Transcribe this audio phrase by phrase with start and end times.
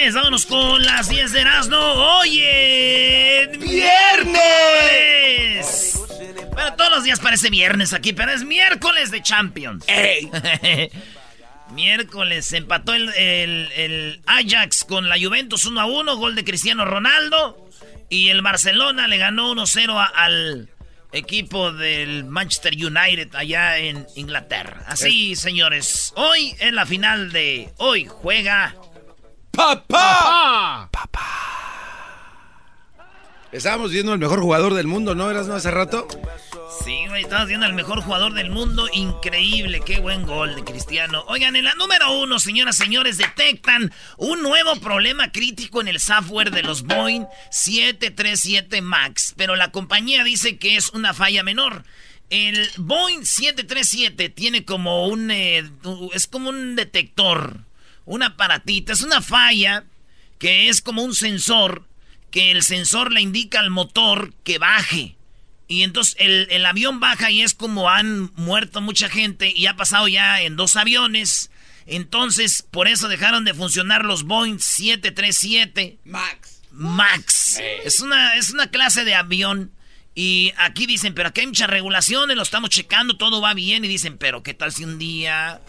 [0.00, 1.76] Señores, vámonos con las 10 de Erasmo.
[1.76, 3.50] ¡Oye!
[3.58, 4.38] ¡Viernes!
[6.54, 9.84] Bueno, todos los días parece viernes aquí, pero es miércoles de Champions.
[11.74, 16.86] miércoles empató el, el- el Ajax con la Juventus 1 a 1, gol de Cristiano
[16.86, 17.68] Ronaldo.
[18.08, 20.70] Y el Barcelona le ganó 1-0 a- al
[21.12, 24.82] equipo del Manchester United allá en Inglaterra.
[24.86, 28.74] Así, señores, hoy es la final de hoy juega
[29.52, 30.88] ¡Papá!
[33.52, 35.28] Estábamos viendo el mejor jugador del mundo, ¿no?
[35.28, 36.06] ¿Eras no hace rato?
[36.84, 38.86] Sí, güey, estamos viendo al mejor jugador del mundo.
[38.92, 41.24] Increíble, qué buen gol de Cristiano.
[41.26, 45.98] Oigan, en la número uno, señoras y señores, detectan un nuevo problema crítico en el
[45.98, 49.34] software de los Boeing 737 MAX.
[49.36, 51.82] Pero la compañía dice que es una falla menor.
[52.30, 55.32] El Boeing 737 tiene como un...
[55.32, 55.68] eh,
[56.14, 57.64] es como un detector,
[58.10, 59.84] un aparatito, es una falla
[60.40, 61.86] que es como un sensor,
[62.32, 65.16] que el sensor le indica al motor que baje.
[65.68, 69.76] Y entonces el, el avión baja y es como han muerto mucha gente y ha
[69.76, 71.52] pasado ya en dos aviones.
[71.86, 76.62] Entonces, por eso dejaron de funcionar los Boeing 737 Max.
[76.72, 77.60] Max.
[77.84, 79.70] Es una, es una clase de avión.
[80.16, 83.84] Y aquí dicen, pero aquí hay muchas regulaciones, lo estamos checando, todo va bien.
[83.84, 85.60] Y dicen, pero ¿qué tal si un día...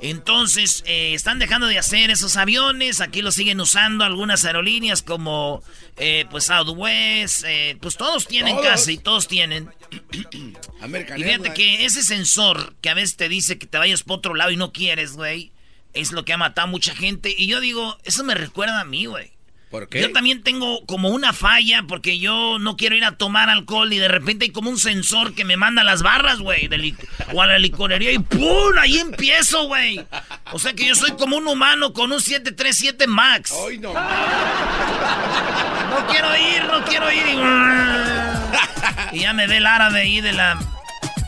[0.00, 3.00] Entonces, eh, están dejando de hacer esos aviones.
[3.00, 5.62] Aquí lo siguen usando algunas aerolíneas como,
[5.96, 7.44] eh, pues, Southwest.
[7.46, 8.68] eh, pues todos tienen Todos.
[8.68, 9.70] casi, todos tienen.
[10.80, 11.54] American Y fíjate Airlines.
[11.54, 14.56] que ese sensor que a veces te dice que te vayas por otro lado y
[14.56, 15.52] no quieres, güey,
[15.94, 17.34] es lo que ha matado a mucha gente.
[17.36, 19.32] Y yo digo, eso me recuerda a mí, güey.
[19.70, 20.00] ¿Por qué?
[20.00, 23.98] Yo también tengo como una falla porque yo no quiero ir a tomar alcohol y
[23.98, 26.68] de repente hay como un sensor que me manda a las barras, güey,
[27.32, 28.78] o a la licorería y ¡pum!
[28.78, 30.04] Ahí empiezo, güey.
[30.52, 33.52] O sea que yo soy como un humano con un 737 Max.
[33.66, 33.92] Ay, no.
[33.92, 34.00] No
[36.06, 37.26] quiero ir, no quiero ir.
[39.12, 40.58] Y, y ya me ve el árabe ahí de la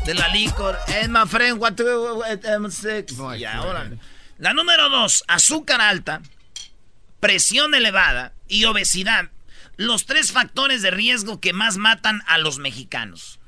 [0.04, 0.78] de la licor.
[0.88, 2.22] Eh, my friend, what to,
[2.56, 3.14] um, six.
[3.38, 3.98] Ya, órale.
[4.38, 6.22] La número dos, azúcar alta,
[7.20, 9.30] presión elevada y obesidad.
[9.76, 13.38] Los tres factores de riesgo que más matan a los mexicanos.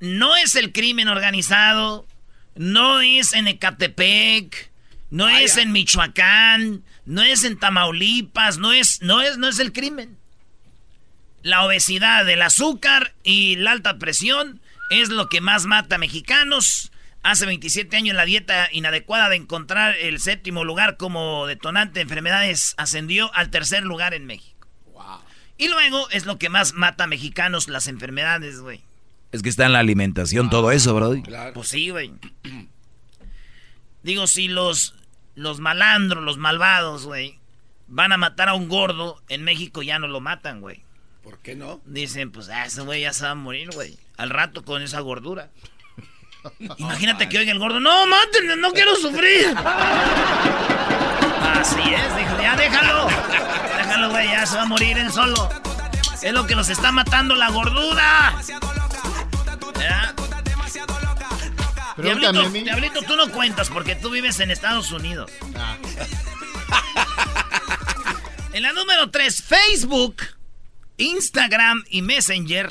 [0.00, 2.06] No es el crimen organizado,
[2.54, 4.72] no es en Ecatepec,
[5.10, 9.72] no es en Michoacán, no es en Tamaulipas, no es, no es, no es el
[9.72, 10.18] crimen.
[11.42, 14.60] La obesidad, el azúcar y la alta presión
[14.90, 16.92] es lo que más mata a mexicanos.
[17.22, 22.74] Hace 27 años la dieta inadecuada de encontrar el séptimo lugar como detonante de enfermedades
[22.78, 24.52] ascendió al tercer lugar en México.
[25.56, 28.80] Y luego es lo que más mata a mexicanos las enfermedades, güey.
[29.30, 31.22] Es que está en la alimentación todo eso, Brody.
[31.22, 31.52] Claro.
[31.52, 32.12] Pues sí, güey.
[34.02, 34.96] Digo, si los,
[35.36, 37.38] los malandros, los malvados, güey,
[37.86, 40.82] van a matar a un gordo, en México ya no lo matan, güey.
[41.22, 41.80] ¿Por qué no?
[41.84, 43.96] Dicen, pues, ah, ese güey ya se va a morir, güey.
[44.16, 45.50] Al rato con esa gordura.
[46.78, 49.54] Imagínate que oiga el gordo, no, mátenme, no quiero sufrir.
[51.60, 53.08] Así es, dijo, ya déjalo.
[53.76, 55.48] Déjalo, güey, ya se va a morir él solo.
[56.22, 58.34] Es lo que los está matando la gordura.
[59.78, 60.14] ¿Ya?
[61.96, 65.30] Diablito, Diablito, tú no cuentas porque tú vives en Estados Unidos.
[65.56, 65.76] Ah.
[68.52, 70.22] en la número 3, Facebook,
[70.96, 72.70] Instagram y Messenger.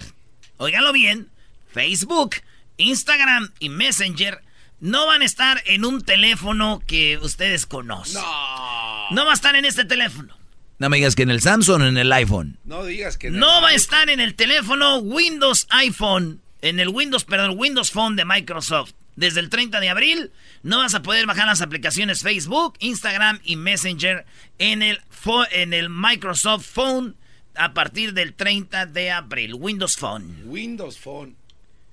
[0.57, 1.29] Óiganlo bien.
[1.73, 2.35] Facebook,
[2.81, 4.41] Instagram y Messenger
[4.79, 8.21] no van a estar en un teléfono que ustedes conocen.
[8.21, 9.11] No.
[9.11, 10.35] No va a estar en este teléfono.
[10.79, 12.57] No me digas que en el Samsung o en el iPhone.
[12.65, 16.89] No digas que en No va a estar en el teléfono Windows iPhone, en el
[16.89, 18.93] Windows, perdón, Windows Phone de Microsoft.
[19.15, 20.31] Desde el 30 de abril
[20.63, 24.25] no vas a poder bajar las aplicaciones Facebook, Instagram y Messenger
[24.57, 24.99] en el,
[25.51, 27.15] en el Microsoft Phone
[27.55, 29.53] a partir del 30 de abril.
[29.53, 30.41] Windows Phone.
[30.45, 31.35] Windows Phone.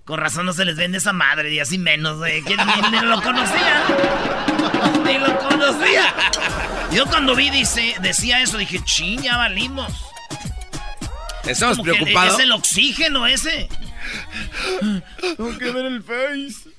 [0.09, 2.41] Con razón no se les vende esa madre, y así menos, güey.
[2.41, 3.85] ni, ni, lo conocía.
[5.05, 6.15] ni lo conocía.
[6.91, 9.93] Yo cuando vi, dice, decía eso, dije, ching, ya valimos.
[11.45, 12.39] Estamos preocupados.
[12.39, 13.69] Es el oxígeno ese.
[15.21, 16.71] Tengo que ver el face.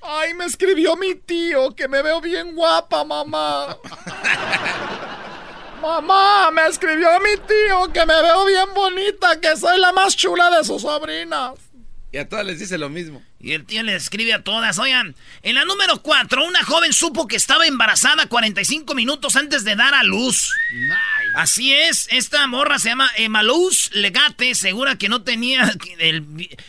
[0.00, 3.76] Ay, me escribió mi tío que me veo bien guapa, mamá.
[5.82, 10.48] mamá, me escribió mi tío que me veo bien bonita, que soy la más chula
[10.48, 11.52] de sus sobrinas.
[12.14, 13.24] Y a todas les dice lo mismo.
[13.40, 14.78] Y el tío le escribe a todas.
[14.78, 19.74] Oigan, en la número 4, una joven supo que estaba embarazada 45 minutos antes de
[19.74, 20.48] dar a luz.
[20.72, 20.94] Nice.
[21.34, 25.74] Así es, esta morra se llama Emaluz Legate, segura que no tenía,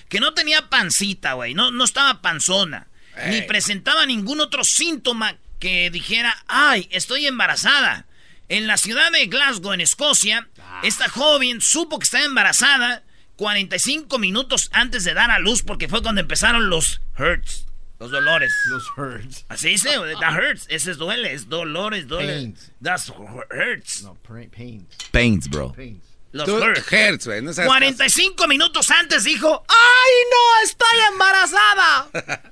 [0.10, 1.54] que no tenía pancita, güey.
[1.54, 2.88] No, no estaba panzona.
[3.30, 8.08] Ni presentaba ningún otro síntoma que dijera, ay, estoy embarazada.
[8.50, 10.82] En la ciudad de Glasgow, en Escocia, ah.
[10.82, 13.04] esta joven supo que estaba embarazada
[13.38, 17.66] 45 minutos antes de dar a luz porque fue cuando empezaron los hurts.
[18.00, 18.54] Los dolores.
[18.70, 19.46] Los hurts.
[19.48, 19.90] Así dice,
[20.20, 20.68] that hurts.
[20.70, 22.34] Ese es duele, es dolores, duele.
[22.34, 22.72] Pains.
[22.82, 24.04] That's hurts.
[24.04, 24.86] No, pains.
[25.12, 25.72] Pains, bro.
[25.72, 26.04] Pains.
[26.32, 26.92] Los hurts.
[26.92, 32.52] hurts no 45 minutos antes dijo, ¡ay no, estoy embarazada!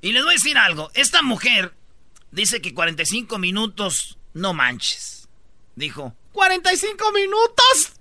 [0.00, 0.92] y les voy a decir algo.
[0.94, 1.74] Esta mujer
[2.30, 5.28] dice que 45 minutos, no manches.
[5.74, 7.94] Dijo, ¿45 minutos?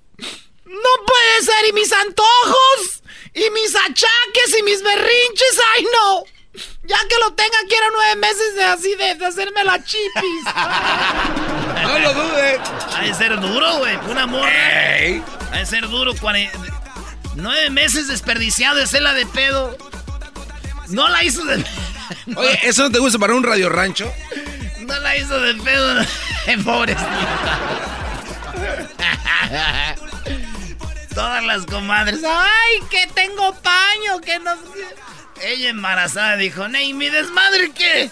[0.65, 6.23] No puede ser, y mis antojos, y mis achaques, y mis berrinches, ay no.
[6.85, 10.43] Ya que lo tenga, quiero nueve meses de así de, hacerme la chipis.
[11.83, 12.59] no lo dude.
[12.95, 13.95] Ha de ser duro, güey.
[14.09, 14.51] Una morra.
[15.51, 16.13] Ha de ser duro.
[17.35, 19.77] Nueve meses desperdiciado de hacerla de pedo.
[20.89, 21.63] No la hizo de
[22.35, 24.11] Oye, ¿eso no te gusta para un radio rancho?
[24.81, 26.05] No la hizo de pedo.
[26.63, 27.59] Pobrecita.
[31.13, 32.21] Todas las comadres.
[32.25, 34.19] ¡Ay, que tengo paño!
[34.21, 34.51] Que no.
[35.41, 38.09] Ella embarazada dijo: ¿y mi desmadre qué?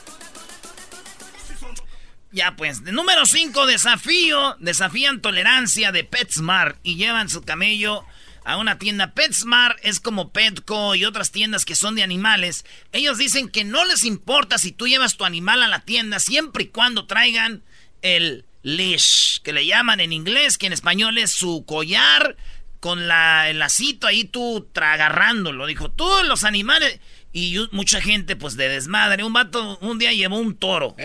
[2.31, 4.55] Ya pues, número 5, desafío.
[4.59, 8.05] Desafían tolerancia de PetSmart y llevan su camello
[8.45, 9.13] a una tienda.
[9.13, 12.65] PetSmart es como Petco y otras tiendas que son de animales.
[12.91, 16.65] Ellos dicen que no les importa si tú llevas tu animal a la tienda siempre
[16.65, 17.63] y cuando traigan
[18.01, 22.37] el leash, que le llaman en inglés, que en español es su collar
[22.81, 25.67] con la, el lacito ahí tú agarrándolo.
[25.67, 26.99] Dijo, todos los animales.
[27.31, 29.23] Y mucha gente, pues de desmadre.
[29.23, 30.97] Un vato un día llevó un toro.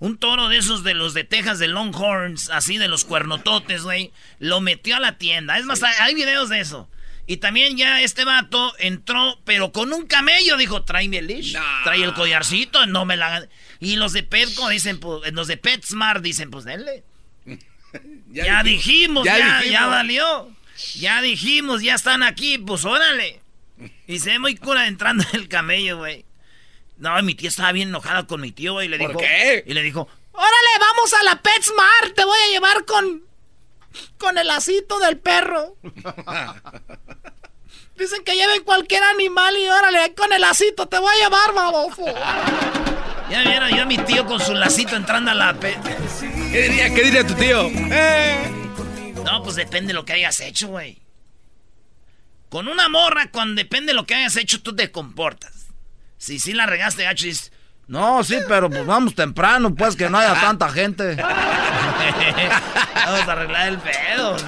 [0.00, 4.12] Un toro de esos de los de Texas, de Longhorns, así de los cuernototes, güey.
[4.40, 5.56] Lo metió a la tienda.
[5.56, 6.90] Es más, hay videos de eso.
[7.26, 10.56] Y también ya este vato entró, pero con un camello.
[10.56, 13.48] Dijo, tráeme el leash, trae el collarcito, no me la...
[13.78, 17.04] Y los de Petco dicen, pues, los de PetSmart dicen, pues denle.
[18.32, 20.50] ya, dijimos, ya, ya, ya valió.
[20.94, 23.40] Ya dijimos, ya están aquí, pues órale.
[24.06, 26.24] Y se ve muy cura entrando el camello, güey.
[26.98, 28.86] No, mi tía estaba bien enojada con mi tío, güey.
[28.86, 29.64] Y le ¿Por dijo, qué?
[29.66, 32.14] Y le dijo, órale, vamos a la PetSmart.
[32.14, 33.22] Te voy a llevar con...
[34.18, 35.76] Con el lacito del perro.
[37.96, 42.06] Dicen que lleven cualquier animal y órale, con el lacito te voy a llevar, baboso.
[43.30, 45.78] Ya vieron yo a mi tío con su lacito entrando a la pet.
[46.50, 47.66] ¿Qué diría, qué diría tu tío?
[47.68, 48.56] Eh.
[49.24, 51.02] No, pues depende de lo que hayas hecho, güey.
[52.48, 55.68] Con una morra, cuando depende de lo que hayas hecho, tú te comportas.
[56.18, 57.52] Si sí la regaste, gacho, dices,
[57.86, 61.16] no, sí, pero pues vamos temprano, pues que no haya tanta gente.
[62.94, 64.44] vamos a arreglar el pedo, sí.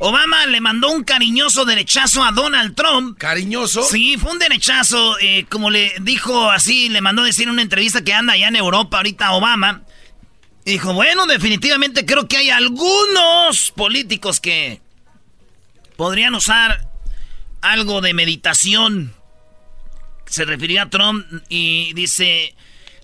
[0.00, 3.16] Obama le mandó un cariñoso derechazo a Donald Trump.
[3.16, 3.84] ¿Cariñoso?
[3.84, 8.02] Sí, fue un derechazo, eh, como le dijo así, le mandó decir en una entrevista
[8.02, 9.82] que anda allá en Europa ahorita Obama.
[10.64, 14.80] Dijo, bueno, definitivamente creo que hay algunos políticos que
[15.96, 16.88] podrían usar
[17.60, 19.12] algo de meditación.
[20.26, 22.54] Se refirió a Trump y dice,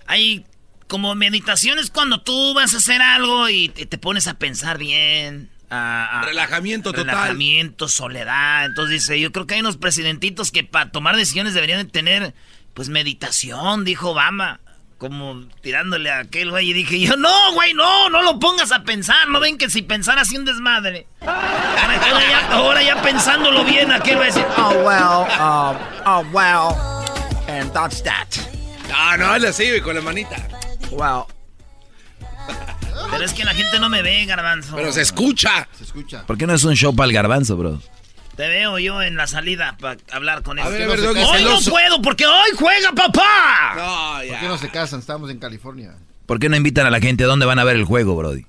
[0.07, 0.45] hay
[0.87, 5.49] como meditación es cuando tú vas a hacer algo y te, pones a pensar bien,
[5.69, 7.05] a- a- Relajamiento total.
[7.05, 8.65] relajamiento, soledad.
[8.65, 12.33] Entonces dice, yo creo que hay unos presidentitos que para tomar decisiones deberían de tener,
[12.73, 14.59] pues, meditación, dijo Obama.
[15.01, 18.83] Como tirándole a aquel güey y dije yo, no, güey, no, no lo pongas a
[18.83, 19.27] pensar.
[19.29, 21.07] No ven que si pensara así un desmadre.
[21.21, 26.23] Ahora, ahora ya, ahora ya pensándolo bien, aquel va a decir, Oh, well, um, oh,
[26.31, 26.77] well,
[27.47, 28.27] and that's that.
[28.89, 30.35] No, no, él así, güey, con la manita.
[30.91, 31.23] Well,
[33.09, 34.75] pero es que la gente no me ve, garbanzo.
[34.75, 35.67] Pero se escucha.
[35.79, 36.27] Se escucha.
[36.27, 37.81] ¿Por qué no es un show para el garbanzo, bro?
[38.41, 40.65] Te veo yo en la salida para hablar con él.
[40.67, 43.73] Ver, Doggy, Hoy no puedo porque hoy juega papá.
[43.75, 44.99] No, ¿Por qué no se casan?
[44.99, 45.93] Estamos en California.
[46.25, 47.23] ¿Por qué no invitan a la gente?
[47.23, 48.47] ¿A dónde van a ver el juego, Brody?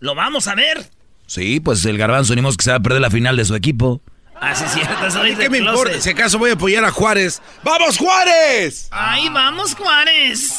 [0.00, 0.88] Lo vamos a ver.
[1.26, 3.54] Sí, pues el garbanzo ni modo que se va a perder la final de su
[3.54, 4.00] equipo.
[4.40, 5.06] Ah, sí, cierto.
[5.08, 5.78] Eso ¿Y dice qué me Closet.
[5.78, 6.00] importa?
[6.00, 7.42] Si acaso voy a apoyar a Juárez.
[7.62, 8.88] ¡Vamos, Juárez!
[8.92, 10.54] Ahí vamos, Juárez.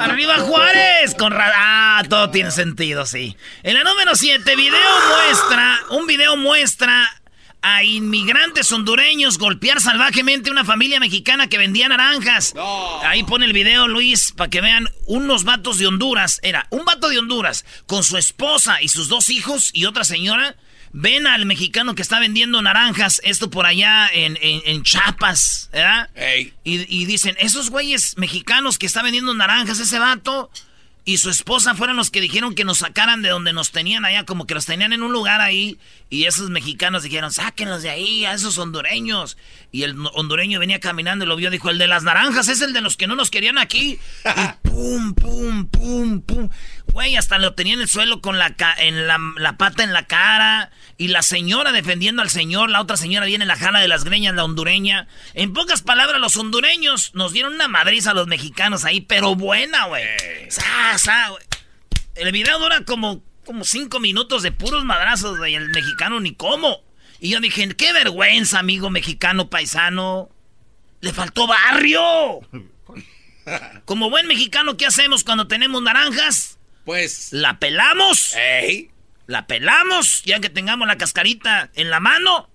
[0.00, 1.14] Arriba, Juárez.
[1.18, 3.36] Con ra- Ah, todo tiene sentido, sí.
[3.62, 4.78] En la número 7, video
[5.10, 7.06] muestra, un video muestra
[7.66, 12.54] a inmigrantes hondureños golpear salvajemente a una familia mexicana que vendía naranjas.
[13.02, 16.40] Ahí pone el video, Luis, para que vean unos vatos de Honduras.
[16.42, 20.56] Era un vato de Honduras con su esposa y sus dos hijos y otra señora.
[20.92, 26.10] Ven al mexicano que está vendiendo naranjas, esto por allá en, en, en Chiapas, ¿verdad?
[26.64, 30.50] Y, y dicen, esos güeyes mexicanos que está vendiendo naranjas, ese vato
[31.06, 34.24] y su esposa fueron los que dijeron que nos sacaran de donde nos tenían allá,
[34.24, 35.78] como que los tenían en un lugar ahí.
[36.08, 39.36] Y esos mexicanos dijeron, sáquenlos de ahí, a esos hondureños.
[39.70, 42.72] Y el hondureño venía caminando y lo vio, dijo, el de las naranjas es el
[42.72, 43.98] de los que no nos querían aquí.
[44.24, 46.48] Y pum, pum, pum, pum.
[46.94, 49.92] Güey, hasta lo tenía en el suelo con la, ca- en la, la pata en
[49.92, 50.70] la cara.
[50.96, 54.04] Y la señora defendiendo al señor, la otra señora viene en la jala de las
[54.04, 55.08] greñas, la hondureña.
[55.34, 59.86] En pocas palabras, los hondureños nos dieron una madriza a los mexicanos ahí, pero buena,
[59.86, 60.04] güey.
[62.14, 65.56] El video dura como, como cinco minutos de puros madrazos, güey.
[65.56, 66.78] El mexicano ni cómo.
[67.18, 70.30] Y yo dije, qué vergüenza, amigo mexicano paisano.
[71.00, 72.40] Le faltó barrio.
[73.84, 76.53] Como buen mexicano, ¿qué hacemos cuando tenemos naranjas?
[76.84, 77.32] Pues.
[77.32, 78.34] La pelamos.
[78.34, 78.90] ¡Ey!
[79.26, 82.50] La pelamos, ya que tengamos la cascarita en la mano.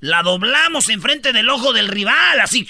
[0.00, 2.68] La doblamos enfrente del ojo del rival, así.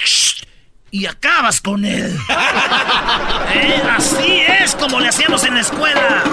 [0.90, 2.16] Y acabas con él.
[3.54, 3.82] ¿Eh?
[3.90, 6.24] Así es como le hacíamos en la escuela.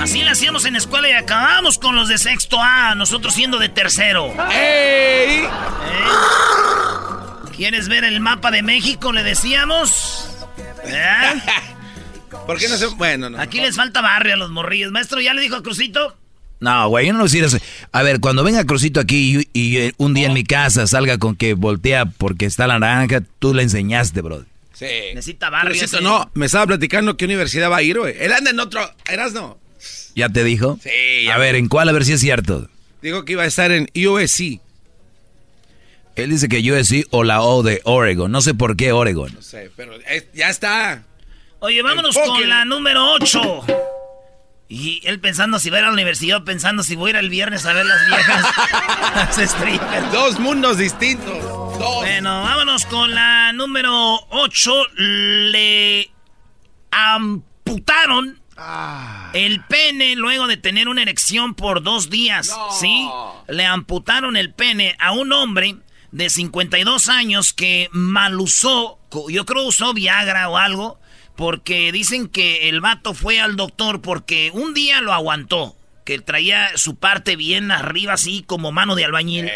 [0.00, 3.58] Así le hacíamos en la escuela y acabamos con los de sexto A, nosotros siendo
[3.58, 4.34] de tercero.
[4.50, 5.44] ¡Ey!
[5.44, 5.48] ¿Eh?
[7.54, 9.12] ¿Quieres ver el mapa de México?
[9.12, 10.28] Le decíamos.
[10.84, 11.42] ¿Eh?
[12.46, 12.86] ¿Por qué no se.?
[12.86, 13.40] Bueno, no.
[13.40, 14.92] Aquí les falta barrio a los morrillos.
[14.92, 16.16] Maestro, ¿ya le dijo a Crucito?
[16.60, 17.58] No, güey, yo no eso.
[17.92, 21.18] A ver, cuando venga Crucito aquí y, y, eh, un día en mi casa salga
[21.18, 24.44] con que voltea porque está la naranja, tú le enseñaste, bro.
[24.72, 24.86] Sí.
[25.14, 25.70] Necesita barrio.
[25.72, 26.04] Crucito, ese.
[26.04, 28.14] no, me estaba platicando qué universidad va a ir, güey.
[28.18, 28.80] Él anda en otro.
[29.06, 29.58] ¿Eras no?
[30.14, 30.78] ¿Ya te dijo?
[30.82, 31.34] Sí, ya.
[31.34, 31.88] A ver, ¿en cuál?
[31.88, 32.68] A ver si es cierto.
[33.02, 34.60] Dijo que iba a estar en USC.
[36.16, 38.30] Él dice que USC o la O de Oregon.
[38.30, 39.32] No sé por qué Oregon.
[39.34, 41.02] No sé, pero es- ya está.
[41.64, 43.64] Oye, vámonos con la número 8.
[44.68, 47.16] Y él pensando si va a ir a la universidad, pensando si voy a ir
[47.16, 48.44] el viernes a ver las viejas.
[49.38, 50.12] las strippers.
[50.12, 51.42] Dos mundos distintos.
[51.78, 51.96] Dos.
[51.96, 53.92] Bueno, vámonos con la número
[54.30, 54.72] 8.
[54.96, 56.10] Le
[56.90, 58.40] amputaron
[59.32, 62.54] el pene luego de tener una erección por dos días.
[62.78, 63.08] ¿Sí?
[63.48, 65.76] Le amputaron el pene a un hombre
[66.12, 71.00] de 52 años que mal usó, co- yo creo usó Viagra o algo,
[71.36, 76.76] porque dicen que el vato fue al doctor porque un día lo aguantó, que traía
[76.76, 79.50] su parte bien arriba así como mano de albañil.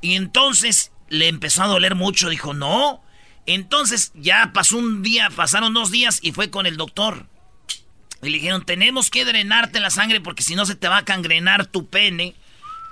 [0.00, 3.02] Y entonces le empezó a doler mucho, dijo, no.
[3.46, 7.26] Entonces ya pasó un día, pasaron dos días y fue con el doctor.
[8.22, 11.04] Y le dijeron, tenemos que drenarte la sangre porque si no se te va a
[11.04, 12.34] cangrenar tu pene.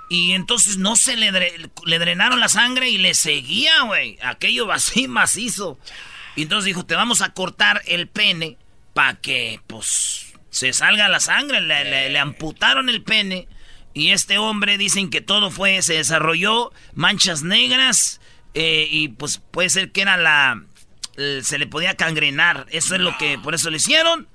[0.09, 4.19] Y entonces no se le, dre- le drenaron la sangre y le seguía, güey.
[4.23, 5.79] Aquello así macizo.
[6.41, 8.57] Y entonces dijo, te vamos a cortar el pene
[8.95, 11.61] para que, pues, se salga la sangre.
[11.61, 13.47] Le, amputaron el pene.
[13.93, 18.23] Y este hombre dicen que todo fue, se desarrolló manchas negras.
[18.55, 20.65] eh, y pues puede ser que era la...
[21.43, 22.65] se le podía cangrenar.
[22.71, 24.27] Eso es lo que, por eso le hicieron.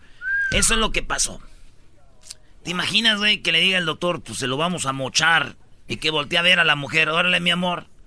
[0.51, 1.41] Eso es lo que pasó.
[2.63, 5.55] ¿Te imaginas, güey, que le diga el doctor, pues se lo vamos a mochar
[5.87, 7.09] y que voltee a ver a la mujer?
[7.09, 7.87] Órale, mi amor.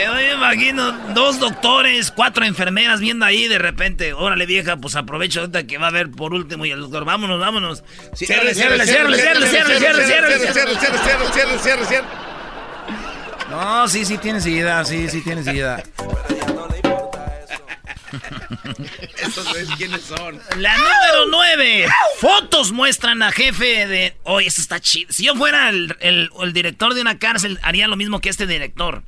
[0.00, 4.14] Eh, yo me imagino dos doctores, cuatro enfermeras viendo ahí de repente.
[4.14, 7.38] Órale, vieja, pues aprovecho ahorita que va a ver por último y el doctor, vámonos,
[7.38, 7.84] vámonos.
[8.14, 10.08] Cierre, cierre, cierre, cierre, cierre, cierre, cierre,
[11.32, 12.06] cierre, cierre, cierre.
[13.50, 15.82] No, sí, sí tienes idea, sí, sí tienes idea.
[19.22, 20.40] Estos quiénes son.
[20.56, 21.86] La número 9.
[22.20, 24.16] Fotos muestran a jefe de.
[24.24, 25.12] Oye, eso está chido.
[25.12, 28.46] Si yo fuera el, el, el, director de una cárcel, haría lo mismo que este
[28.46, 29.02] director.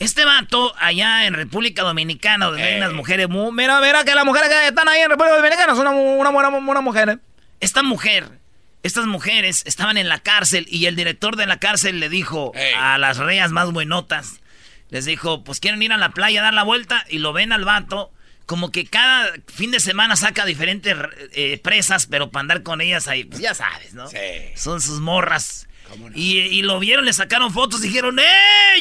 [0.00, 3.52] Este vato, allá en República Dominicana, donde hay unas mujeres muy.
[3.52, 6.48] Mira, mira que las mujeres que están ahí en República Dominicana son una, una, una,
[6.48, 7.18] una mujer.
[7.60, 8.26] Esta mujer,
[8.82, 12.96] estas mujeres estaban en la cárcel y el director de la cárcel le dijo a
[12.96, 14.40] las reas más buenotas.
[14.88, 17.52] Les dijo, pues quieren ir a la playa a dar la vuelta y lo ven
[17.52, 18.10] al vato.
[18.46, 20.96] Como que cada fin de semana saca diferentes
[21.34, 24.08] eh, presas, pero para andar con ellas ahí, pues ya sabes, ¿no?
[24.08, 24.16] Sí.
[24.56, 25.68] Son sus morras.
[25.90, 26.16] ¿Cómo no?
[26.16, 28.24] Y, y lo vieron, le sacaron fotos, dijeron, ¡eh!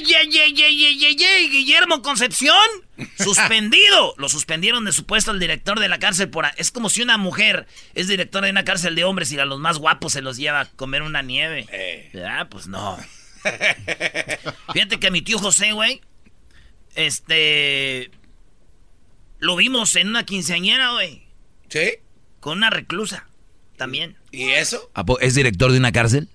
[0.05, 1.49] ¡Ye, ye, ye, ye, ye, ye!
[1.49, 2.55] Guillermo Concepción!
[3.17, 4.13] ¡Suspendido!
[4.17, 6.45] lo suspendieron de su puesto el director de la cárcel por...
[6.45, 9.45] a- Es como si una mujer es directora de una cárcel de hombres y a
[9.45, 11.65] los más guapos se los lleva a comer una nieve.
[11.71, 12.09] Eh.
[12.13, 12.47] ¿Verdad?
[12.49, 12.97] Pues no.
[14.73, 16.01] Fíjate que a mi tío José, güey,
[16.95, 18.11] este...
[19.39, 21.23] Lo vimos en una quinceañera, güey,
[21.69, 21.91] ¿Sí?
[22.41, 23.25] con una reclusa.
[23.77, 24.17] También.
[24.31, 24.91] ¿Y eso?
[24.93, 26.27] ¿A po- ¿Es director de una cárcel?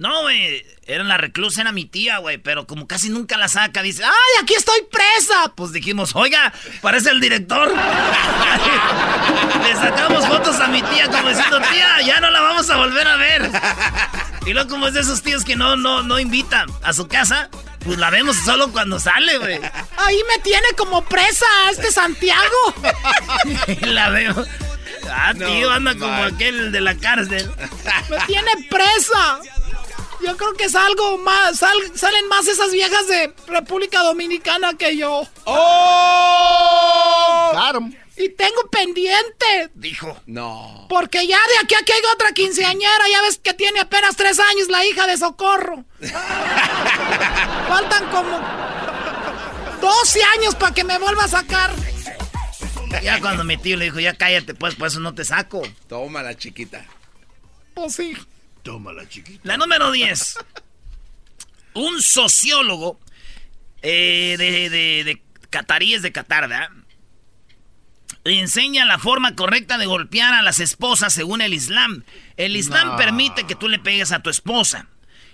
[0.00, 3.82] No, güey, era la reclusa, era mi tía, güey, pero como casi nunca la saca,
[3.82, 5.52] dice, ¡ay, aquí estoy presa!
[5.54, 7.68] Pues dijimos, oiga, parece el director.
[9.62, 13.06] Le sacamos fotos a mi tía como diciendo, tía, ya no la vamos a volver
[13.06, 13.50] a ver.
[14.46, 17.50] Y luego como es de esos tíos que no, no, no invitan a su casa,
[17.84, 19.60] pues la vemos solo cuando sale, güey.
[19.98, 22.74] Ahí me tiene como presa este Santiago.
[23.68, 24.46] Y la veo.
[25.10, 27.50] Ah, No, tío, anda como aquel de la cárcel.
[28.08, 29.40] Me tiene presa.
[30.22, 35.22] Yo creo que salgo más, sal- salen más esas viejas de República Dominicana que yo.
[35.44, 37.52] ¡Oh!
[37.74, 37.94] 'em.
[38.16, 39.70] Y tengo pendiente.
[39.74, 40.14] Dijo.
[40.26, 40.86] No.
[40.90, 44.38] Porque ya de aquí a que hay otra quinceañera, ya ves que tiene apenas tres
[44.38, 45.84] años la hija de Socorro.
[47.68, 48.38] Faltan como
[49.80, 51.70] 12 años para que me vuelva a sacar.
[53.02, 55.62] Ya cuando mi tío le dijo, ya cállate, pues, por eso no te saco.
[55.88, 56.84] Toma la chiquita.
[57.74, 58.14] Pues sí.
[59.42, 60.36] La número 10.
[61.74, 62.98] Un sociólogo
[63.82, 66.70] eh, de, de, de cataríes de Qatar,
[68.24, 72.04] enseña la forma correcta de golpear a las esposas según el Islam.
[72.36, 72.96] El Islam No.
[72.96, 74.88] permite que tú le pegues a tu esposa.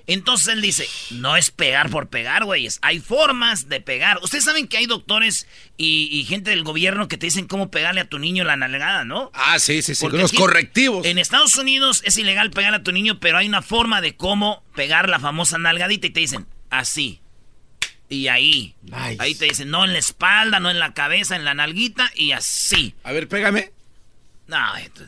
[0.09, 2.79] Entonces él dice, no es pegar por pegar, güeyes.
[2.83, 4.19] Hay formas de pegar.
[4.23, 8.03] Ustedes saben que hay doctores y, y gente del gobierno que te dicen cómo pegarle
[8.03, 9.33] a tu niño la nalgada, ¿no?
[9.35, 10.01] Ah, sí, sí, sí.
[10.03, 11.05] Porque Con los aquí- correctivos.
[11.07, 14.63] En Estados Unidos es ilegal pegar a tu niño, pero hay una forma de cómo
[14.77, 17.21] pegar la famosa nalgadita y te dicen así.
[18.09, 18.77] Y ahí.
[18.83, 19.17] Nice.
[19.19, 22.31] Ahí te dicen, no en la espalda, no en la cabeza, en la nalguita y
[22.31, 22.95] así.
[23.03, 23.73] A ver, pégame.
[24.47, 25.03] No, esto-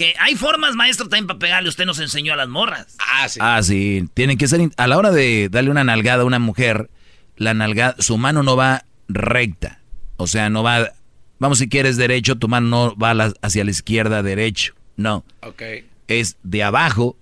[0.00, 1.68] que hay formas, maestro, también para pegarle.
[1.68, 2.96] Usted nos enseñó a las morras.
[2.98, 3.38] Ah, sí.
[3.42, 4.08] Ah, sí.
[4.14, 4.60] Tienen que ser.
[4.78, 6.88] A la hora de darle una nalgada a una mujer,
[7.36, 9.80] la nalgada, su mano no va recta.
[10.16, 10.92] O sea, no va.
[11.38, 14.74] Vamos, si quieres derecho, tu mano no va la- hacia la izquierda, derecho.
[14.96, 15.24] No.
[15.42, 15.62] Ok.
[16.08, 17.16] Es de abajo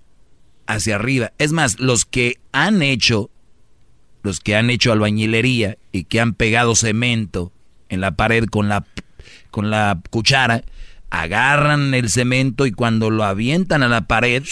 [0.69, 1.33] hacia arriba.
[1.38, 3.29] Es más, los que han hecho.
[4.23, 7.53] Los que han hecho albañilería y que han pegado cemento
[7.88, 8.85] en la pared con la,
[9.51, 10.62] con la cuchara,
[11.11, 14.44] agarran el cemento y cuando lo avientan a la pared,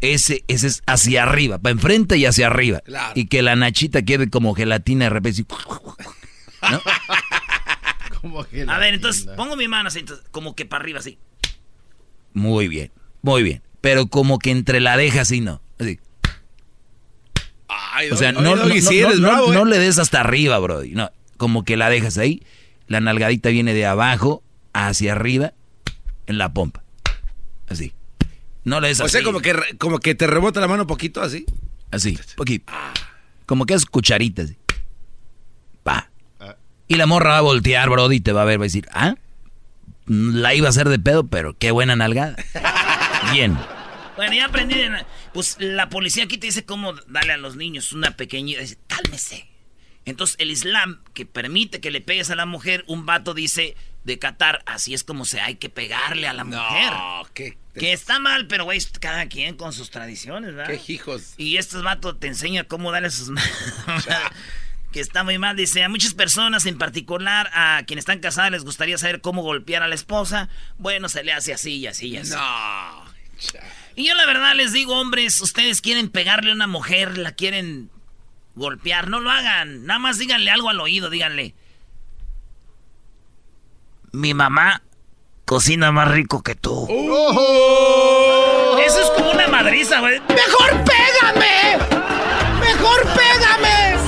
[0.00, 2.80] ese, ese es hacia arriba, para enfrente y hacia arriba.
[2.80, 3.12] Claro.
[3.14, 5.44] Y que la nachita quede como gelatina de repente.
[6.70, 6.80] ¿no?
[8.20, 11.18] Como A ver, entonces pongo mi mano así, entonces, como que para arriba así.
[12.32, 13.62] Muy bien, muy bien.
[13.82, 15.60] Pero como que entre la deja así, no.
[15.78, 15.98] Así.
[17.68, 20.58] Ay, O sea, no, no, sí no- eres no- bravo, no le des hasta arriba,
[20.58, 20.92] Brody.
[20.92, 22.42] No, como que la dejas ahí.
[22.86, 24.42] La nalgadita viene de abajo
[24.72, 25.52] hacia arriba
[26.26, 26.82] en la pompa.
[27.68, 27.92] Así.
[28.64, 29.12] No le des O así.
[29.12, 31.44] sea, como que, como que te rebota la mano poquito así.
[31.90, 32.72] Así, poquito.
[33.46, 34.42] Como que es cucharita.
[34.42, 34.56] así.
[35.82, 36.10] Pa.
[36.40, 36.56] Ah.
[36.88, 38.86] Y la morra va a voltear, Brody, y te va a ver, va a decir,
[38.92, 39.14] ah,
[40.06, 42.36] la iba a hacer de pedo, pero qué buena nalgada.
[43.32, 43.56] Bien.
[44.16, 44.74] Bueno, ya aprendí.
[44.76, 48.60] de Pues la policía aquí te dice cómo darle a los niños una pequeñita.
[48.60, 49.48] Dice, cálmese.
[50.04, 54.18] Entonces el Islam, que permite que le pegues a la mujer, un vato dice de
[54.18, 56.92] Qatar, así es como se hay que pegarle a la mujer.
[56.92, 57.56] No, qué.
[57.74, 60.72] Que está mal, pero güey, cada quien con sus tradiciones, ¿verdad?
[60.72, 61.34] Qué hijos.
[61.36, 63.32] Y estos vatos te enseñan cómo darle sus
[64.92, 65.56] que está muy mal.
[65.56, 69.82] Dice, a muchas personas, en particular a quienes están casadas, les gustaría saber cómo golpear
[69.82, 70.48] a la esposa.
[70.78, 72.30] Bueno, se le hace así y así y así.
[72.30, 73.04] No.
[73.96, 77.90] Y yo la verdad les digo, hombres, ustedes quieren pegarle a una mujer, la quieren
[78.54, 79.84] golpear, no lo hagan.
[79.84, 81.54] Nada más díganle algo al oído, díganle.
[84.14, 84.80] Mi mamá
[85.44, 86.86] cocina más rico que tú.
[86.88, 88.78] Oh.
[88.78, 90.20] Eso es como una madriza, güey.
[90.28, 91.78] ¡Mejor pégame!
[92.60, 93.98] ¡Mejor pégame!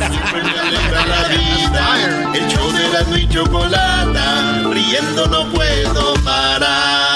[1.06, 7.15] la vida, el show de la y chocolata, riendo no puedo parar.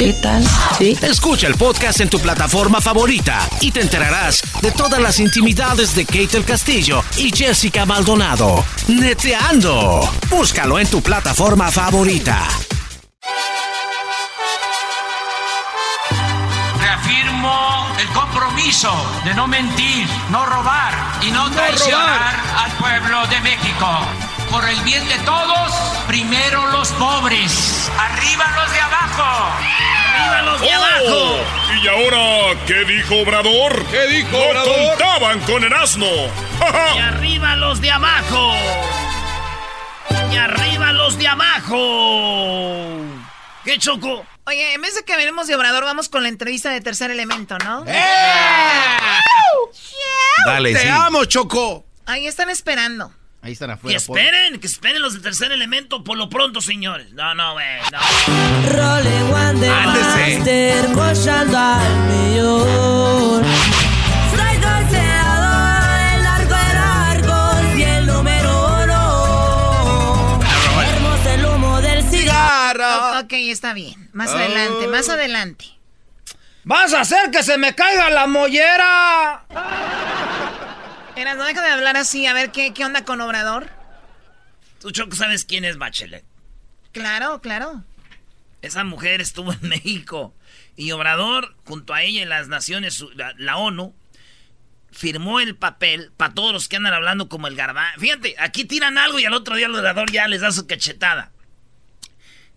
[0.00, 0.42] ¿Qué tal?
[0.78, 0.96] Sí.
[1.02, 6.06] Escucha el podcast en tu plataforma favorita y te enterarás de todas las intimidades de
[6.06, 8.64] Kate del Castillo y Jessica Maldonado.
[8.88, 10.00] Neteando.
[10.30, 12.48] Búscalo en tu plataforma favorita.
[16.80, 18.90] Reafirmo el compromiso
[19.26, 24.29] de no mentir, no robar y no traicionar al pueblo de México.
[24.50, 25.72] Por el bien de todos,
[26.08, 29.52] primero los pobres, arriba los de abajo.
[30.16, 31.44] ¡Arriba los de Oh, abajo!
[31.82, 33.84] ¿Y ahora qué dijo Obrador?
[33.86, 34.88] ¿Qué dijo no Obrador?
[34.98, 36.06] contaban con el asno.
[36.06, 38.54] ¡Y arriba los de abajo!
[40.32, 42.96] ¡Y arriba los de abajo!
[43.64, 44.26] ¿Qué choco?
[44.46, 47.56] Oye, en vez de que hablemos de Obrador, vamos con la entrevista de tercer elemento,
[47.58, 47.84] ¿no?
[50.44, 50.88] Dale, Te sí.
[50.88, 51.84] amo, Choco.
[52.06, 53.12] Ahí están esperando.
[53.42, 53.96] Ahí están Que afuera.
[53.96, 57.10] esperen, que esperen los del tercer elemento por lo pronto, señores.
[57.12, 57.98] No, no, güey, no.
[59.72, 60.36] Ándese.
[73.16, 74.10] O- ok, está bien.
[74.12, 75.64] Más adelante, más adelante.
[76.64, 79.44] ¡Vas a hacer que se me caiga la mollera!
[81.20, 82.26] Eras, no deja de hablar así.
[82.26, 83.68] A ver, ¿qué, qué onda con Obrador?
[84.80, 86.24] Tú, Choco, ¿sabes quién es Bachelet?
[86.92, 87.84] Claro, claro.
[88.62, 90.34] Esa mujer estuvo en México.
[90.76, 93.94] Y Obrador, junto a ella y las naciones, la, la ONU,
[94.92, 97.92] firmó el papel para todos los que andan hablando como el garbá.
[97.98, 101.32] Fíjate, aquí tiran algo y al otro día el Obrador ya les da su cachetada.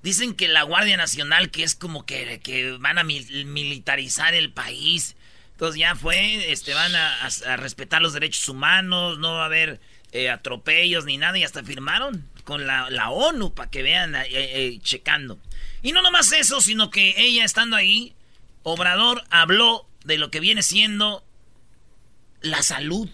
[0.02, 4.52] Dicen que la Guardia Nacional, que es como que, que van a mil- militarizar el
[4.52, 5.16] país.
[5.54, 9.80] Entonces ya fue, este, van a, respetar los derechos humanos, no va a haber
[10.12, 14.80] eh, atropellos ni nada, y hasta firmaron con la, ONU para que vean eh, eh,
[14.82, 15.40] checando.
[15.84, 18.16] Y no nomás eso, sino que ella estando ahí,
[18.64, 21.24] Obrador habló de lo que viene siendo
[22.42, 23.10] la salud.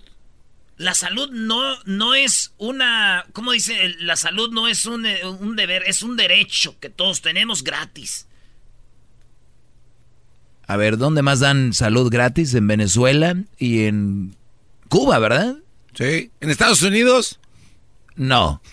[0.78, 3.96] La salud no, no es una, ¿cómo dice?
[4.00, 5.04] La salud no es un
[5.58, 8.29] deber, es un derecho que todos tenemos gratis.
[10.70, 12.54] A ver, ¿dónde más dan salud gratis?
[12.54, 14.36] En Venezuela y en
[14.88, 15.56] Cuba, ¿verdad?
[15.96, 16.30] Sí.
[16.42, 17.40] ¿En Estados Unidos?
[18.16, 18.62] No.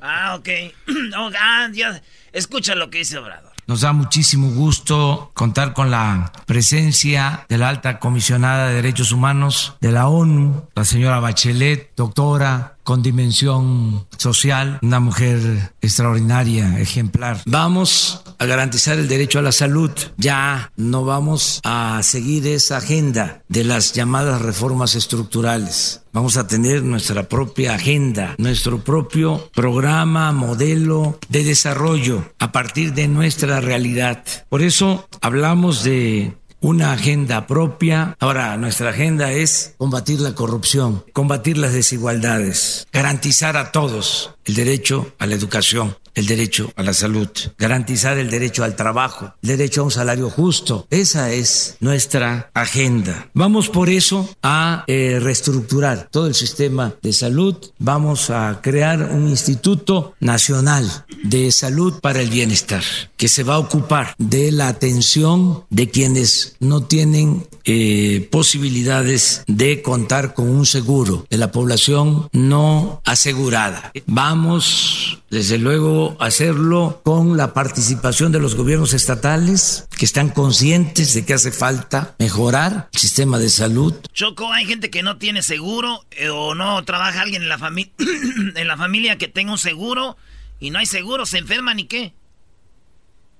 [0.00, 0.48] Ah, ok.
[1.16, 2.02] Oh, ah, ya.
[2.32, 3.52] Escucha lo que dice Obrador.
[3.66, 9.76] Nos da muchísimo gusto contar con la presencia de la alta comisionada de derechos humanos
[9.80, 17.42] de la ONU, la señora Bachelet, doctora con dimensión social, una mujer extraordinaria, ejemplar.
[17.46, 19.90] Vamos a garantizar el derecho a la salud.
[20.16, 26.02] Ya no vamos a seguir esa agenda de las llamadas reformas estructurales.
[26.12, 33.08] Vamos a tener nuestra propia agenda, nuestro propio programa, modelo de desarrollo a partir de
[33.08, 34.22] nuestra realidad.
[34.50, 38.16] Por eso hablamos de una agenda propia.
[38.20, 45.12] Ahora, nuestra agenda es combatir la corrupción, combatir las desigualdades, garantizar a todos el derecho
[45.18, 49.80] a la educación, el derecho a la salud, garantizar el derecho al trabajo, el derecho
[49.80, 50.86] a un salario justo.
[50.90, 53.30] Esa es nuestra agenda.
[53.34, 57.56] Vamos por eso a eh, reestructurar todo el sistema de salud.
[57.78, 62.82] Vamos a crear un Instituto Nacional de Salud para el Bienestar,
[63.16, 69.82] que se va a ocupar de la atención de quienes no tienen eh, posibilidades de
[69.82, 73.92] contar con un seguro, de la población no asegurada.
[74.06, 81.24] Vamos, desde luego, hacerlo con la participación de los gobiernos estatales que están conscientes de
[81.24, 83.94] que hace falta mejorar el sistema de salud.
[84.12, 87.92] Choco, hay gente que no tiene seguro eh, o no trabaja alguien en la, familia
[88.54, 90.16] en la familia que tenga un seguro
[90.60, 92.14] y no hay seguro, se enferman y qué.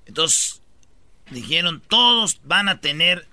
[0.07, 0.61] Entonces,
[1.31, 3.29] dijeron, todos van a tener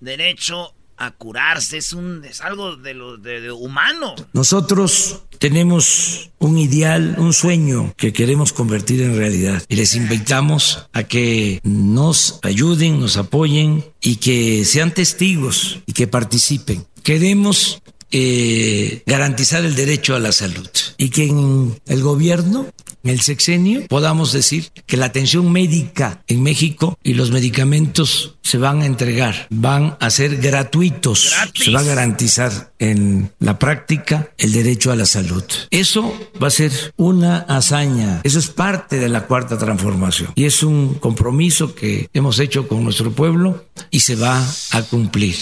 [0.00, 4.14] derecho a curarse, es, un, es algo de lo de, humano.
[4.34, 11.04] Nosotros tenemos un ideal, un sueño que queremos convertir en realidad y les invitamos a
[11.04, 16.86] que nos ayuden, nos apoyen y que sean testigos y que participen.
[17.02, 20.68] Queremos eh, garantizar el derecho a la salud.
[20.96, 22.66] Y que en el gobierno
[23.02, 28.58] en el sexenio podamos decir que la atención médica en México y los medicamentos se
[28.58, 34.52] van a entregar, van a ser gratuitos, se va a garantizar en la práctica el
[34.52, 35.44] derecho a la salud.
[35.70, 40.32] Eso va a ser una hazaña, eso es parte de la cuarta transformación.
[40.34, 45.36] Y es un compromiso que hemos hecho con nuestro pueblo y se va a cumplir.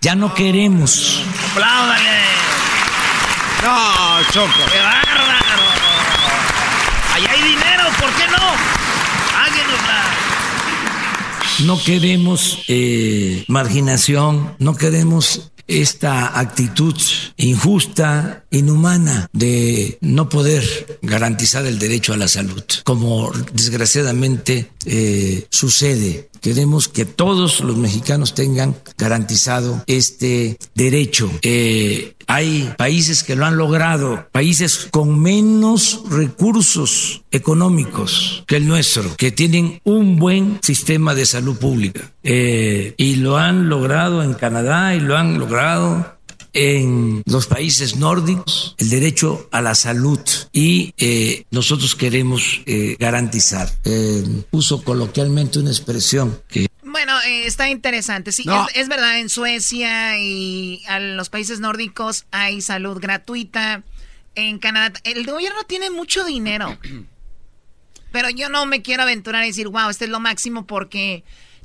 [0.00, 1.22] Ya no queremos.
[1.52, 2.24] ¡Apláudale!
[3.62, 4.70] No, Choco.
[4.70, 5.64] ¡Qué bárbaro!
[7.14, 8.42] Ahí hay dinero, ¿por qué no?
[9.38, 10.04] Háganosla.
[11.64, 16.94] No queremos eh, marginación, no queremos esta actitud
[17.36, 26.28] injusta, inhumana de no poder garantizar el derecho a la salud, como desgraciadamente eh, sucede.
[26.40, 31.30] Queremos que todos los mexicanos tengan garantizado este derecho.
[31.42, 39.16] Eh, hay países que lo han logrado, países con menos recursos económicos que el nuestro,
[39.16, 42.12] que tienen un buen sistema de salud pública.
[42.22, 46.14] Eh, y lo han logrado en Canadá y lo han logrado
[46.54, 50.20] en los países nórdicos el derecho a la salud
[50.52, 53.70] y eh, nosotros queremos eh, garantizar.
[54.50, 58.30] uso coloquialmente una expresión que bueno, eh, está interesante.
[58.30, 63.82] Sí, es, verdad, en Suecia y a los países nórdicos hay salud gratuita.
[64.36, 66.78] En Canadá, el gobierno tiene mucho dinero.
[68.12, 71.24] Pero yo no me quiero aventurar a decir, wow, este es lo máximo porque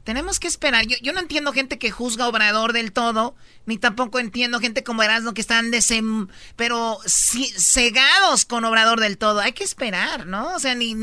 [0.09, 0.87] tenemos que esperar.
[0.87, 3.35] Yo, yo no entiendo gente que juzga a Obrador del todo,
[3.67, 9.39] ni tampoco entiendo gente como Erasmo que están desem pero cegados con Obrador del todo.
[9.39, 10.55] Hay que esperar, ¿no?
[10.55, 10.95] O sea, ni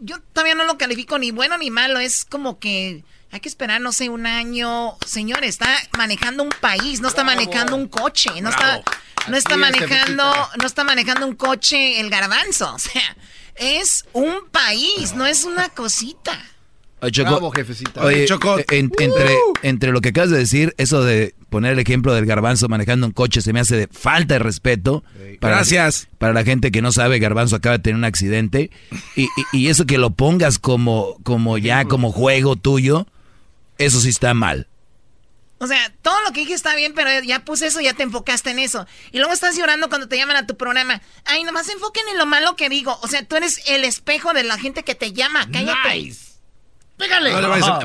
[0.00, 2.00] yo todavía no lo califico ni bueno ni malo.
[2.00, 4.96] Es como que hay que esperar, no sé, un año.
[5.06, 8.82] Señor, está manejando un país, no está manejando un coche, no está,
[9.28, 10.24] no está manejando,
[10.60, 12.74] no está manejando un coche el garbanzo.
[12.74, 13.16] O sea,
[13.54, 16.36] es un país, no es una cosita.
[17.04, 17.52] Oye, Choco,
[18.00, 18.58] Oye, Choco.
[18.58, 22.66] Eh, entre, entre lo que acabas de decir, eso de poner el ejemplo del garbanzo
[22.68, 25.04] manejando un coche se me hace de falta de respeto.
[25.38, 26.08] Para, Gracias.
[26.16, 28.70] Para la gente que no sabe, garbanzo acaba de tener un accidente.
[29.16, 33.06] Y, y, eso que lo pongas como, como ya, como juego tuyo,
[33.76, 34.66] eso sí está mal.
[35.58, 38.50] O sea, todo lo que dije está bien, pero ya puse eso, ya te enfocaste
[38.50, 38.86] en eso.
[39.12, 41.02] Y luego estás llorando cuando te llaman a tu programa.
[41.26, 42.98] Ay, nomás enfoquen en lo malo que digo.
[43.02, 45.46] O sea, tú eres el espejo de la gente que te llama.
[45.52, 45.94] Cállate.
[45.94, 46.33] Nice.
[46.96, 47.32] Pégale.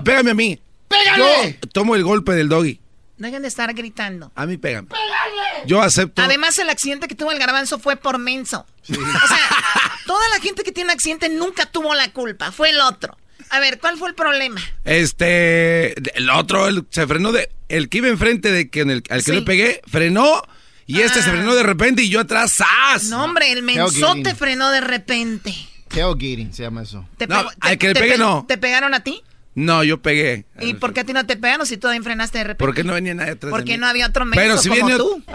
[0.04, 0.60] pégame a mí.
[0.88, 1.58] Pégale.
[1.62, 2.80] Yo tomo el golpe del doggy.
[3.18, 4.32] Dejen de estar gritando.
[4.36, 4.88] A mí pégame.
[4.88, 5.68] ¡Pégale!
[5.68, 6.22] Yo acepto.
[6.22, 8.66] Además, el accidente que tuvo el garbanzo fue por menso.
[8.90, 12.52] O sea, toda la gente que tiene accidente nunca tuvo la culpa.
[12.52, 13.18] Fue el otro.
[13.50, 14.62] A ver, ¿cuál fue el problema?
[14.86, 19.34] Este, el otro se frenó de, el que iba enfrente de que el, al que
[19.34, 20.42] le pegué, frenó
[20.86, 21.34] y este se ah.
[21.34, 23.06] frenó de repente y yo atrás, ¡zas!
[23.06, 25.54] No, hombre, el mensote frenó de repente.
[25.90, 27.06] Tailgating se llama eso.
[27.28, 28.46] no, al que le pegué no.
[28.48, 29.24] ¿Te pegaron a ti?
[29.56, 30.46] No, yo pegué.
[30.62, 32.66] ¿Y por qué a ti no te pegaron si tú frenaste de repente?
[32.66, 35.24] Porque no venía nadie atrás Porque no había otro Pero si como tú.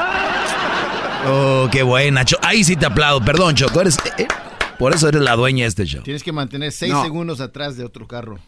[1.26, 2.22] Oh, qué buena.
[2.42, 3.24] Ahí sí te aplaudo.
[3.24, 3.80] Perdón, Choco.
[3.80, 4.28] Eres, eh, eh,
[4.78, 6.02] por eso eres la dueña de este show.
[6.02, 8.38] Tienes que mantener seis segundos atrás de otro carro.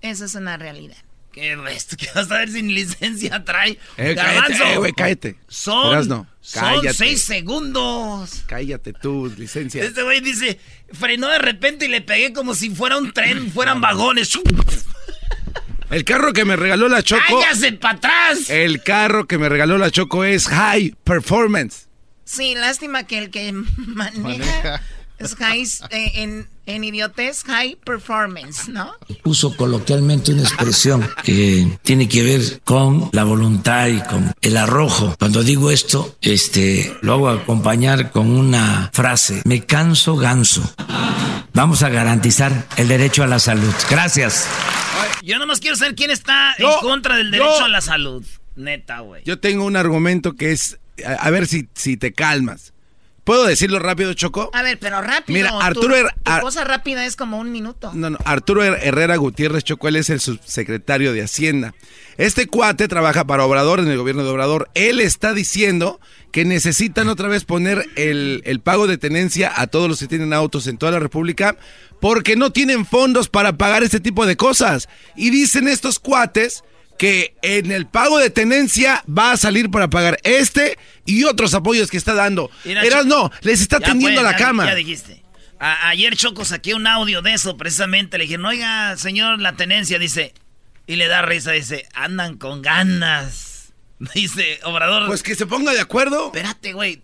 [0.00, 0.96] Esa es una realidad.
[1.38, 1.96] ¿Qué resto?
[1.96, 3.78] ¿Qué vas a ver sin licencia trae?
[3.96, 5.36] Eh, cállate, eh, güey, cállate.
[5.46, 6.26] Son, no.
[6.40, 8.42] son seis segundos.
[8.46, 9.84] Cállate tú, licencia.
[9.84, 10.58] Este güey dice,
[10.92, 14.36] frenó de repente y le pegué como si fuera un tren, fueran vagones.
[15.90, 17.22] El carro que me regaló la Choco.
[17.40, 18.50] ¡Cállase para atrás!
[18.50, 21.86] El carro que me regaló la Choco es High Performance.
[22.24, 24.82] Sí, lástima que el que maneja
[25.18, 28.92] es high, eh, en, en idiotes, high performance, ¿no?
[29.24, 35.16] Uso coloquialmente una expresión que tiene que ver con la voluntad y con el arrojo.
[35.18, 39.42] Cuando digo esto, este, lo hago acompañar con una frase.
[39.44, 40.62] Me canso ganso.
[41.52, 43.74] vamos a garantizar el derecho a la salud.
[43.90, 44.46] Gracias.
[45.22, 48.24] Yo nomás quiero saber quién está en contra del derecho a la salud.
[48.56, 49.22] Neta, güey.
[49.24, 52.72] Yo tengo un argumento que es, a, a ver si, si te calmas.
[53.28, 54.48] ¿Puedo decirlo rápido, Choco?
[54.54, 55.36] A ver, pero rápido.
[55.38, 57.92] Mira, tu- Arturo tu cosa rápida es como un minuto.
[57.92, 61.74] No, no, Arturo Her- Herrera Gutiérrez Choco, él es el subsecretario de Hacienda.
[62.16, 64.70] Este cuate trabaja para Obrador en el gobierno de Obrador.
[64.72, 66.00] Él está diciendo
[66.32, 70.32] que necesitan otra vez poner el, el pago de tenencia a todos los que tienen
[70.32, 71.54] autos en toda la República
[72.00, 74.88] porque no tienen fondos para pagar este tipo de cosas.
[75.16, 76.64] Y dicen estos cuates
[76.98, 81.90] que en el pago de tenencia va a salir para pagar este y otros apoyos
[81.90, 82.50] que está dando.
[82.64, 84.66] Eras no, les está tendiendo pues, la ya- cama.
[84.66, 85.22] Ya dijiste.
[85.60, 88.18] A- ayer Choco saqué un audio de eso precisamente.
[88.18, 90.34] Le dije, no, oiga, señor, la tenencia, dice.
[90.86, 93.72] Y le da risa, dice, andan con ganas.
[94.14, 95.06] Dice, Obrador.
[95.08, 96.26] Pues que se ponga de acuerdo.
[96.26, 97.02] Espérate, güey.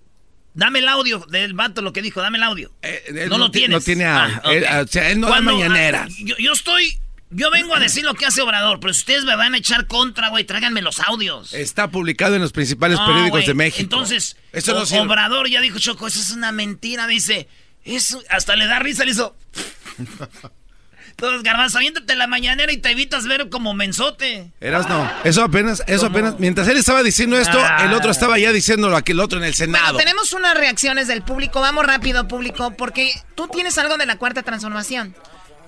[0.55, 2.73] Dame el audio del vato, lo que dijo, dame el audio.
[2.83, 3.75] él no, no lo ti- tienes.
[3.77, 4.53] no tiene a- Ah, ok.
[4.53, 6.09] él, o sea, él no da mañaneras.
[6.13, 6.97] ah, yo, yo estoy.
[7.37, 9.87] Yo vengo a decir lo que hace Obrador, pero si ustedes me van a echar
[9.87, 11.53] contra, güey, tráiganme los audios.
[11.53, 13.83] Está publicado en los principales No, periódicos de México.
[13.83, 15.01] Entonces, Eso no sirve.
[15.03, 17.07] Obrador ya dijo, Choco, eso es una mentira.
[17.07, 17.49] Dice,
[17.85, 19.37] eso, hasta le da risa, le hizo.
[21.11, 24.51] Entonces, Garbanzo, aviéntate la mañanera y te evitas ver como mensote.
[24.61, 25.09] Eras no.
[25.23, 26.41] Eso apenas, eso apenas.
[26.41, 27.85] Mientras él estaba diciendo esto, Ah.
[27.85, 29.93] el otro estaba ya diciéndolo aquel otro en el Senado.
[29.93, 31.61] Bueno, tenemos unas reacciones del público.
[31.61, 35.15] Vamos rápido, público, porque tú tienes algo de la cuarta transformación.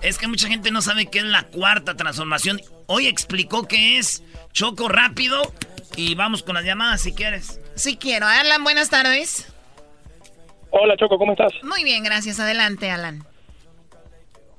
[0.01, 2.61] Es que mucha gente no sabe qué es la cuarta transformación.
[2.85, 4.23] Hoy explicó qué es.
[4.53, 5.41] Choco rápido
[5.95, 7.59] y vamos con las llamadas si quieres.
[7.75, 8.25] Sí quiero.
[8.27, 9.53] Alan, buenas tardes.
[10.69, 11.53] Hola Choco, ¿cómo estás?
[11.63, 12.39] Muy bien, gracias.
[12.39, 13.23] Adelante, Alan.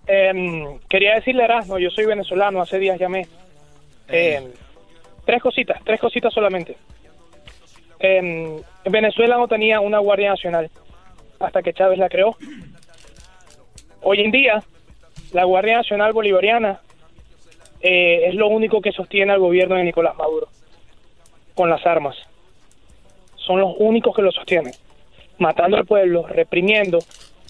[0.07, 3.29] Em, quería decirle a Erasmo, yo soy venezolano, hace días llamé.
[4.09, 4.45] Em,
[5.27, 6.77] tres cositas, tres cositas solamente.
[8.01, 10.71] Em, en Venezuela no tenía una Guardia Nacional
[11.39, 12.37] hasta que Chávez la creó.
[14.01, 14.63] Hoy en día,
[15.33, 16.81] la Guardia Nacional Bolivariana
[17.81, 20.49] eh, es lo único que sostiene al gobierno de Nicolás Maduro
[21.55, 22.17] con las armas.
[23.37, 24.73] Son los únicos que lo sostienen,
[25.39, 26.99] matando al pueblo, reprimiendo.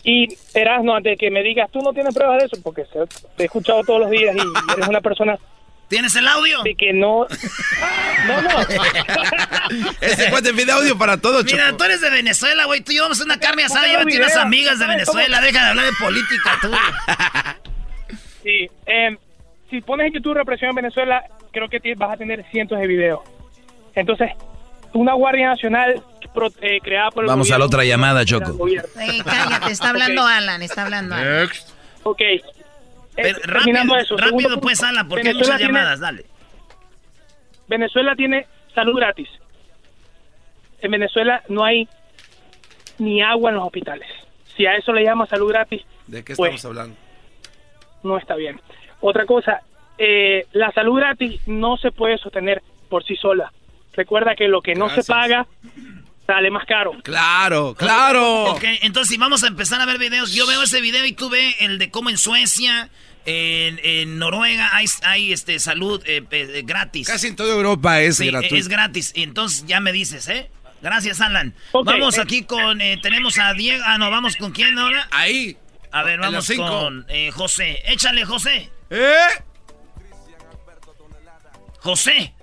[0.04, 2.84] Y Erasmo, antes de que me digas, tú no tienes pruebas de eso, porque
[3.36, 5.38] te he escuchado todos los días y eres una persona...
[5.88, 6.62] ¿Tienes el audio?
[6.62, 7.26] De que no...
[8.26, 8.50] No, no.
[10.00, 11.52] Ese cuate pide audio para todo, Choco.
[11.54, 12.80] Mira, tú eres de Venezuela, güey.
[12.82, 13.86] Tú y yo vamos a una carne asada.
[13.86, 14.24] Llévate video.
[14.26, 14.86] unas amigas de.
[14.86, 15.40] Venezuela.
[15.40, 16.70] Deja de hablar de política, tú.
[18.42, 19.16] Sí, em,
[19.68, 21.22] si pones en YouTube represión en Venezuela,
[21.52, 23.20] creo que vas a tener cientos de videos.
[23.94, 24.30] Entonces,
[24.94, 28.66] una Guardia Nacional pro- eh, creada por el Vamos a la otra llamada, Choco.
[28.98, 31.48] Ey, cállate, está hablando Alan, está hablando Alan.
[32.04, 32.20] Ok.
[33.18, 34.82] Eh, Pero terminando rápido, eso, rápido pues.
[34.82, 36.00] Alan, porque hay Venezuela muchas tiene- llamadas.
[36.00, 36.24] Dale.
[37.68, 39.28] Venezuela tiene salud gratis.
[40.80, 41.88] En Venezuela no hay
[42.98, 44.08] ni agua en los hospitales.
[44.56, 46.96] Si a eso le llama salud gratis, ¿De qué Pues, estamos hablando?
[48.02, 48.60] no está bien.
[49.00, 49.60] Otra cosa,
[49.98, 53.52] eh, la salud gratis no se puede sostener por sí sola.
[53.92, 55.06] Recuerda que lo que no Gracias.
[55.06, 55.46] se paga
[56.26, 56.92] sale más caro.
[57.02, 58.52] Claro, claro.
[58.52, 61.28] Ok, entonces si vamos a empezar a ver videos, yo veo ese video y tú
[61.30, 62.88] ve el de cómo en Suecia,
[63.28, 67.06] en, en Noruega hay, hay este salud eh, eh, gratis.
[67.08, 68.56] Casi en toda Europa es Sí, gratuito.
[68.56, 69.12] es gratis.
[69.14, 70.50] Y entonces ya me dices, ¿eh?
[70.80, 71.54] Gracias, Alan.
[71.72, 72.20] Vamos eh.
[72.22, 73.82] aquí con, eh, tenemos a Diego.
[73.86, 75.08] Ah, no, vamos con quién ahora.
[75.10, 75.56] Ahí.
[75.90, 76.66] A ver, vamos cinco.
[76.68, 77.82] con eh, José.
[77.86, 78.70] Échale, José.
[78.90, 79.14] ¿Eh?
[81.80, 82.34] José,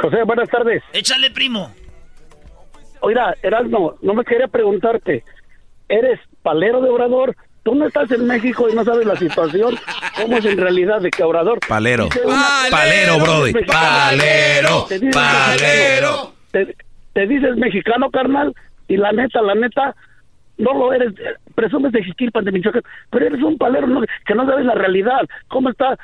[0.00, 0.82] José, buenas tardes.
[0.92, 1.74] échale, primo.
[3.00, 5.24] Oiga, Erasmo, no me quería preguntarte,
[5.88, 7.36] ¿eres palero de Obrador?
[7.68, 9.76] Tú no estás en México y no sabes la situación,
[10.16, 11.58] cómo es en realidad de que Obrador...
[11.68, 12.08] Palero.
[12.24, 13.52] una- Palero, brody.
[13.66, 14.86] Palero.
[14.88, 15.52] Te dices Palero.
[16.10, 16.76] mexicano, Te,
[17.12, 18.54] te dices mexicano, carnal,
[18.88, 19.94] y la neta, la neta,
[20.56, 21.12] no lo eres,
[21.54, 25.20] presumes de Jiquilpan, de Michoacán, pero eres un palero no- que no sabes la realidad,
[25.48, 25.98] cómo está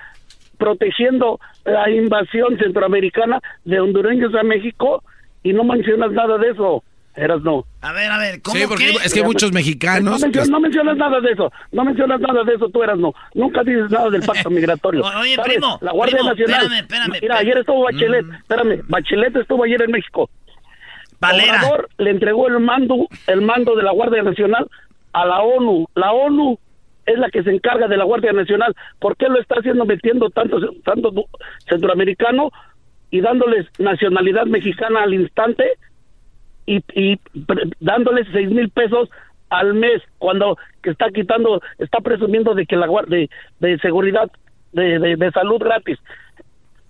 [0.58, 5.02] protegiendo la invasión centroamericana de hondureños a México
[5.42, 6.84] y no mencionas nada de eso,
[7.16, 7.64] eras no.
[7.80, 8.96] A ver, a ver, ¿cómo Sí, porque que?
[9.06, 10.20] es que muchos No, mexicanos.
[10.20, 13.12] mencionas, no mencionas nada de eso, no mencionas nada de eso, tú eras no.
[13.34, 15.02] Nunca dices nada del pacto migratorio.
[15.20, 15.52] Oye, ¿Sabes?
[15.54, 16.60] primo, La Guardia primo, Nacional.
[16.62, 18.34] espérame, espérame, Mira, ayer estuvo Bachelet, Mm.
[18.34, 20.30] espérame, Bachelet estuvo ayer en México.
[21.20, 21.58] Valera.
[21.60, 24.68] Obrador le entregó el mando, el mando de la Guardia Nacional
[25.12, 25.86] a la ONU.
[25.94, 26.58] La ONU
[27.06, 28.74] es la que se encarga de la Guardia Nacional.
[28.98, 31.12] ¿Por qué lo está haciendo metiendo tanto, tanto
[31.68, 32.50] centroamericano
[33.10, 35.64] y dándoles nacionalidad mexicana al instante
[36.66, 37.20] y, y
[37.80, 39.08] dándoles seis mil pesos
[39.50, 44.30] al mes cuando que está quitando, está presumiendo de que la guardia de, de seguridad,
[44.72, 45.98] de, de, de salud gratis.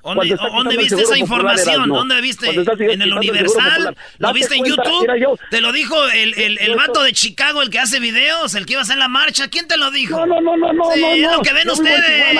[0.04, 1.88] ¿Dónde, viste esa información?
[1.88, 2.50] ¿Dónde viste?
[2.50, 3.96] ¿En el Universal?
[4.18, 5.38] ¿Lo viste en YouTube?
[5.50, 8.74] ¿Te lo dijo el, el, el vato de Chicago, el que hace videos, el que
[8.74, 9.48] iba a hacer la marcha?
[9.48, 10.26] ¿Quién te lo dijo?
[10.26, 10.92] No, no, no, no, no.
[10.92, 12.38] es lo que ven ustedes.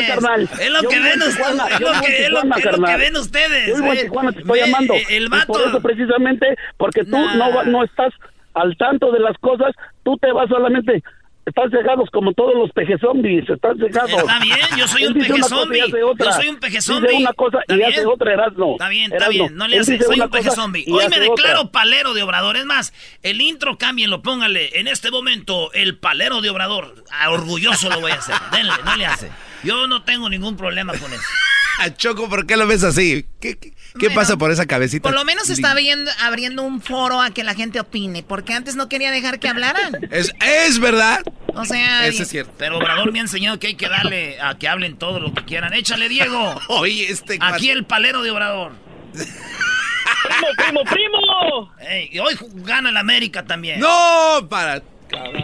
[0.61, 1.39] es lo que ven ustedes.
[1.71, 3.79] Es lo que, lo, que ven ustedes.
[3.79, 4.95] Yo en Tijuana te estoy llamando.
[5.09, 5.47] El vato.
[5.47, 8.13] por eso precisamente, porque tú no, no estás
[8.53, 11.03] al tanto de las cosas, tú te vas solamente
[11.47, 14.11] están cegados como todos los peje zombies, están cegados.
[14.11, 15.81] Está bien, yo soy un peje zombie.
[15.91, 17.11] Yo soy un peje zombie.
[17.11, 18.73] Dice una cosa y hace otra, Erasmo.
[18.73, 20.85] Está bien, está bien, no le hace, soy un peje zombie.
[20.89, 22.57] Hoy me declaro palero de Obrador.
[22.57, 22.93] Es más,
[23.23, 27.05] el intro cámbienlo, póngale en este momento el palero de Obrador.
[27.11, 28.37] Ah, orgulloso lo voy a hacer.
[28.53, 29.31] Denle, no le hace.
[29.63, 31.25] Yo no tengo ningún problema con eso.
[31.97, 33.27] Choco, ¿por qué lo ves así?
[33.41, 33.73] ¿Qué, qué,
[34.15, 35.09] pasa por esa cabecita?
[35.09, 38.89] Por lo menos está abriendo, un foro a que la gente opine, porque antes no
[38.89, 40.09] quería dejar que hablaran.
[40.11, 41.23] Es, es verdad.
[41.55, 42.53] O sea, eso es cierto.
[42.59, 45.45] Pero Obrador me ha enseñado que hay que darle a que hablen todo lo que
[45.45, 45.73] quieran.
[45.75, 46.61] Échale, Diego.
[46.69, 47.39] Oye, este.
[47.41, 48.73] Aquí el palero de Obrador.
[49.13, 51.73] ¡Primo, primo, primo!
[52.11, 53.79] y hoy gana el América también.
[53.79, 54.47] ¡No!
[54.49, 54.83] Para.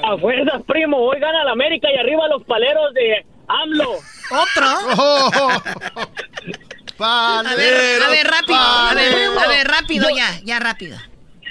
[0.02, 0.96] A fuerzas, primo.
[0.96, 3.98] Hoy gana el América y arriba los paleros de AMLO.
[4.30, 5.62] ¿Otro?
[7.02, 8.58] a, ver, a ver, rápido.
[8.58, 10.96] A ver, a ver, rápido ya, ya rápido.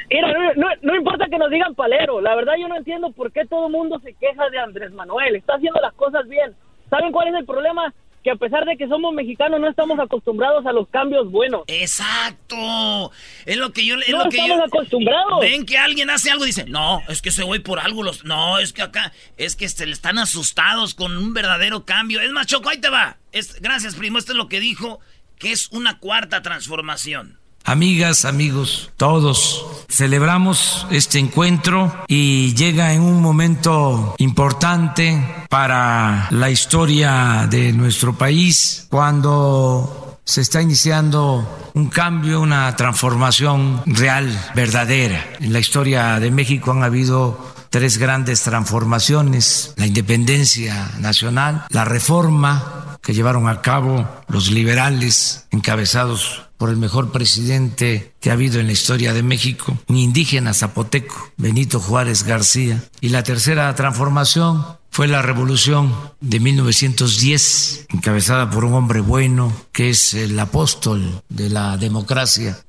[0.09, 2.19] Mira, no, no, importa que nos digan palero.
[2.19, 5.35] La verdad yo no entiendo por qué todo el mundo se queja de Andrés Manuel.
[5.35, 6.55] Está haciendo las cosas bien.
[6.89, 7.93] ¿Saben cuál es el problema?
[8.23, 11.61] que a pesar de que somos mexicanos no estamos acostumbrados a los cambios buenos.
[11.67, 13.11] Exacto.
[13.45, 15.39] Es lo que yo no lo que estamos acostumbrados.
[15.39, 18.25] Ven que alguien hace algo y dice, "No, es que se voy por algo los
[18.25, 22.31] No, es que acá es que se le están asustados con un verdadero cambio." Es
[22.31, 23.17] más, Choco, ahí te va.
[23.31, 24.99] Es gracias, primo, esto es lo que dijo
[25.39, 27.39] que es una cuarta transformación.
[27.63, 37.47] Amigas, amigos, todos celebramos este encuentro y llega en un momento importante para la historia
[37.49, 45.23] de nuestro país cuando se está iniciando un cambio, una transformación real, verdadera.
[45.39, 52.88] En la historia de México han habido tres grandes transformaciones, la independencia nacional, la reforma
[53.01, 58.67] que llevaron a cabo los liberales encabezados por el mejor presidente que ha habido en
[58.67, 62.83] la historia de México, un indígena zapoteco, Benito Juárez García.
[62.99, 69.89] Y la tercera transformación fue la revolución de 1910, encabezada por un hombre bueno, que
[69.89, 72.59] es el apóstol de la democracia,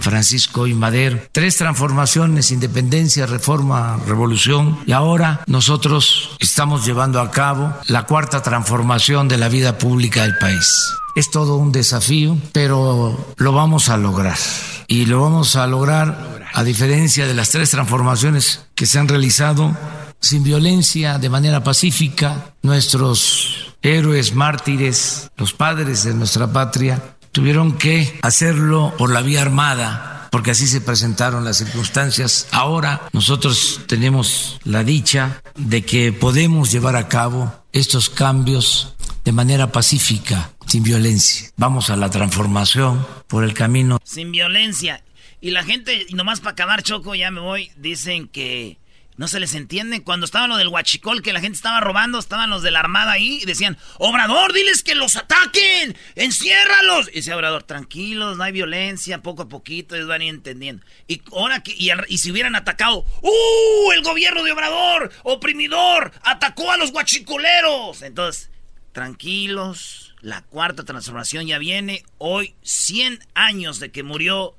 [0.00, 1.20] Francisco y Madero.
[1.32, 4.78] Tres transformaciones, independencia, reforma, revolución.
[4.86, 10.36] Y ahora nosotros estamos llevando a cabo la cuarta transformación de la vida pública del
[10.38, 10.68] país.
[11.14, 14.38] Es todo un desafío, pero lo vamos a lograr.
[14.86, 19.76] Y lo vamos a lograr a diferencia de las tres transformaciones que se han realizado
[20.20, 22.54] sin violencia, de manera pacífica.
[22.62, 30.28] Nuestros héroes, mártires, los padres de nuestra patria, tuvieron que hacerlo por la vía armada,
[30.30, 32.48] porque así se presentaron las circunstancias.
[32.52, 39.70] Ahora nosotros tenemos la dicha de que podemos llevar a cabo estos cambios de manera
[39.70, 41.50] pacífica, sin violencia.
[41.56, 43.98] Vamos a la transformación por el camino.
[44.04, 45.02] Sin violencia.
[45.40, 48.79] Y la gente, nomás para acabar, Choco, ya me voy, dicen que
[49.20, 50.02] no se les entiende.
[50.02, 53.12] Cuando estaba lo del huachicol, que la gente estaba robando, estaban los de la armada
[53.12, 57.08] ahí y decían, Obrador, diles que los ataquen, enciérralos.
[57.08, 60.82] Y decía Obrador, tranquilos, no hay violencia, poco a poquito, ellos van entendiendo.
[61.06, 63.92] Y ahora que, y, y si hubieran atacado, ¡uh!
[63.92, 68.00] El gobierno de Obrador, oprimidor, atacó a los huachicoleros.
[68.00, 68.48] Entonces,
[68.92, 72.04] tranquilos, la cuarta transformación ya viene.
[72.16, 74.54] Hoy, 100 años de que murió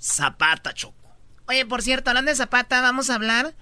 [0.00, 0.94] Zapata Choco.
[1.46, 3.54] Oye, por cierto, hablando de Zapata, vamos a hablar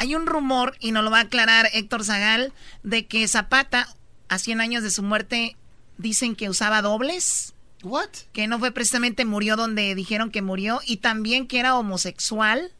[0.00, 3.86] hay un rumor, y nos lo va a aclarar Héctor Zagal, de que Zapata,
[4.30, 5.56] a 100 años de su muerte,
[5.98, 7.52] dicen que usaba dobles.
[7.82, 8.08] What?
[8.32, 12.72] Que no fue precisamente murió donde dijeron que murió, y también que era homosexual.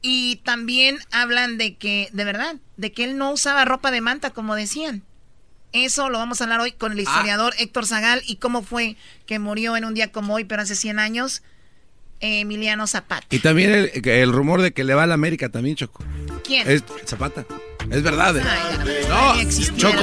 [0.00, 4.30] Y también hablan de que, de verdad, de que él no usaba ropa de manta,
[4.30, 5.02] como decían.
[5.72, 7.02] Eso lo vamos a hablar hoy con el ah.
[7.02, 10.76] historiador Héctor Zagal y cómo fue que murió en un día como hoy, pero hace
[10.76, 11.42] 100 años
[12.22, 13.26] Emiliano Zapata.
[13.30, 16.04] Y también el, rumor de que le va a la América también, Choco.
[16.44, 16.70] ¿Quién?
[16.70, 17.44] Es Zapata.
[17.90, 18.36] Es verdad.
[18.36, 18.42] ¿eh?
[19.08, 19.98] no, Choco.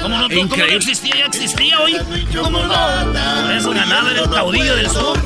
[0.00, 1.16] ¿Cómo no, ¿Cómo no existía?
[1.16, 1.96] Ya existía hoy.
[2.32, 3.12] ¿Cómo no?
[3.42, 5.18] Por eso ganaba el caudillo del sur.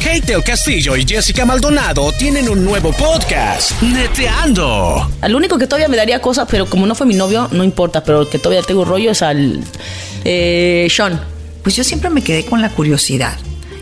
[0.00, 5.10] Kate el Castillo y Jessica Maldonado tienen un nuevo podcast, Neteando.
[5.20, 8.02] Al único que todavía me daría cosas, pero como no fue mi novio, no importa,
[8.02, 9.62] pero el que todavía tengo rollo es al
[10.24, 11.20] eh, Sean.
[11.62, 13.36] Pues yo siempre me quedé con la curiosidad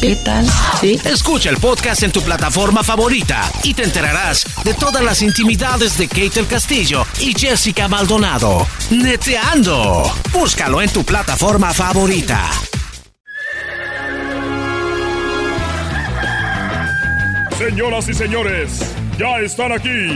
[0.00, 0.46] ¿Qué tal?
[0.80, 1.00] Sí.
[1.04, 6.06] Escucha el podcast en tu plataforma favorita y te enterarás de todas las intimidades de
[6.06, 8.66] Kate el Castillo y Jessica Maldonado.
[8.90, 10.12] Neteando.
[10.32, 12.50] Búscalo en tu plataforma favorita.
[17.58, 18.80] Señoras y señores,
[19.18, 20.14] ya están aquí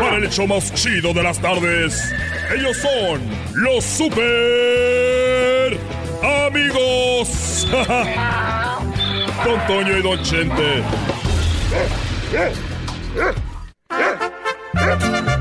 [0.00, 2.12] para el hecho más chido de las tardes.
[2.52, 3.20] Ellos son
[3.54, 5.31] los super
[6.22, 7.66] amigos.
[9.44, 10.84] Don Toño y Don Chente.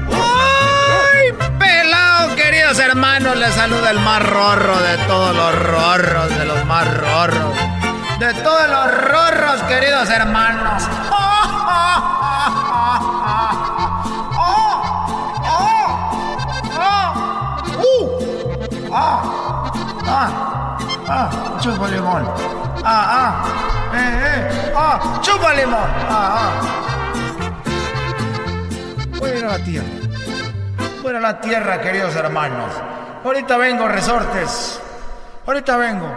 [0.07, 3.37] ¡Ay, pelado, queridos hermanos!
[3.37, 7.55] Les saluda el más rorro de todos los rorros, de los más rorros.
[8.19, 10.83] De todos los rorros, queridos hermanos.
[10.83, 11.21] ¡Uh!
[18.93, 19.71] ¡Ah!
[20.05, 20.70] ¡Ah!
[21.13, 21.59] ¡Ah!
[21.59, 22.23] ¡Chupa limón!
[22.85, 23.03] ¡Ah!
[23.11, 23.43] ¡Ah!
[23.93, 24.23] ¡Eh!
[24.23, 24.71] ¡Eh!
[24.73, 25.19] ¡Ah!
[25.21, 25.89] ¡Chupa limón!
[26.07, 26.37] ¡Ah!
[26.37, 26.51] ¡Ah!
[29.19, 29.87] Voy a ir a la tierra.
[31.03, 32.71] Voy a la tierra, queridos hermanos.
[33.25, 34.81] Ahorita vengo, resortes.
[35.45, 36.07] Ahorita vengo.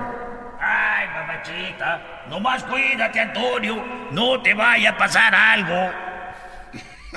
[0.60, 3.84] Ay, mamachita, nomás cuídate, Antonio.
[4.12, 5.90] No te vaya a pasar algo.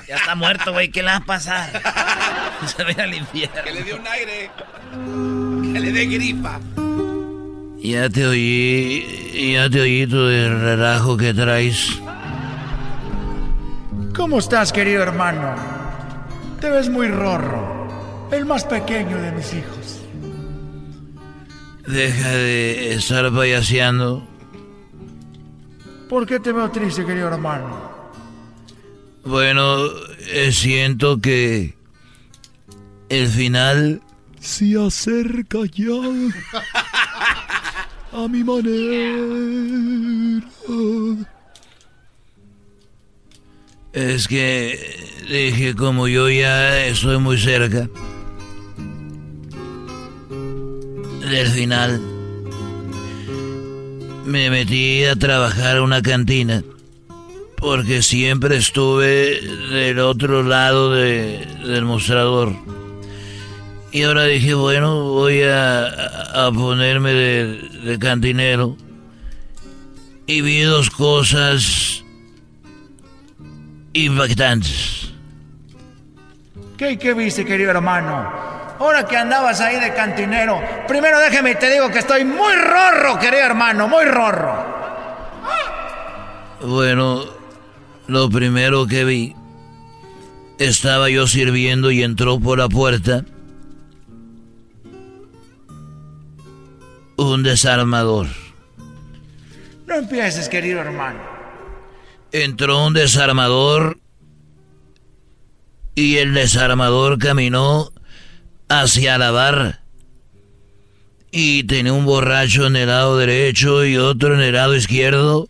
[0.08, 0.90] Ya está muerto, güey.
[0.90, 1.70] ¿Qué le va a pasar?
[2.66, 3.62] Se ve al infierno.
[3.64, 4.50] Que le dé un aire.
[5.74, 6.60] Que le dé gripa.
[7.82, 12.02] Ya te oí, ya te oí tu relajo que traes.
[14.16, 15.56] ¿Cómo estás, querido hermano?
[16.60, 17.88] Te ves muy rorro.
[18.32, 20.02] El más pequeño de mis hijos.
[21.88, 24.28] Deja de estar payaseando.
[26.10, 27.92] ¿Por qué te veo triste, querido hermano?
[29.24, 29.78] Bueno,
[30.32, 31.76] eh, siento que
[33.10, 34.02] el final
[34.40, 35.94] Se acerca ya
[38.20, 39.16] a mi manera.
[43.94, 44.80] es que
[45.30, 47.88] dije como yo ya estoy muy cerca
[51.30, 52.02] del final.
[54.26, 56.64] Me metí a trabajar a una cantina
[57.58, 59.42] porque siempre estuve
[59.72, 62.54] del otro lado de- del mostrador.
[63.92, 67.46] Y ahora dije, bueno, voy a, a ponerme de,
[67.84, 68.76] de cantinero.
[70.26, 72.04] Y vi dos cosas
[73.94, 75.14] impactantes.
[76.78, 78.48] ¿Qué, ¿Qué viste, querido hermano?
[78.80, 83.18] Ahora que andabas ahí de cantinero, primero déjeme y te digo que estoy muy rorro,
[83.18, 84.78] querido hermano, muy rorro.
[86.62, 87.24] Bueno,
[88.08, 89.36] lo primero que vi,
[90.60, 93.24] estaba yo sirviendo y entró por la puerta
[97.18, 98.28] un desarmador.
[99.88, 101.20] No empieces, querido hermano.
[102.32, 104.00] Entró un desarmador
[105.96, 107.92] y el desarmador caminó
[108.70, 109.82] hacia la barra.
[111.32, 115.50] Y tenía un borracho en el lado derecho y otro en el lado izquierdo.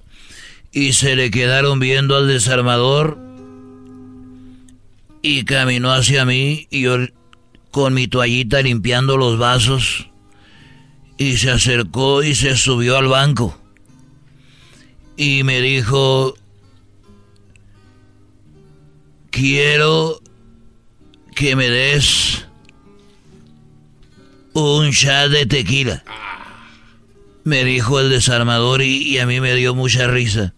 [0.71, 3.17] Y se le quedaron viendo al desarmador.
[5.21, 6.97] Y caminó hacia mí y yo
[7.71, 10.09] con mi toallita limpiando los vasos.
[11.17, 13.59] Y se acercó y se subió al banco.
[15.15, 16.35] Y me dijo,
[19.31, 20.21] quiero
[21.35, 22.45] que me des
[24.53, 26.03] un shot de tequila.
[27.43, 30.53] Me dijo el desarmador y, a mí me dio mucha risa.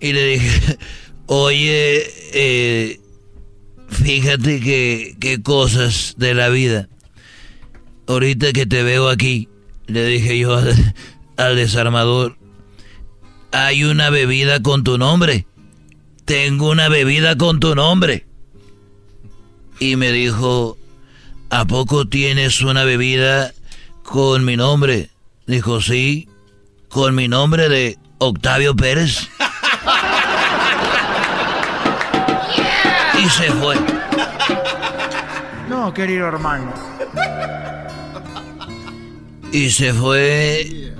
[0.00, 0.78] Y le dije,
[1.26, 3.00] oye, eh,
[3.88, 6.88] fíjate qué cosas de la vida.
[8.06, 9.48] Ahorita que te veo aquí,
[9.86, 10.94] le dije yo al,
[11.36, 12.36] al desarmador,
[13.52, 15.46] hay una bebida con tu nombre.
[16.24, 18.26] Tengo una bebida con tu nombre.
[19.78, 20.78] Y me dijo,
[21.50, 23.52] ¿a poco tienes una bebida
[24.02, 25.10] con mi nombre?
[25.46, 26.28] Dijo, sí,
[26.88, 29.28] con mi nombre de Octavio Pérez.
[33.16, 33.76] Y se fue.
[35.68, 36.74] No, querido hermano.
[39.54, 40.92] Y se fue.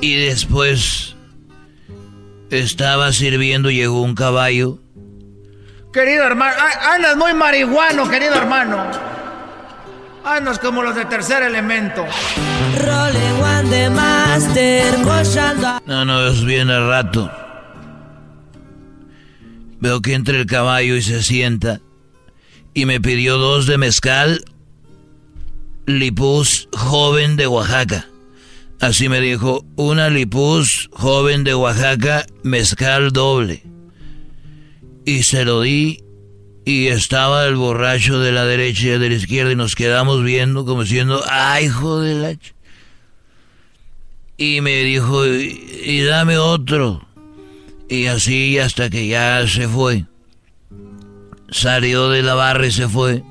[0.00, 1.14] Y después
[2.50, 4.80] estaba sirviendo, llegó un caballo
[5.92, 6.54] Querido hermano,
[6.94, 8.86] andas muy marihuano, querido hermano.
[10.22, 12.04] Andas como los de tercer elemento.
[15.86, 17.30] No, no, es bien al rato.
[19.80, 21.80] Veo que entra el caballo y se sienta.
[22.74, 24.44] Y me pidió dos de mezcal
[25.88, 28.06] Lipus joven de Oaxaca.
[28.78, 33.62] Así me dijo, una Lipus joven de Oaxaca, mezcal doble.
[35.06, 36.04] Y se lo di
[36.66, 40.66] y estaba el borracho de la derecha y de la izquierda y nos quedamos viendo
[40.66, 42.38] como diciendo, ay, hijo de la...
[44.36, 47.08] Y me dijo, y dame otro.
[47.88, 50.04] Y así hasta que ya se fue.
[51.50, 53.24] Salió de la barra y se fue.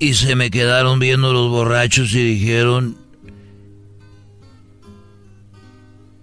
[0.00, 2.96] Y se me quedaron viendo los borrachos y dijeron,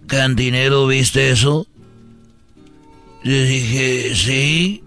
[0.08, 1.68] Cantinero, ¿viste eso?
[3.22, 4.84] Le dije, sí.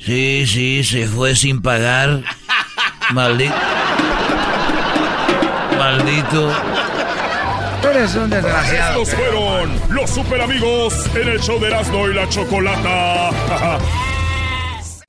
[0.00, 2.24] Sí, sí, se fue sin pagar.
[3.12, 3.54] Maldito.
[5.78, 6.52] Maldito.
[7.88, 9.02] Eres un desgraciado.
[9.02, 13.30] Estos fueron los super amigos en el show de Erasmo y la Chocolata.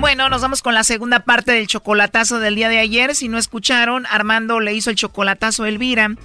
[0.00, 3.14] Bueno, nos vamos con la segunda parte del chocolatazo del día de ayer.
[3.14, 6.16] Si no escucharon, Armando le hizo el chocolatazo a Elvira.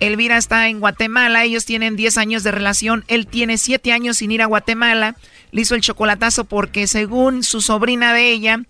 [0.00, 4.32] Elvira está en Guatemala, ellos tienen 10 años de relación, él tiene 7 años sin
[4.32, 5.16] ir a Guatemala.
[5.50, 8.60] Le hizo el chocolatazo porque según su sobrina de ella,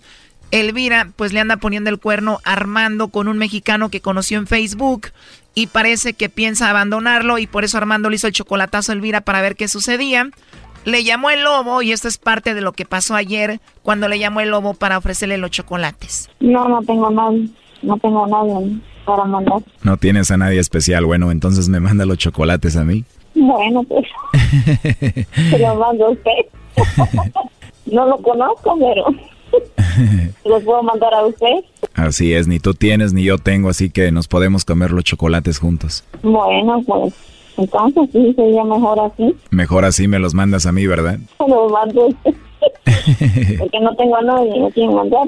[0.52, 5.08] Elvira, pues le anda poniendo el cuerno Armando con un mexicano que conoció en Facebook
[5.54, 9.22] y parece que piensa abandonarlo y por eso Armando le hizo el chocolatazo a Elvira
[9.22, 10.30] para ver qué sucedía.
[10.84, 14.18] Le llamó el lobo y esto es parte de lo que pasó ayer cuando le
[14.18, 16.28] llamó el lobo para ofrecerle los chocolates.
[16.40, 17.48] No, no tengo nadie,
[17.82, 19.58] no tengo nadie para mandar.
[19.82, 23.04] No tienes a nadie especial, bueno, entonces me manda los chocolates a mí.
[23.34, 24.06] Bueno, pues
[25.50, 26.32] se lo mando a usted.
[27.86, 29.04] no lo conozco, pero
[30.44, 31.64] los puedo mandar a usted.
[31.94, 35.58] Así es, ni tú tienes ni yo tengo, así que nos podemos comer los chocolates
[35.58, 36.04] juntos.
[36.22, 37.14] Bueno, pues
[37.56, 39.34] entonces sí sería mejor así.
[39.50, 41.18] Mejor así me los mandas a mí, ¿verdad?
[41.38, 42.08] Se los mando.
[43.58, 45.26] Porque no tengo a nadie, no quiero mandar.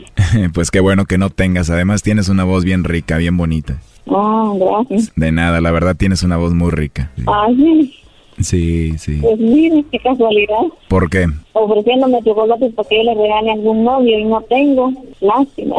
[0.54, 1.70] pues qué bueno que no tengas.
[1.70, 3.80] Además tienes una voz bien rica, bien bonita.
[4.08, 5.12] Ah, gracias.
[5.16, 7.10] De nada, la verdad tienes una voz muy rica.
[7.26, 7.94] Ay,
[8.38, 9.18] Sí, sí.
[9.20, 10.62] pues mire, qué casualidad.
[10.88, 11.26] ¿Por qué?
[11.52, 14.90] Ofreciéndome chocolates para que yo le regale a algún novio y no tengo.
[15.20, 15.76] Lástima.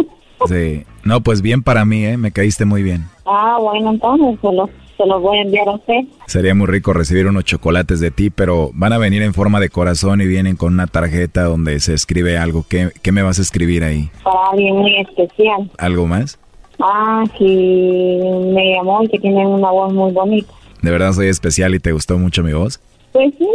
[0.47, 0.83] Sí.
[1.03, 2.17] No, pues bien para mí, ¿eh?
[2.17, 3.05] Me caíste muy bien.
[3.25, 4.69] Ah, bueno, entonces se los,
[5.02, 6.02] se los voy a enviar a usted.
[6.28, 9.70] Sería muy rico recibir unos chocolates de ti, pero van a venir en forma de
[9.70, 12.66] corazón y vienen con una tarjeta donde se escribe algo.
[12.68, 14.10] ¿Qué, qué me vas a escribir ahí?
[14.24, 15.70] Para alguien muy especial.
[15.78, 16.39] ¿Algo más?
[16.80, 18.20] Ah, que
[18.54, 20.54] me llamó y que tiene una voz muy bonita.
[20.82, 22.80] ¿De verdad soy especial y te gustó mucho mi voz?
[23.12, 23.47] Pues sí,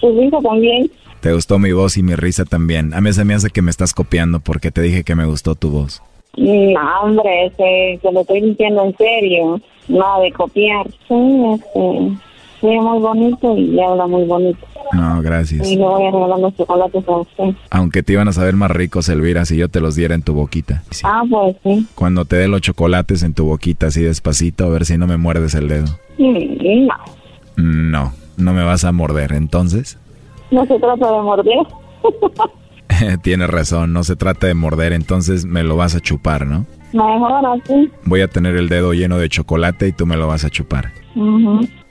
[0.00, 0.90] su hijo también.
[1.20, 2.94] Te gustó mi voz y mi risa también.
[2.94, 5.54] A mí se me hace que me estás copiando porque te dije que me gustó
[5.54, 6.02] tu voz.
[6.36, 9.60] No, hombre, se, se lo estoy diciendo en serio.
[9.88, 10.86] Nada de copiar.
[11.08, 12.10] Sí, este,
[12.60, 14.66] sí, muy bonito y habla muy bonito.
[14.92, 15.68] No, gracias.
[15.70, 17.44] Y le voy a regalar los chocolates a usted.
[17.70, 20.34] Aunque te iban a saber más ricos, Elvira, si yo te los diera en tu
[20.34, 20.82] boquita.
[21.04, 21.86] Ah, pues sí.
[21.94, 25.16] Cuando te dé los chocolates en tu boquita así despacito, a ver si no me
[25.16, 25.86] muerdes el dedo.
[26.18, 26.94] Mm, No,
[27.56, 29.98] No, no me vas a morder, entonces.
[30.50, 31.58] no se trata de morder.
[33.22, 36.66] Tienes razón, no se trata de morder, entonces me lo vas a chupar, ¿no?
[36.92, 37.90] Mejor así.
[38.04, 40.92] Voy a tener el dedo lleno de chocolate y tú me lo vas a chupar.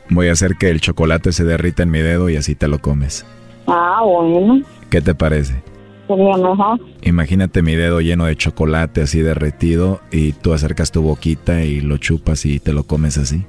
[0.10, 2.80] Voy a hacer que el chocolate se derrita en mi dedo y así te lo
[2.80, 3.26] comes.
[3.68, 5.62] Ah, bueno, ¿Qué te parece?
[6.08, 6.80] sería mejor.
[7.04, 11.98] Imagínate mi dedo lleno de chocolate así derretido y tú acercas tu boquita y lo
[11.98, 13.46] chupas y te lo comes así.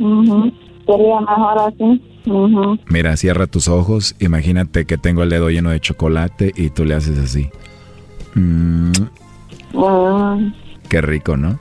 [0.00, 0.50] Ujú.
[0.88, 2.02] Sería mejor así.
[2.26, 2.78] Ujú.
[2.88, 6.94] Mira, cierra tus ojos, imagínate que tengo el dedo lleno de chocolate y tú le
[6.94, 7.48] haces así.
[8.34, 8.92] Mm,
[9.76, 10.38] Ah,
[10.88, 11.58] qué rico, ¿no?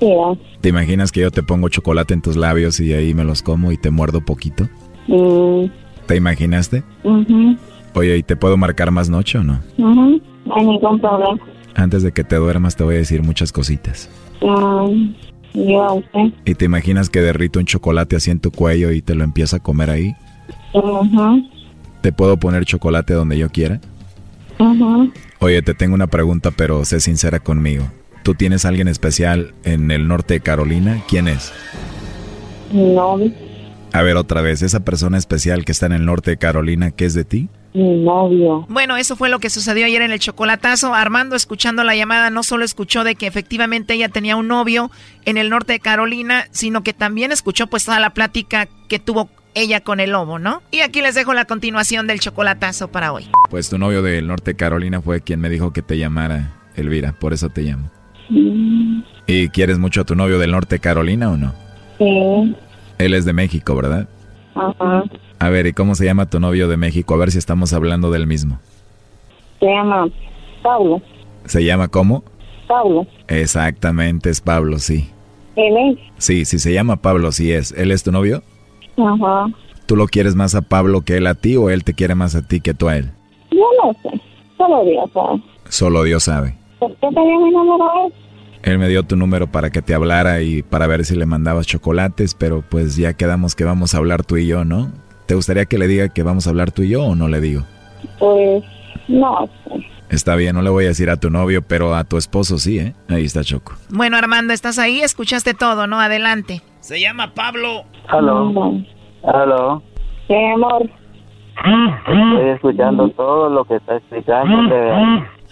[0.00, 0.32] sí, ah.
[0.60, 3.72] ¿Te imaginas que yo te pongo chocolate en tus labios y ahí me los como
[3.72, 4.68] y te muerdo poquito?
[5.06, 5.66] Mm,
[6.06, 6.82] ¿Te imaginaste?
[7.04, 7.56] ujú,
[7.94, 9.60] Oye, ¿y te puedo marcar más noche o no?
[9.76, 10.18] No
[10.56, 11.38] hay ningún problema.
[11.74, 14.08] Antes de que te duermas te voy a decir muchas cositas.
[15.54, 16.32] Yo a usted.
[16.44, 19.56] ¿Y te imaginas que derrito un chocolate así en tu cuello y te lo empiezo
[19.56, 20.14] a comer ahí?
[20.72, 21.48] Ujú.
[22.00, 23.80] ¿Te puedo poner chocolate donde yo quiera?
[25.40, 27.84] Oye, te tengo una pregunta, pero sé sincera conmigo.
[28.22, 31.02] ¿Tú tienes alguien especial en el norte de Carolina?
[31.08, 31.52] ¿Quién es?
[32.72, 33.32] Novio.
[33.92, 37.04] A ver, otra vez, esa persona especial que está en el norte de Carolina, ¿qué
[37.04, 37.48] es de ti?
[37.74, 38.66] Mi novio.
[38.68, 40.94] Bueno, eso fue lo que sucedió ayer en el chocolatazo.
[40.94, 44.90] Armando, escuchando la llamada, no solo escuchó de que efectivamente ella tenía un novio
[45.24, 49.30] en el norte de Carolina, sino que también escuchó pues toda la plática que tuvo
[49.54, 50.62] ella con el lobo, ¿no?
[50.70, 53.26] Y aquí les dejo la continuación del chocolatazo para hoy.
[53.50, 57.12] Pues tu novio del norte de Carolina fue quien me dijo que te llamara, Elvira,
[57.12, 57.90] por eso te llamo.
[59.26, 61.54] ¿Y quieres mucho a tu novio del norte de Carolina o no?
[61.98, 62.56] Sí.
[62.98, 64.08] Él es de México, ¿verdad?
[64.54, 65.04] Ajá.
[65.38, 67.14] A ver, ¿y cómo se llama tu novio de México?
[67.14, 68.58] A ver si estamos hablando del mismo.
[69.60, 70.08] Se llama
[70.62, 71.00] Pablo.
[71.46, 72.22] ¿Se llama cómo?
[72.68, 73.06] Pablo.
[73.28, 75.10] Exactamente, es Pablo, sí.
[75.56, 75.98] Él es.
[76.18, 77.72] Sí, sí se llama Pablo, sí es.
[77.72, 78.42] ¿Él es tu novio?
[78.96, 79.46] Ajá.
[79.86, 82.34] ¿Tú lo quieres más a Pablo que él a ti o él te quiere más
[82.34, 83.10] a ti que tú a él?
[83.50, 84.20] Yo no sé.
[84.56, 85.42] Solo Dios sabe.
[85.68, 86.56] Solo Dios sabe.
[86.78, 88.12] ¿Por qué tenía mi número él?
[88.62, 91.66] Él me dio tu número para que te hablara y para ver si le mandabas
[91.66, 94.90] chocolates, pero pues ya quedamos que vamos a hablar tú y yo, ¿no?
[95.26, 97.40] ¿Te gustaría que le diga que vamos a hablar tú y yo o no le
[97.40, 97.62] digo?
[98.18, 98.62] Pues
[99.08, 99.86] no sé.
[100.10, 102.78] Está bien, no le voy a decir a tu novio, pero a tu esposo sí,
[102.78, 102.94] ¿eh?
[103.08, 103.72] Ahí está Choco.
[103.88, 106.00] Bueno, Armando, estás ahí, escuchaste todo, ¿no?
[106.00, 106.60] Adelante.
[106.80, 107.84] Se llama Pablo.
[108.08, 108.82] Aló.
[109.24, 109.82] Aló.
[110.28, 110.88] Sí, amor.
[111.56, 114.74] Estoy escuchando todo lo que está explicando.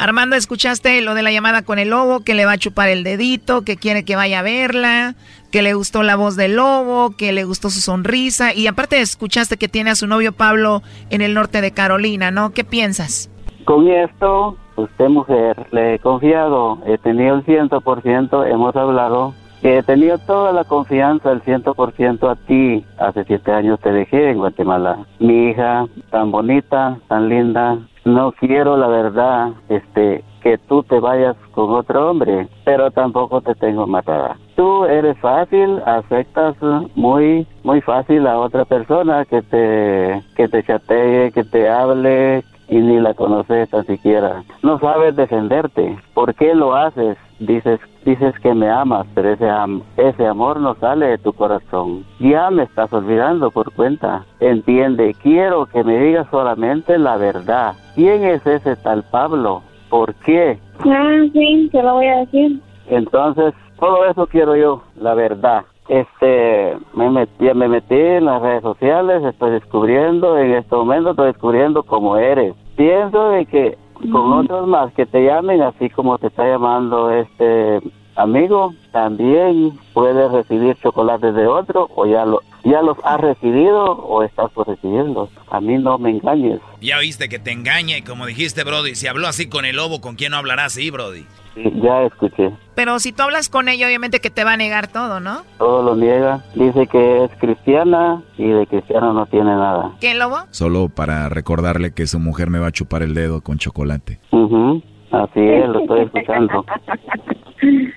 [0.01, 2.20] Armando, ¿escuchaste lo de la llamada con el lobo?
[2.20, 5.14] Que le va a chupar el dedito, que quiere que vaya a verla,
[5.53, 8.55] que le gustó la voz del lobo, que le gustó su sonrisa.
[8.55, 10.80] Y aparte escuchaste que tiene a su novio Pablo
[11.11, 12.55] en el norte de Carolina, ¿no?
[12.55, 13.30] ¿Qué piensas?
[13.66, 20.16] Con esto, usted mujer, le he confiado, he tenido el 100%, hemos hablado, he tenido
[20.16, 22.86] toda la confianza, el 100% a ti.
[22.98, 25.05] Hace siete años te dejé en Guatemala.
[25.18, 31.36] Mi hija, tan bonita, tan linda, no quiero la verdad, este, que tú te vayas
[31.53, 34.36] con otro hombre, pero tampoco te tengo matada.
[34.57, 36.57] Tú eres fácil, aceptas
[36.94, 42.76] muy, muy fácil a otra persona que te, que te chatee, que te hable y
[42.76, 44.42] ni la conoces tan siquiera.
[44.62, 45.98] No sabes defenderte.
[46.14, 47.18] ¿Por qué lo haces?
[47.40, 52.04] Dices, dices que me amas, pero ese, am- ese amor no sale de tu corazón.
[52.20, 54.24] Ya me estás olvidando por cuenta.
[54.40, 57.74] Entiende, quiero que me digas solamente la verdad.
[57.94, 59.62] ¿Quién es ese tal Pablo?
[59.88, 60.58] ¿Por qué?
[60.80, 62.60] Ah, sí, te lo voy a decir.
[62.88, 65.62] Entonces, todo eso quiero yo, la verdad.
[65.91, 71.26] Este, me metí, me metí en las redes sociales, estoy descubriendo, en este momento estoy
[71.26, 72.55] descubriendo cómo eres.
[72.76, 73.76] Pienso de que
[74.12, 77.80] con otros más que te llamen, así como te está llamando este
[78.14, 84.22] amigo, también puedes recibir chocolates de otro o ya lo ya los has recibido o
[84.22, 85.28] estás por recibirlos.
[85.51, 86.61] A mí no me engañes.
[86.80, 90.01] Ya oíste que te engaña y como dijiste, Brody, si habló así con el lobo,
[90.01, 91.24] ¿con quién no hablará así, Brody?
[91.55, 92.53] Sí, ya escuché.
[92.74, 95.42] Pero si tú hablas con ella, obviamente que te va a negar todo, ¿no?
[95.59, 96.44] Todo lo niega.
[96.55, 99.92] Dice que es cristiana y de cristiano no tiene nada.
[100.01, 100.38] ¿Qué, lobo?
[100.51, 104.20] Solo para recordarle que su mujer me va a chupar el dedo con chocolate.
[104.30, 106.64] Ujú, Así es, lo estoy escuchando.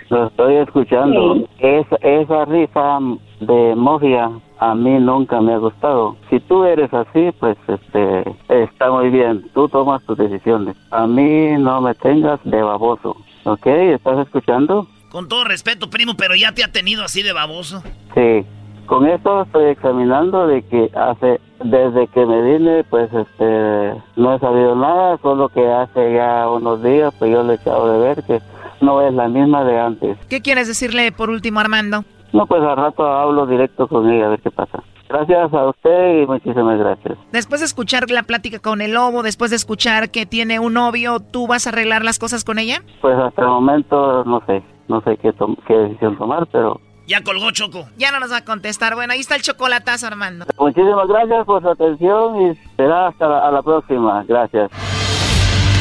[0.09, 1.47] Lo estoy escuchando.
[1.59, 2.99] Esa, esa risa
[3.39, 6.15] de mofia a mí nunca me ha gustado.
[6.29, 9.45] Si tú eres así, pues este está muy bien.
[9.53, 10.75] Tú tomas tus decisiones.
[10.89, 13.15] A mí no me tengas de baboso.
[13.45, 13.65] ¿Ok?
[13.65, 14.87] ¿Estás escuchando?
[15.09, 17.83] Con todo respeto, primo, pero ya te ha tenido así de baboso.
[18.15, 18.45] Sí.
[18.85, 24.39] Con esto estoy examinando de que hace desde que me vine, pues este no he
[24.39, 28.23] sabido nada, solo que hace ya unos días, pues yo le he echado de ver
[28.23, 28.41] que
[28.81, 30.17] no es la misma de antes.
[30.27, 32.03] ¿Qué quieres decirle por último, Armando?
[32.33, 34.83] No, pues al rato hablo directo con ella a ver qué pasa.
[35.13, 37.17] Gracias a usted y muchísimas gracias.
[37.31, 41.19] Después de escuchar la plática con el lobo, después de escuchar que tiene un novio,
[41.19, 42.81] ¿tú vas a arreglar las cosas con ella?
[43.01, 47.21] Pues hasta el momento no sé, no sé qué, tom- qué decisión tomar, pero Ya
[47.23, 47.85] colgó Choco.
[47.97, 48.95] Ya no nos va a contestar.
[48.95, 50.45] Bueno, ahí está el chocolatazo, Armando.
[50.57, 54.23] muchísimas gracias por su atención y será hasta la, a la próxima.
[54.27, 54.71] Gracias.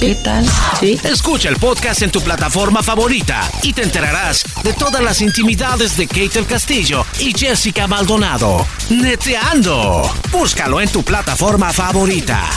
[0.00, 0.46] ¿Qué tal?
[0.78, 0.98] Sí.
[1.02, 6.06] Escucha el podcast en tu plataforma favorita y te enterarás de todas las intimidades de
[6.06, 8.64] Kate el Castillo y Jessica Maldonado.
[8.90, 10.08] Neteando.
[10.30, 12.48] Búscalo en tu plataforma favorita.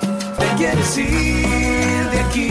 [0.00, 2.50] Te quieres ir de aquí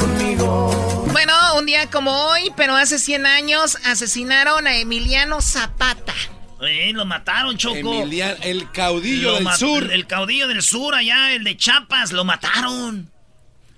[0.00, 1.06] conmigo.
[1.12, 6.14] Bueno, un día como hoy, pero hace 100 años, asesinaron a Emiliano Zapata.
[6.62, 7.76] Eh, lo mataron, Choco.
[7.76, 9.92] Emiliano, el caudillo Lo del sur.
[9.92, 13.10] El caudillo del sur, allá, el de Chiapas, lo mataron.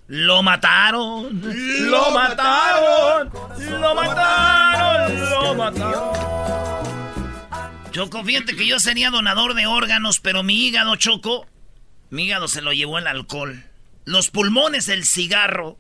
[0.09, 1.41] Lo mataron.
[1.43, 3.33] Lo mataron,
[3.81, 6.37] lo mataron, lo mataron.
[7.91, 11.47] Choco, fíjate que yo sería donador de órganos, pero mi hígado, Choco,
[12.11, 13.65] mi hígado se lo llevó el alcohol.
[14.05, 15.79] Los pulmones, el cigarro.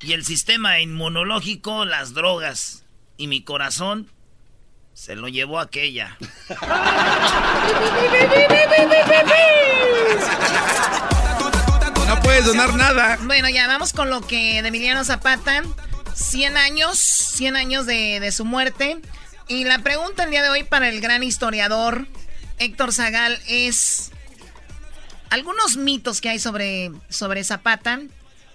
[0.00, 2.84] Y el sistema inmunológico, las drogas.
[3.16, 4.10] Y mi corazón
[4.96, 6.16] se lo llevó aquella.
[12.06, 13.18] No puedes donar nada.
[13.22, 15.64] Bueno, ya vamos con lo que de Emiliano Zapata.
[16.14, 18.98] 100 años, 100 años de, de su muerte.
[19.48, 22.06] Y la pregunta el día de hoy para el gran historiador
[22.58, 24.12] Héctor Zagal es
[25.30, 28.00] algunos mitos que hay sobre, sobre Zapata.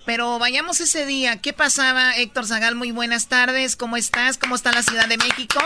[0.05, 1.41] Pero vayamos ese día.
[1.41, 2.75] ¿Qué pasaba, Héctor Zagal?
[2.75, 3.75] Muy buenas tardes.
[3.75, 4.37] ¿Cómo estás?
[4.37, 5.59] ¿Cómo está la Ciudad de México?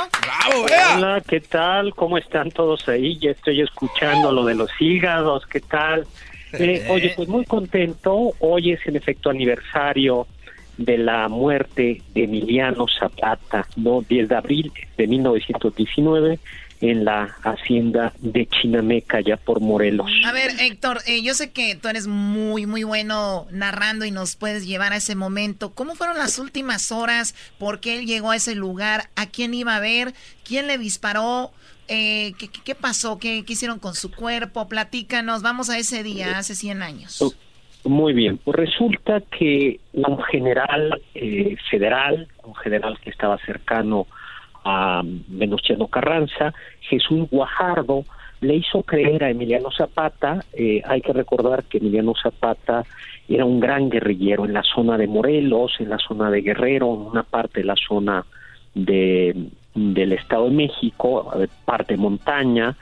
[0.54, 1.96] Hola, ¿qué tal?
[1.96, 3.18] ¿Cómo están todos ahí?
[3.20, 6.06] Ya estoy escuchando lo de los hígados, ¿qué tal?
[6.54, 8.34] Eh, oye, pues muy contento.
[8.40, 10.28] Hoy es en efecto aniversario
[10.78, 14.02] de la muerte de Emiliano Zapata, ¿no?
[14.02, 16.40] 10 de abril de 1919
[16.92, 20.10] en la hacienda de Chinameca, ya por Morelos.
[20.26, 24.36] A ver, Héctor, eh, yo sé que tú eres muy, muy bueno narrando y nos
[24.36, 25.72] puedes llevar a ese momento.
[25.74, 27.36] ¿Cómo fueron las últimas horas?
[27.58, 29.10] ¿Por qué él llegó a ese lugar?
[29.16, 30.14] ¿A quién iba a ver?
[30.44, 31.52] ¿Quién le disparó?
[31.88, 33.20] Eh, ¿qué, qué- qué pasó?
[33.20, 34.68] ¿Qué, qué hicieron con su cuerpo?
[34.68, 35.42] Platícanos.
[35.44, 37.24] Vamos a ese día, hace 100 años.
[37.84, 44.08] Muy bien, pues resulta que un general eh, federal, un general que estaba cercano
[44.66, 48.04] a Venustiano Carranza, Jesús Guajardo,
[48.42, 52.84] le hizo creer a Emiliano Zapata, eh, hay que recordar que Emiliano Zapata
[53.30, 57.02] era un gran guerrillero en la zona de Morelos, en la zona de Guerrero, en
[57.02, 58.26] una parte de la zona
[58.74, 62.76] de, del Estado de México, eh, parte montaña,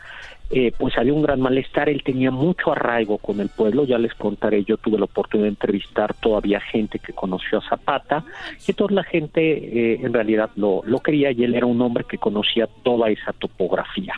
[0.54, 4.14] eh, pues había un gran malestar, él tenía mucho arraigo con el pueblo, ya les
[4.14, 8.24] contaré, yo tuve la oportunidad de entrevistar todavía gente que conoció a Zapata,
[8.68, 12.04] y toda la gente eh, en realidad lo, lo quería y él era un hombre
[12.04, 14.14] que conocía toda esa topografía.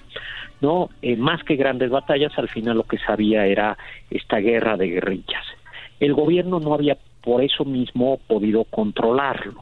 [0.62, 3.78] No, Eh, más que grandes batallas, al final lo que sabía era
[4.10, 5.46] esta guerra de guerrillas.
[6.00, 9.62] El gobierno no había por eso mismo podido controlarlo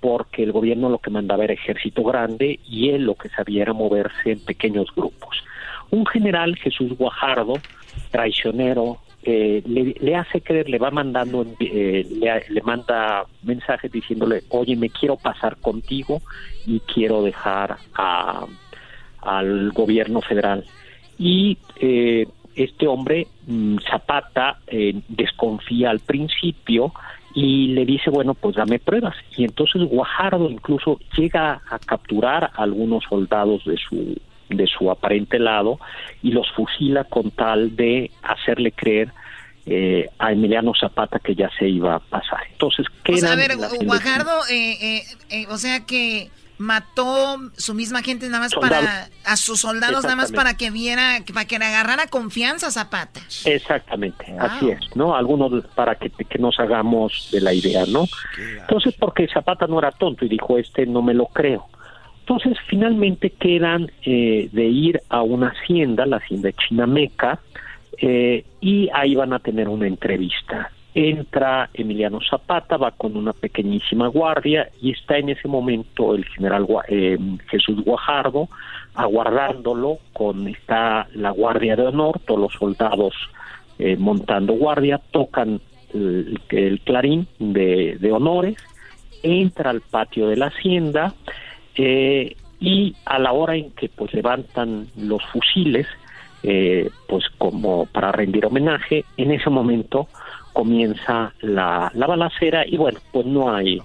[0.00, 3.72] porque el gobierno lo que mandaba era ejército grande y él lo que sabía era
[3.72, 5.44] moverse en pequeños grupos.
[5.92, 7.54] Un general, Jesús Guajardo,
[8.10, 14.90] traicionero, le, hace creer, le va mandando, eh, le, le manda mensajes diciéndole, oye, me
[14.90, 16.20] quiero pasar contigo
[16.66, 18.46] y quiero dejar a,
[19.20, 20.64] al gobierno federal.
[21.18, 26.92] Y eh, este hombre, mm, Zapata, eh, desconfía al principio
[27.34, 29.14] y le dice, bueno, pues dame pruebas.
[29.36, 34.16] Y entonces Guajardo incluso llega a capturar a algunos soldados de su
[34.56, 35.78] de su aparente lado
[36.22, 39.10] y los fusila con tal de hacerle creer
[39.66, 42.40] eh, a Emiliano Zapata que ya se iba a pasar.
[42.50, 48.02] Entonces, O sea, a ver, Guajardo, eh, eh, eh, o sea que mató su misma
[48.02, 48.84] gente nada más Soldados.
[48.84, 52.70] para a sus soldados nada más para que viera para que le agarrara confianza a
[52.70, 53.20] Zapata.
[53.44, 54.40] Exactamente, Wow.
[54.40, 55.16] así es, ¿no?
[55.16, 58.04] Algunos para que, que nos hagamos de la idea, ¿no?
[58.60, 61.66] Entonces, porque Zapata no era tonto y dijo, este no me lo creo.
[62.22, 67.40] Entonces, finalmente quedan eh, de ir a una hacienda, la hacienda de Chinameca,
[67.98, 70.70] eh, y ahí van a tener una entrevista.
[70.94, 76.66] Entra Emiliano Zapata, va con una pequeñísima guardia y está en ese momento el general
[76.88, 77.18] eh,
[77.48, 78.48] Jesús Guajardo
[78.94, 83.14] aguardándolo con está la guardia de honor, todos los soldados
[83.78, 85.60] eh, montando guardia, tocan
[85.94, 88.56] el, el clarín de, de honores,
[89.22, 91.14] entra al patio de la hacienda
[91.76, 95.86] eh, y a la hora en que pues levantan los fusiles,
[96.44, 100.08] eh, pues como para rendir homenaje, en ese momento
[100.52, 103.82] comienza la, la balacera y bueno, pues no hay,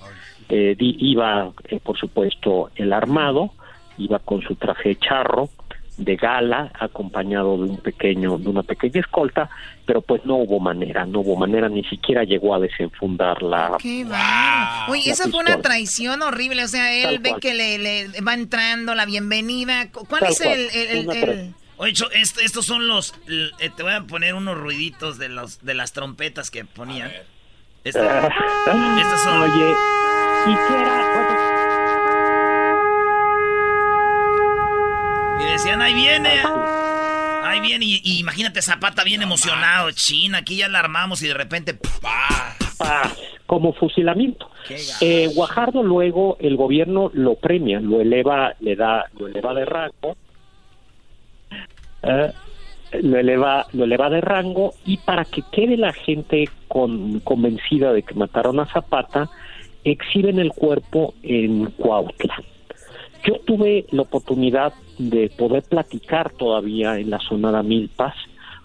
[0.50, 3.52] eh, di- iba eh, por supuesto el armado,
[3.98, 5.50] iba con su traje de charro,
[5.98, 9.50] de gala, acompañado de un pequeño, de una pequeña escolta,
[9.86, 13.78] pero pues no hubo manera, no hubo manera, ni siquiera llegó a desenfundar la.
[13.80, 14.06] ¡Qué
[14.90, 19.06] Oye, esa fue una traición horrible, o sea, él ve que le, va entrando la
[19.06, 19.90] bienvenida.
[19.92, 23.14] ¿Cuál es el, el, Oye, estos son los.
[23.28, 27.12] Eh, te voy a poner unos ruiditos de los de las trompetas que ponían.
[27.84, 28.34] Estas,
[29.24, 29.42] son.
[29.42, 29.76] Oye,
[30.48, 31.47] ¿y
[35.68, 36.30] decían, ahí viene.
[37.44, 37.86] Ahí viene.
[37.86, 39.92] Y, imagínate, Zapata bien emocionado.
[39.92, 41.78] China, aquí ya la armamos y de repente.
[43.46, 44.50] como fusilamiento.
[45.02, 50.18] Eh, Guajardo luego el gobierno lo premia, lo eleva, le da, lo eleva de rango.
[52.04, 52.32] Eh,
[53.02, 58.04] lo eleva, lo eleva de rango y para que quede la gente con, convencida de
[58.04, 59.30] que mataron a Zapata,
[59.84, 62.36] exhiben el cuerpo en Cuautla.
[63.26, 68.16] Yo tuve la oportunidad de poder platicar todavía en la zona de Milpas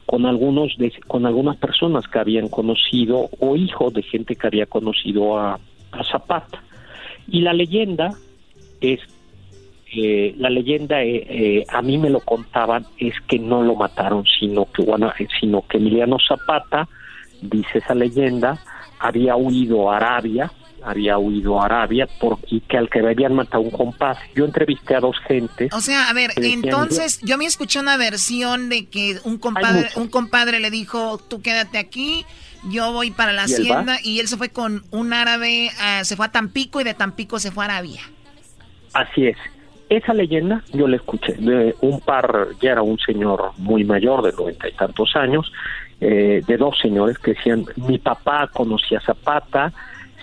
[0.07, 4.67] con algunos de, con algunas personas que habían conocido o hijos de gente que había
[4.67, 5.59] conocido a,
[6.11, 6.63] Zapata
[7.29, 8.15] y la leyenda
[8.81, 8.99] es
[9.95, 14.25] eh, la leyenda eh, eh, a mí me lo contaban es que no lo mataron
[14.41, 16.89] sino que bueno, sino que Emiliano Zapata
[17.43, 18.59] dice esa leyenda
[18.99, 20.51] había huido a Arabia
[20.85, 24.19] había huido a Arabia por, y que al que habían matado un compás.
[24.35, 25.73] Yo entrevisté a dos gentes.
[25.73, 30.09] O sea, a ver, entonces yo me escuché una versión de que un compadre, un
[30.09, 32.25] compadre le dijo, tú quédate aquí,
[32.71, 36.27] yo voy para la hacienda y él se fue con un árabe, ah, se fue
[36.27, 38.01] a Tampico y de Tampico se fue a Arabia.
[38.93, 39.37] Así es.
[39.89, 44.33] Esa leyenda yo la escuché de un par, ya era un señor muy mayor, de
[44.33, 45.53] noventa y tantos años,
[46.01, 49.73] eh, de dos señores que decían, mi papá conocía a Zapata,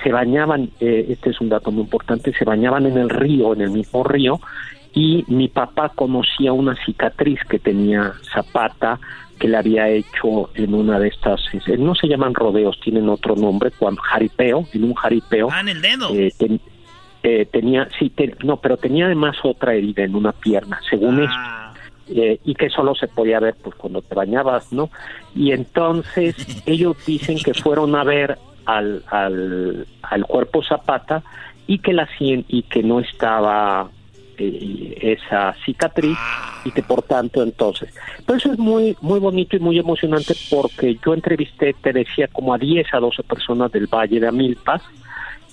[0.03, 3.61] se bañaban, eh, este es un dato muy importante, se bañaban en el río, en
[3.61, 4.39] el mismo río,
[4.93, 8.99] y mi papá conocía una cicatriz que tenía Zapata
[9.39, 11.39] que le había hecho en una de estas,
[11.77, 15.47] no se llaman rodeos, tienen otro nombre, cuando jaripeo, en un jaripeo.
[15.49, 16.13] Ah, en el dedo.
[16.13, 16.33] Eh,
[17.23, 18.11] eh, tenía, sí,
[18.43, 21.73] no, pero tenía además otra herida en una pierna, según ah.
[22.07, 22.39] esto.
[22.43, 24.89] y que solo se podía ver pues cuando te bañabas, ¿no?
[25.33, 26.35] Y entonces
[26.65, 28.37] ellos dicen que fueron a ver
[28.78, 31.24] al, al, al cuerpo Zapata
[31.67, 33.89] y que la y que no estaba
[34.38, 36.17] eh, esa cicatriz
[36.65, 37.93] y que por tanto entonces.
[38.26, 42.53] Pero eso es muy muy bonito y muy emocionante porque yo entrevisté te decía como
[42.53, 44.82] a 10 a 12 personas del Valle de Amilpas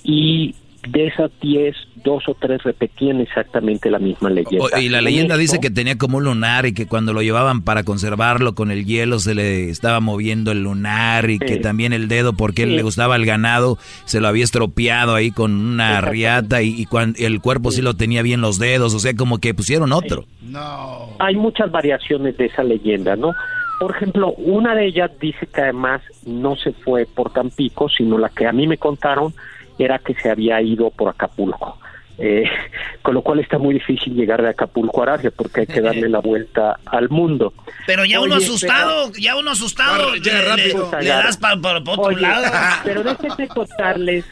[0.05, 0.55] y
[0.87, 1.75] de esas 10,
[2.05, 4.81] dos o tres repetían exactamente la misma leyenda.
[4.81, 7.83] Y la leyenda dice que tenía como un lunar y que cuando lo llevaban para
[7.83, 12.35] conservarlo con el hielo se le estaba moviendo el lunar y que también el dedo,
[12.35, 16.87] porque él le gustaba el ganado, se lo había estropeado ahí con una riata y,
[16.87, 17.83] cuando, el cuerpo sí.
[17.83, 20.25] lo tenía bien los dedos, o sea, como que pusieron otro.
[20.43, 21.11] No.
[21.19, 23.33] Hay muchas variaciones de esa leyenda, ¿no?
[23.79, 28.31] Por ejemplo, una de ellas dice que además no se fue por Tampico, sino la
[28.31, 29.35] que a mí me contaron
[29.79, 31.79] era que se había ido por Acapulco.
[32.19, 32.45] Eh,
[33.03, 36.09] con lo cual está muy difícil llegar de Acapulco a Arabia porque hay que darle
[36.09, 37.53] la vuelta al mundo.
[37.87, 40.91] Pero ya uno asustado, ya uno asustado, ya rápido.
[41.01, 42.47] Le, das para otro lado.
[42.85, 44.25] Pero déjenme contarles,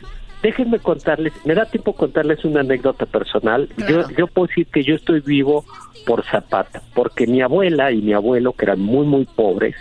[0.42, 3.68] déjenme contarles, me da tiempo contarles una anécdota personal.
[3.88, 5.64] Yo, yo puedo decir que yo estoy vivo
[6.07, 9.74] por Zapata, porque mi abuela y mi abuelo, que eran muy, muy pobres,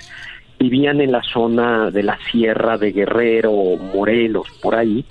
[0.59, 3.51] vivían en la zona de la sierra de Guerrero,
[3.93, 5.05] Morelos, por ahí,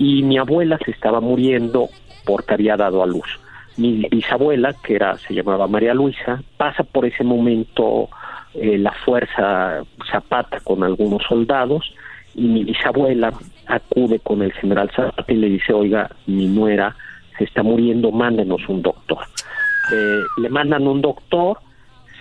[0.00, 1.90] y mi abuela se estaba muriendo
[2.24, 3.38] porque había dado a luz.
[3.76, 8.08] Mi bisabuela, que era se llamaba María Luisa, pasa por ese momento
[8.54, 11.94] eh, la fuerza Zapata con algunos soldados
[12.34, 13.30] y mi bisabuela
[13.66, 16.96] acude con el general Zapata y le dice, oiga, mi nuera
[17.36, 19.18] se está muriendo, mándenos un doctor.
[19.92, 21.58] Eh, le mandan un doctor,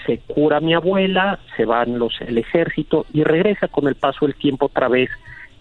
[0.05, 4.35] se cura mi abuela, se van los el ejército y regresa con el paso del
[4.35, 5.09] tiempo otra vez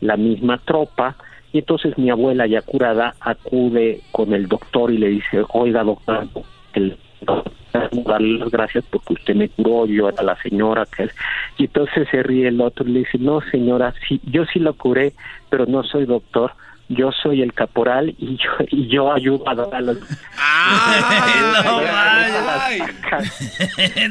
[0.01, 1.15] la misma tropa
[1.53, 6.29] y entonces mi abuela ya curada acude con el doctor y le dice, oiga doctor,
[6.75, 6.99] el
[8.05, 11.09] darle las gracias porque usted me curó, yo era la señora que
[11.59, 14.75] y entonces se ríe el otro y le dice, no señora, sí, yo sí lo
[14.75, 15.13] curé,
[15.51, 16.53] pero no soy doctor,
[16.89, 19.99] yo soy el caporal y yo y yo ayudo a dar a los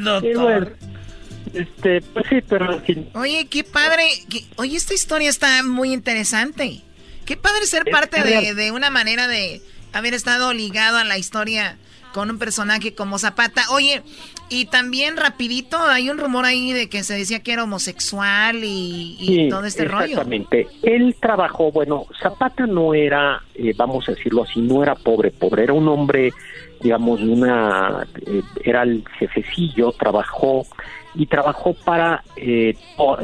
[0.00, 0.76] doctor.
[1.54, 2.80] este, pues sí, pero
[3.14, 4.04] Oye, qué padre,
[4.56, 6.82] oye, esta historia está muy interesante.
[7.28, 8.22] Qué padre ser parte
[8.54, 9.60] de, una manera de
[9.92, 11.76] haber estado ligado a la historia
[12.14, 13.64] con un personaje como Zapata.
[13.70, 14.00] Oye,
[14.48, 19.46] Y también rapidito, hay un rumor ahí de que se decía que era homosexual y,
[19.50, 20.04] todo este rollo.
[20.06, 20.68] Exactamente.
[20.82, 25.64] Él trabajó, bueno, Zapata no era, eh, vamos a decirlo así, no era pobre, pobre,
[25.64, 26.32] era un hombre,
[26.80, 30.66] digamos, una, eh, era el jefecillo, trabajó
[31.18, 32.76] y trabajó para eh,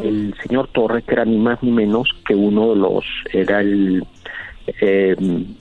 [0.02, 4.04] el señor Torres, que era ni más ni menos que uno de los, era el
[4.66, 5.14] eh,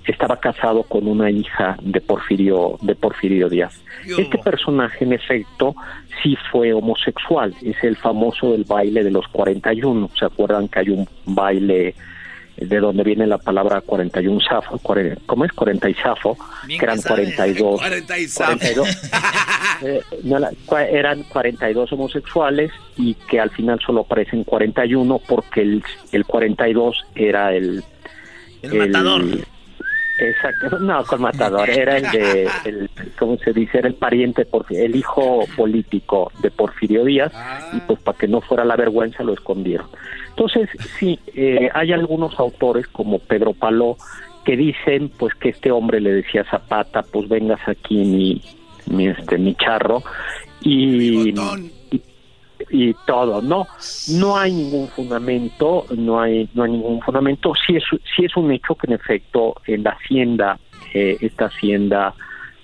[0.08, 3.84] estaba casado con una hija de Porfirio de Porfirio Díaz.
[4.18, 5.76] Este personaje, en efecto,
[6.24, 7.54] sí fue homosexual.
[7.62, 10.10] Es el famoso del baile de los 41.
[10.18, 11.94] ¿Se acuerdan que hay un baile
[12.58, 14.80] de donde viene la palabra 41 safo?
[15.26, 15.52] ¿Cómo es?
[15.54, 16.38] 40 y safo,
[16.68, 17.82] que eran 42.
[17.82, 18.90] 42
[19.82, 20.02] eh,
[20.92, 27.54] eran 42 homosexuales y que al final solo aparecen 41 porque el, el 42 era
[27.54, 27.84] el
[28.64, 29.24] el, matador.
[30.20, 33.80] Exacto, no, con matador, era el de, el, ¿cómo se dice?
[33.80, 37.34] Era el pariente, el hijo político de Porfirio Díaz,
[37.74, 39.88] y pues para que no fuera la vergüenza lo escondieron.
[40.36, 40.70] Entonces,
[41.00, 43.98] sí, eh, hay algunos autores como Pedro Paló
[44.44, 48.42] que dicen pues que este hombre le decía Zapata, pues vengas aquí mi,
[48.88, 50.04] mi, este, mi charro,
[50.62, 51.34] y,
[52.70, 53.68] y todo no
[54.10, 57.54] no hay ningún fundamento no hay no hay ningún fundamento.
[57.68, 57.84] Sí es
[58.16, 60.60] sí es un hecho que en efecto en la hacienda
[60.94, 62.14] eh, esta hacienda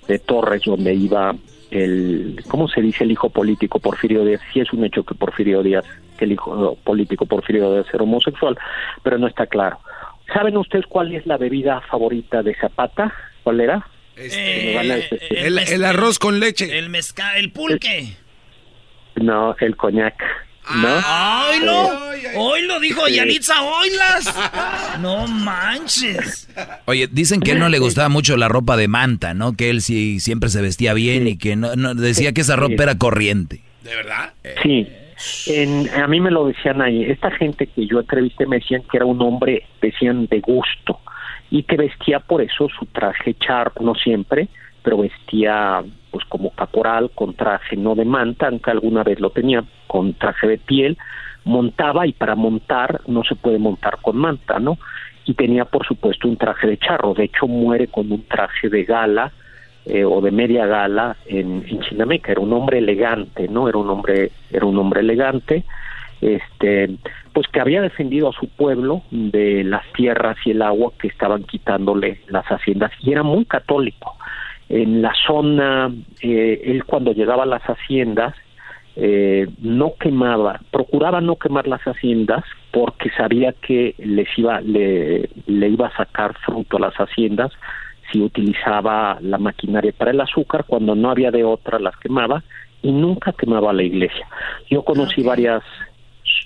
[0.08, 1.34] de Torres donde iba
[1.70, 5.62] el cómo se dice el hijo político Porfirio Díaz sí es un hecho que Porfirio
[5.62, 5.84] Díaz
[6.18, 8.58] que el hijo político Porfirio Díaz era homosexual
[9.02, 9.78] pero no está claro.
[10.32, 13.12] Saben ustedes cuál es la bebida favorita de Zapata
[13.42, 16.78] cuál era este, el, arroz con leche.
[16.78, 18.16] el mezcal el pulque.
[19.16, 20.22] No, el coñac.
[20.76, 20.88] ¿No?
[21.04, 22.10] ¡Ay, no!
[22.36, 24.34] Hoy lo dijo Yalitza Oilas.
[25.00, 26.48] No manches.
[26.84, 29.54] Oye, dicen que él no le gustaba mucho la ropa de manta, ¿no?
[29.54, 32.98] Que él sí siempre se vestía bien y que no, decía que esa ropa era
[32.98, 33.62] corriente.
[33.82, 34.34] ¿De verdad?
[34.62, 34.86] Sí.
[35.96, 37.04] a mí me lo decían ahí.
[37.04, 41.00] Esta gente que yo entrevisté me decían que era un hombre, decían, de gusto.
[41.50, 44.48] Y que vestía por eso su traje char, no siempre,
[44.82, 49.64] pero vestía pues como caporal con traje no de manta, aunque alguna vez lo tenía
[49.86, 50.98] con traje de piel,
[51.44, 54.78] montaba y para montar no se puede montar con manta, ¿no?
[55.24, 58.84] Y tenía por supuesto un traje de charro, de hecho muere con un traje de
[58.84, 59.32] gala
[59.86, 63.68] eh, o de media gala en, en Chinameca, era un hombre elegante, ¿no?
[63.68, 65.64] Era un hombre, era un hombre elegante,
[66.20, 66.90] este,
[67.32, 71.44] pues que había defendido a su pueblo de las tierras y el agua que estaban
[71.44, 74.16] quitándole las haciendas y era muy católico
[74.70, 75.92] en la zona,
[76.22, 78.34] eh, él cuando llegaba a las haciendas,
[78.94, 85.68] eh, no quemaba, procuraba no quemar las haciendas porque sabía que les iba, le, le
[85.68, 87.52] iba a sacar fruto a las haciendas
[88.12, 92.42] si utilizaba la maquinaria para el azúcar, cuando no había de otra las quemaba
[92.82, 94.26] y nunca quemaba la iglesia.
[94.68, 95.62] Yo conocí varias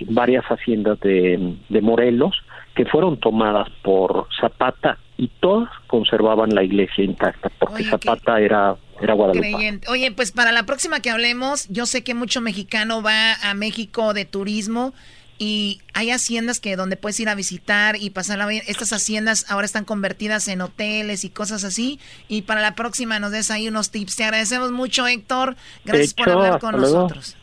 [0.08, 2.42] varias haciendas de, de Morelos
[2.74, 9.14] que fueron tomadas por Zapata y todas conservaban la iglesia intacta, porque Zapata era, era
[9.14, 9.80] Guadalupe.
[9.88, 14.12] Oye, pues para la próxima que hablemos, yo sé que mucho mexicano va a México
[14.12, 14.92] de turismo
[15.38, 18.62] y hay haciendas que donde puedes ir a visitar y pasarla bien.
[18.66, 21.98] Estas haciendas ahora están convertidas en hoteles y cosas así.
[22.28, 24.16] Y para la próxima nos des ahí unos tips.
[24.16, 25.56] Te agradecemos mucho, Héctor.
[25.84, 27.36] Gracias por hablar con nosotros.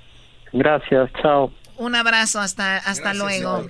[0.53, 1.51] Gracias, chao.
[1.77, 3.69] Un abrazo, hasta, hasta luego.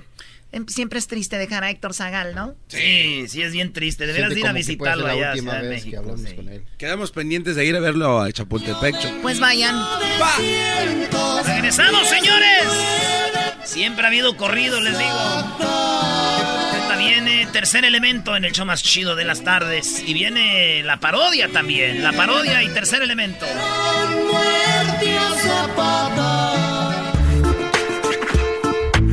[0.68, 2.54] Siempre es triste dejar a Héctor Zagal, ¿no?
[2.68, 4.06] Sí, sí es bien triste.
[4.06, 5.34] Deberías ir a visitarlo allá.
[6.78, 9.22] Quedamos pendientes de ir a verlo a Chapultepec.
[9.22, 9.76] Pues vayan.
[9.76, 11.42] ¡Va!
[11.44, 12.64] ¡Regresamos, señores!
[13.64, 15.10] Siempre ha habido corrido, les digo.
[15.10, 20.02] Ahorita viene tercer elemento en el show más chido de las tardes.
[20.06, 22.02] Y viene la parodia también.
[22.02, 23.46] La parodia y tercer elemento.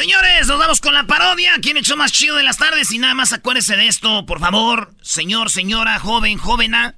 [0.00, 1.52] Señores, nos vamos con la parodia.
[1.60, 2.90] ¿Quién echó más chido de las tardes?
[2.90, 4.94] Y nada más acuérdese de esto, por favor.
[5.02, 6.94] Señor, señora, joven, jovena.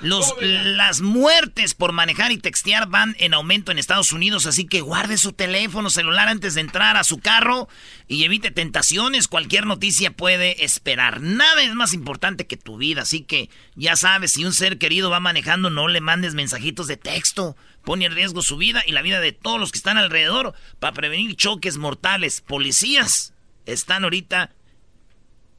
[0.00, 4.82] Los, las muertes por manejar y textear van en aumento en Estados Unidos, así que
[4.82, 7.68] guarde su teléfono celular antes de entrar a su carro
[8.06, 9.26] y evite tentaciones.
[9.26, 11.22] Cualquier noticia puede esperar.
[11.22, 15.10] Nada es más importante que tu vida, así que ya sabes, si un ser querido
[15.10, 17.56] va manejando, no le mandes mensajitos de texto.
[17.84, 20.94] Pone en riesgo su vida y la vida de todos los que están alrededor para
[20.94, 22.40] prevenir choques mortales.
[22.40, 23.34] Policías
[23.66, 24.52] están ahorita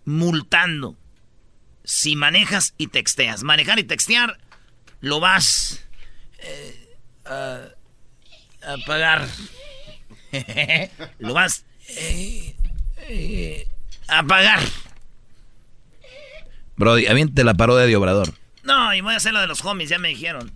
[0.06, 0.98] multando
[1.84, 3.44] si manejas y texteas.
[3.44, 4.40] Manejar y textear
[5.02, 5.86] lo vas
[6.40, 7.68] eh, a,
[8.86, 9.28] pagar.
[11.20, 12.56] lo vas eh,
[13.08, 13.68] eh,
[14.08, 14.62] a pagar.
[16.76, 18.34] Brody, aviente la parodia de Obrador.
[18.64, 20.52] No, y voy a hacer lo de los homies, ya me dijeron.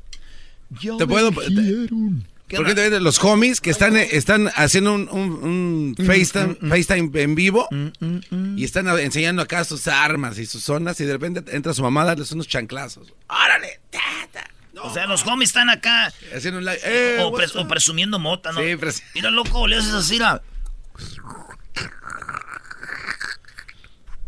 [0.98, 1.32] Te puedo.
[2.56, 6.70] Porque te, los homies que están, están haciendo un, un, mm, FaceTime, mm, mm.
[6.70, 7.68] FaceTime, en vivo
[8.56, 12.02] y están enseñando acá sus armas y sus zonas y de repente entra su mamá
[12.02, 13.14] a darles unos chanclazos.
[13.28, 13.80] ¡Órale!
[14.82, 16.12] o sea, los homies están acá.
[16.36, 16.68] Haciendo un.
[16.84, 18.62] Eh, o, presumiendo mota, ¿no?
[18.62, 18.78] Sí,
[19.16, 20.42] Mira, loco, le haces así, la...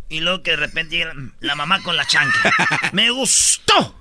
[0.10, 2.54] Y luego que de repente llega la mamá con la chancla.
[2.92, 4.01] ¡Me gustó!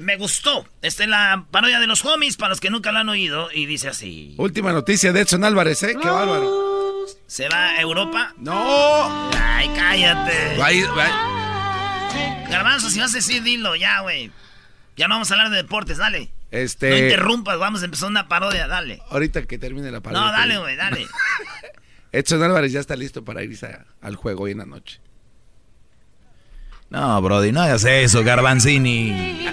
[0.00, 0.66] Me gustó.
[0.80, 3.50] Esta es la parodia de los homies para los que nunca la han oído.
[3.52, 4.34] Y dice así.
[4.38, 5.94] Última noticia de Edson Álvarez, ¿eh?
[6.00, 7.06] Qué bárbaro.
[7.26, 8.34] ¿Se va a Europa?
[8.38, 9.30] ¡No!
[9.36, 10.56] Ay, cállate.
[10.56, 10.86] Bye,
[12.50, 14.32] Garbanzo, si vas a decir, dilo ya, güey.
[14.96, 16.32] Ya no vamos a hablar de deportes, dale.
[16.50, 16.90] Este...
[16.90, 19.02] No interrumpas, vamos a empezar una parodia, dale.
[19.10, 20.26] Ahorita que termine la parodia.
[20.26, 21.06] No, dale, güey, dale.
[22.12, 25.00] Edson Álvarez ya está listo para irse al juego hoy en la noche.
[26.90, 29.46] No, Brody, no hagas eso, Garbanzini.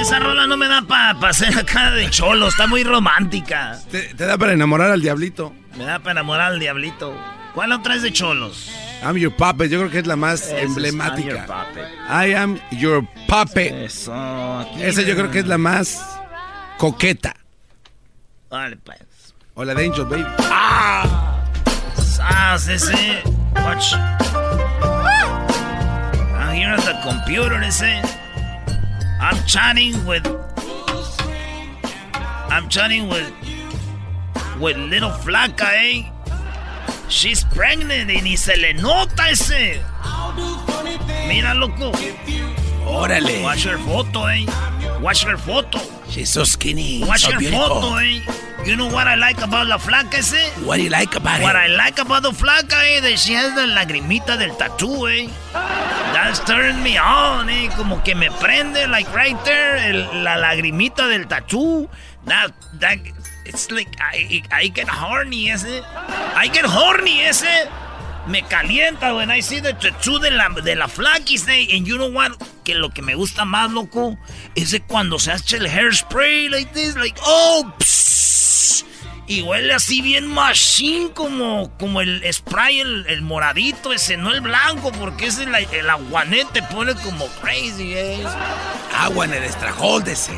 [0.00, 3.80] Esa rola no me da para pa hacer acá de cholo, está muy romántica.
[3.90, 5.52] Te, te da para enamorar al diablito.
[5.76, 7.16] Me da para enamorar al diablito.
[7.54, 8.70] ¿Cuál otra es de cholos?
[9.02, 11.46] I'm your puppet, yo creo que es la más emblemática.
[12.08, 13.72] I am your puppet.
[13.72, 14.12] Eso,
[14.78, 16.02] Esa yo creo que es la más
[16.78, 17.34] coqueta.
[18.50, 18.98] Vale, pues.
[19.54, 20.26] O la de Angel Baby.
[20.38, 21.44] ¡Ah!
[22.20, 23.18] Ah, sí, sí.
[23.54, 23.94] Watch.
[26.34, 28.02] I'm here at the computer, ese.
[29.20, 30.26] I'm chatting with.
[32.50, 33.30] I'm chatting with.
[34.60, 36.10] With little flaca, eh?
[37.08, 39.80] She's pregnant y ni se le nota ese.
[41.28, 41.92] Mira, loco.
[42.86, 43.42] Órale.
[43.42, 44.44] Watch her photo, eh.
[45.00, 45.78] Watch her photo.
[46.08, 47.02] She's so skinny.
[47.06, 47.80] Watch so her beautiful.
[47.80, 48.20] photo, eh.
[48.64, 50.50] You know what I like about la flaca ese?
[50.66, 51.44] What do you like about what it?
[51.44, 55.28] What I like about the flaca, eh, that she has the lagrimita del tattoo, eh.
[56.12, 57.68] That's turning me on, eh.
[57.76, 61.88] Como que me prende, like right there, el, la lagrimita del tattoo.
[62.24, 62.50] That,
[62.80, 62.98] that,
[63.46, 65.82] It's like, I, I get horny ese.
[66.36, 67.68] I get horny ese.
[68.26, 71.76] Me calienta when I see the tattoo de la, de la flaquis, eh.
[71.76, 72.32] And you know what?
[72.64, 74.18] Que lo que me gusta más, loco,
[74.56, 78.84] es de cuando se hace el hairspray like this, like, oh, psss,
[79.28, 84.40] Y huele así bien machine como, como el spray, el, el, moradito ese, no el
[84.40, 88.24] blanco, porque ese el, el aguanete pone como crazy, eh.
[88.96, 90.32] Agua en el estrajol de ese.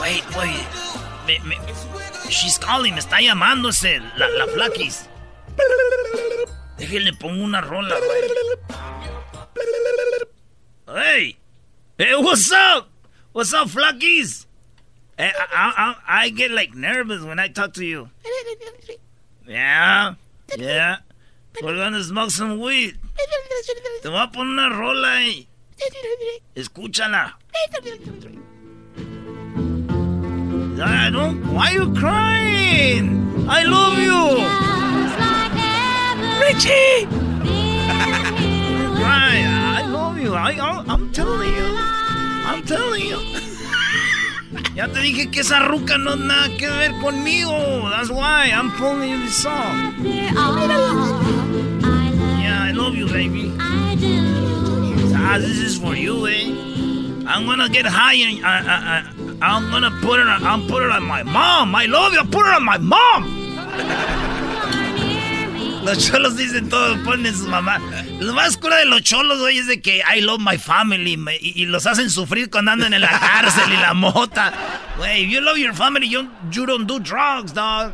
[0.00, 1.07] Wait, wait.
[2.30, 5.08] She's calling, me está llamando ese, la, la flaquis.
[7.18, 7.96] Pongo una rola.
[10.86, 11.36] Hey,
[11.98, 12.88] hey, what's up?
[13.32, 14.46] What's up, flaquis?
[15.18, 18.08] I, I, I get like nervous when I talk to you.
[19.46, 20.14] Yeah,
[20.56, 20.98] yeah.
[21.62, 22.98] We're gonna smoke some weed.
[24.02, 25.46] Te voy a poner una rola ahí.
[26.54, 27.34] Escúchala.
[30.80, 31.42] I don't.
[31.52, 33.46] Why are you crying?
[33.48, 34.38] I love you.
[36.38, 37.06] Richie.
[38.98, 39.42] cry.
[39.78, 40.34] I love you.
[40.34, 40.52] I,
[40.86, 41.76] I'm telling you.
[42.46, 43.18] I'm telling you.
[44.74, 47.90] ya te dije que esa ruca no nada que ver conmigo.
[47.90, 49.94] That's why I'm pulling you this song.
[50.04, 50.32] Yeah,
[52.68, 53.52] I love you, baby.
[53.60, 56.68] Ah, this is for you, eh?
[57.26, 60.26] I'm gonna get high and uh, uh, I'm gonna put it.
[60.26, 61.74] On, I'm put it on my mom.
[61.74, 62.24] I love you.
[62.24, 63.48] Put it on my mom.
[65.84, 67.80] Los cholos dicen todo, ponen su mamá.
[68.20, 71.16] Lo más cura de los cholos, güey, es de que I love my family.
[71.40, 74.52] y, y, los hacen sufrir cuando andan en la cárcel y la mota.
[74.98, 77.92] Güey, if you love your family, you, you don't do drugs, dog.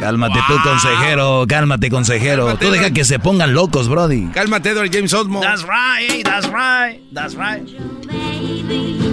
[0.00, 0.46] Cálmate wow.
[0.48, 1.46] tú, consejero.
[1.48, 2.46] Cálmate, consejero.
[2.46, 4.28] Cálmate, tú deja que se pongan locos, Brody.
[4.34, 5.40] Cálmate, Edward James Osmo.
[5.40, 9.11] That's right, that's right, that's right.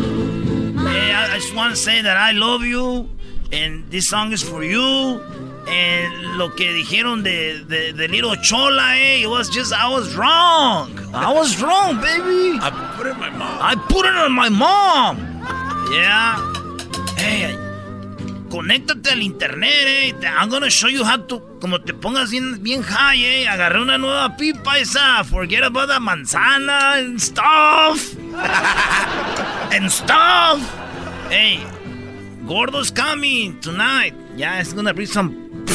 [0.91, 3.09] I, just want to say that I love you.
[3.51, 5.21] And this song is for you.
[5.67, 10.15] And lo que dijeron de, de, de Little Chola, eh, it was just, I was
[10.15, 10.97] wrong.
[11.13, 12.59] I was wrong, baby.
[12.61, 13.59] I put it on my mom.
[13.61, 15.17] I put it on my mom.
[15.91, 16.49] Yeah.
[17.15, 17.55] Hey,
[18.49, 20.13] conéctate al internet, eh.
[20.38, 23.47] I'm gonna show you how to, como te pongas bien, bien high, eh.
[23.47, 25.23] Agarré una nueva pipa esa.
[25.23, 28.15] Forget about the manzana and stuff.
[29.71, 30.59] and stuff.
[31.30, 31.59] Hey,
[32.45, 34.13] Gordo's coming tonight.
[34.35, 35.65] Yeah, it's gonna bring some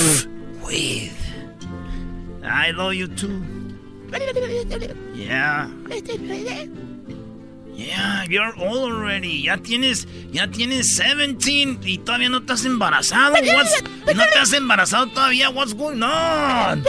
[0.66, 1.12] weed.
[2.42, 3.42] I love you too.
[5.14, 5.68] Yeah.
[7.76, 9.42] Yeah, you're old already.
[9.42, 13.34] Ya tienes, ya tienes 17 y todavía no estás embarazado.
[13.34, 13.82] What's,
[14.14, 15.50] no te has embarazado todavía.
[15.50, 16.84] What's going on?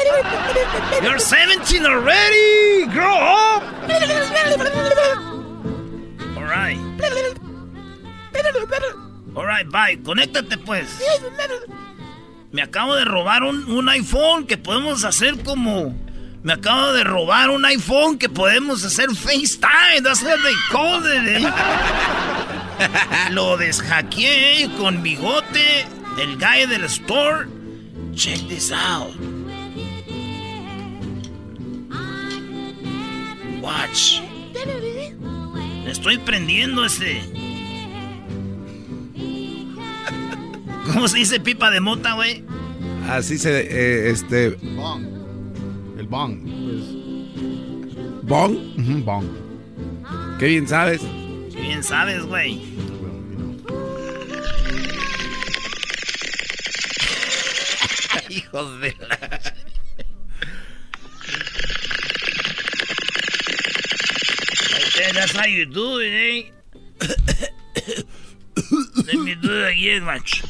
[1.01, 2.85] You're 17 already.
[2.93, 3.63] Grow up.
[6.37, 6.77] All right.
[9.35, 9.97] All right, bye.
[10.03, 10.87] Conéctate pues.
[12.51, 15.95] Me acabo de robar un, un iPhone que podemos hacer como
[16.45, 20.03] me acabo de robar un iPhone que podemos hacer FaceTime.
[20.03, 21.41] That's what they call it.
[23.31, 25.87] Lo deshackeé con bigote.
[26.19, 27.47] El guy del store.
[28.13, 29.09] Check this out.
[33.59, 34.21] Watch.
[35.87, 37.23] Estoy prendiendo ese.
[40.93, 42.45] ¿Cómo se dice pipa de mota, güey?
[43.09, 43.61] Así se.
[43.61, 44.55] Eh, este.
[46.05, 46.37] El bong.
[48.21, 48.53] ¿Bong?
[49.03, 49.25] bong.
[50.39, 51.01] Qué bien sabes.
[51.51, 52.53] Qué bien sabes, güey.
[58.29, 59.17] Hijos de la...
[65.13, 66.43] That's how you do it, eh?
[69.07, 70.43] Let me do it again, much.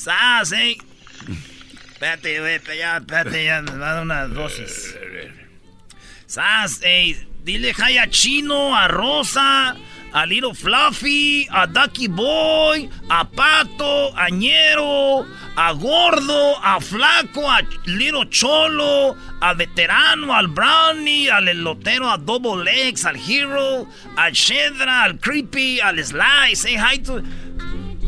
[0.00, 0.78] ¡Sas, eh!
[1.92, 4.96] Espérate, güey, ya, espérate, ya, me va a dar unas dosis.
[6.24, 7.28] ¡Sas, ey!
[7.44, 9.76] Dile hi a Chino, a Rosa,
[10.14, 17.60] a Little Fluffy, a Ducky Boy, a Pato, a Ñero, a Gordo, a Flaco, a
[17.84, 23.86] Little Cholo, a Veterano, al Brownie, al Elotero, a Double X, al Hero,
[24.16, 26.54] al Shedra, al Creepy, al Sly.
[26.54, 27.22] Say hi to...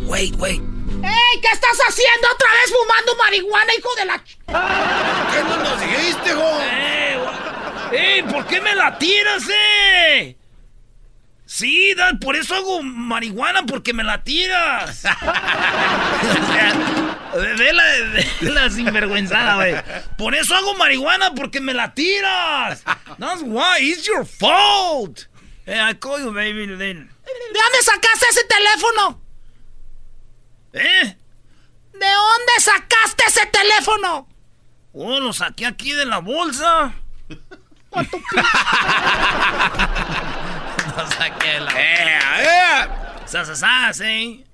[0.09, 0.72] Wait, wait.
[1.03, 1.41] ¡Ey!
[1.41, 4.23] ¿Qué estás haciendo otra vez fumando marihuana, hijo de la...
[4.25, 6.61] ¿Qué no nos dijiste, go?
[6.63, 7.19] ¡Eh!
[7.93, 8.25] ¡Eh!
[8.31, 10.37] ¿Por qué me la tiras, eh?
[11.45, 15.03] Sí, Dan, por eso hago marihuana, porque me la tiras.
[17.35, 17.85] ve, la,
[18.41, 19.75] la sinvergüenzada, güey.
[20.17, 22.83] Por eso hago marihuana, porque me la tiras.
[23.19, 25.27] That's why, it's your fault.
[25.67, 26.67] Hey, I call you, baby.
[26.67, 29.21] ¿De dónde sacaste ese teléfono?
[30.73, 31.17] ¿Eh?
[31.93, 34.27] ¿De dónde sacaste ese teléfono?
[34.93, 36.93] Oh, lo saqué aquí de la bolsa.
[37.95, 38.03] no
[41.19, 41.71] saqué la.
[41.77, 42.19] ¡Eh!
[42.41, 42.89] ¡Eh!
[43.27, 44.45] ¡Sasasas, eh!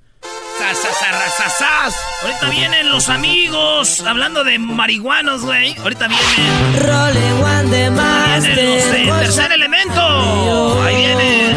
[0.58, 1.94] ¡Sasasarrasasas!
[2.22, 5.76] Ahorita vienen los amigos hablando de marihuanos, güey.
[5.78, 6.80] Ahorita vienen.
[6.80, 10.82] Rolling one de Vienen los de tercer elemento.
[10.82, 11.56] Ahí vienen.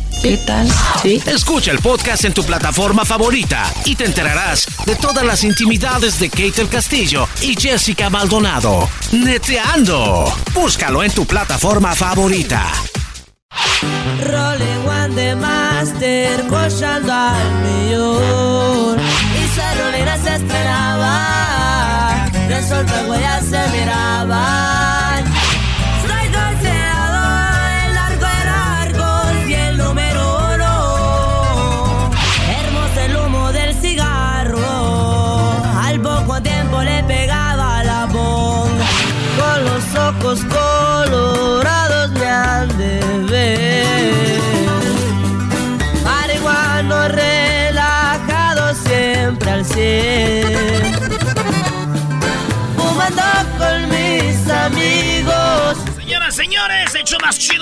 [0.21, 0.67] ¿Qué tal?
[1.01, 1.21] Sí.
[1.25, 6.29] Escucha el podcast en tu plataforma favorita y te enterarás de todas las intimidades de
[6.29, 8.87] Kate el Castillo y Jessica Maldonado.
[9.11, 10.31] Neteando.
[10.53, 12.71] Búscalo en tu plataforma favorita.
[14.23, 18.99] Rolling one de Master, cochando al millón.
[18.99, 24.70] Y su rolera se esperaba, de sol huellas se miraban.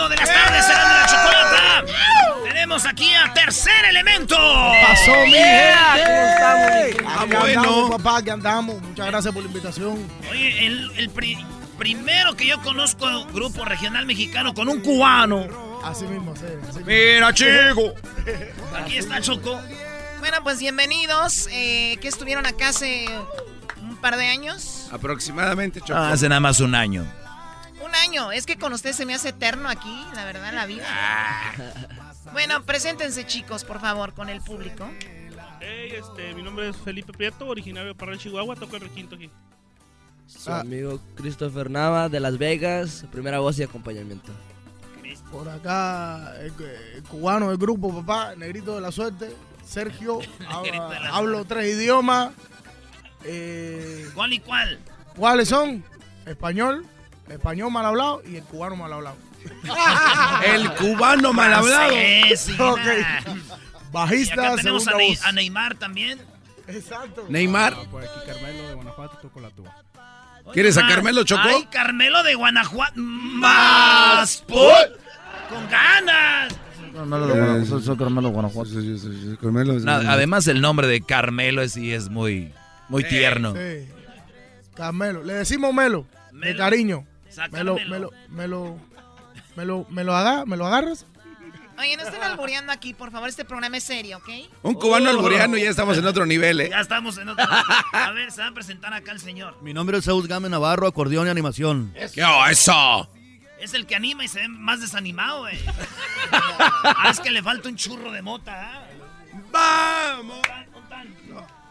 [0.07, 1.85] De las tardes será de la chocolata.
[2.43, 4.35] Tenemos aquí a tercer elemento.
[4.35, 6.30] Pasó, mi gente.
[6.31, 7.89] estamos, Ah, bueno.
[7.89, 8.81] papá, que andamos.
[8.81, 10.07] Muchas gracias por la invitación.
[10.30, 11.43] Oye, el, el pri-
[11.77, 15.47] primero que yo conozco grupo regional mexicano con un cubano.
[15.84, 16.43] Así mismo, sí.
[16.69, 16.85] así mismo.
[16.85, 17.93] Mira, chico.
[18.77, 19.59] Aquí está Choco.
[20.19, 21.47] Bueno, pues bienvenidos.
[21.51, 23.05] Eh, que estuvieron acá hace
[23.81, 24.88] un par de años.
[24.91, 25.93] Aproximadamente, Choco.
[25.97, 27.05] Ah, hace nada más un año.
[27.90, 28.32] Un año.
[28.32, 30.86] Es que con ustedes se me hace eterno aquí, la verdad, la vida.
[32.32, 34.88] Bueno, preséntense, chicos, por favor, con el público.
[35.61, 39.30] Hey, este, mi nombre es Felipe Prieto, originario de Parral, Chihuahua, toco el requinto aquí.
[40.28, 44.32] Su amigo Christopher Nava de Las Vegas, primera voz y acompañamiento.
[45.32, 46.53] Por acá, el,
[46.95, 49.36] el cubano del grupo, papá, negrito de la suerte.
[49.66, 52.32] Sergio, habla- de la hablo tres idiomas.
[53.26, 54.80] Eh, ¿Cuál y cuál?
[55.16, 55.84] ¿Cuáles son?
[56.26, 56.86] Español,
[57.30, 59.18] español mal hablado y el cubano mal hablado.
[60.45, 61.91] El cubano mal hablado.
[61.91, 62.80] Sí, sí, Ok.
[62.80, 63.34] nah.
[63.91, 65.26] Bajista, Y acá tenemos a, segunda Ney- voz.
[65.26, 66.19] a Neymar también.
[66.68, 67.26] Exacto.
[67.30, 67.76] Neymar.
[67.89, 69.76] Pues aquí Carmelo de Guanajuato toco la tuba.
[70.53, 70.88] ¿Quieres a.
[70.88, 71.41] Carmelo, Choco?
[71.43, 72.93] Ay, Carmelo de Guanajuato.
[72.97, 74.60] Más put.
[75.49, 76.53] Con ganas.
[77.84, 78.69] soy, Carmelo Guanajuato.
[79.85, 82.53] No, además el nombre de Carmelo es, sí es muy,
[82.89, 83.53] muy tierno.
[83.56, 83.88] Sí.
[84.76, 85.23] Carmelo.
[85.23, 87.06] Le decimos Melo, de cariño.
[87.52, 88.80] Me lo, me lo, me lo,
[89.56, 91.06] me lo, me lo, aga- ¿me lo agarras?
[91.80, 93.30] Oye, no estén albureando aquí, por favor.
[93.30, 94.30] Este programa es serio, ¿ok?
[94.64, 96.70] Un cubano alburiano y ya estamos en otro nivel, ¿eh?
[96.70, 97.45] Ya estamos en otro.
[97.94, 99.56] A ver, se va a presentar acá el señor.
[99.61, 101.94] Mi nombre es Saúl Game Navarro, acordeón y animación.
[102.14, 103.10] ¿Qué oh, eso?
[103.61, 105.57] Es el que anima y se ve más desanimado, güey.
[106.32, 108.86] ah, es que le falta un churro de mota, ¿ah?
[109.52, 110.40] ¡Vamos!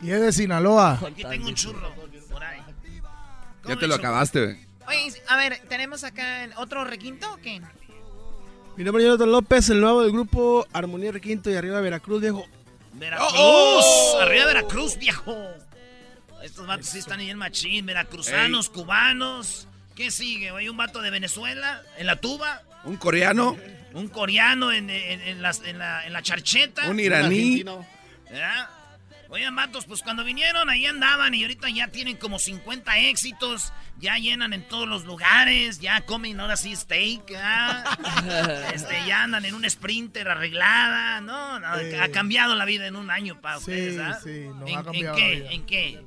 [0.00, 1.00] Y es de Sinaloa.
[1.06, 1.92] Aquí tengo un churro.
[2.30, 2.60] Por ahí.
[3.66, 4.67] Ya te lo acabaste, güey.
[4.88, 7.60] Oye, a ver, ¿tenemos acá el otro requinto o qué?
[8.76, 12.46] Mi nombre es Jonathan López, el nuevo del grupo Armonía Requinto y arriba Veracruz, viejo.
[12.94, 13.30] Veracruz.
[13.36, 15.36] Oh, Arriba Veracruz, viejo.
[16.42, 17.84] Estos vatos sí están ahí en machín.
[17.86, 19.66] Veracruzanos, cubanos.
[19.96, 20.50] ¿Qué sigue?
[20.50, 22.62] Hay un vato de Venezuela en la tuba.
[22.84, 23.56] Un coreano.
[23.94, 26.88] Un coreano en, en- en las- en la, en la charcheta.
[26.88, 27.64] Un iraní.
[28.32, 28.70] ¿Ya?
[29.30, 34.16] Oigan, vatos, pues cuando vinieron ahí andaban y ahorita ya tienen como 50 éxitos, ya
[34.16, 37.84] llenan en todos los lugares, ya comen ahora sí steak, ¿ah?
[38.74, 41.60] este, ya andan en un sprinter arreglada, ¿no?
[41.60, 42.00] no, Eh.
[42.00, 44.18] ha cambiado la vida en un año para Sí, ustedes, ¿ah?
[44.24, 45.22] sí, nos ¿En, ha en cambiado qué?
[45.28, 45.50] la vida.
[45.52, 46.04] ¿En qué?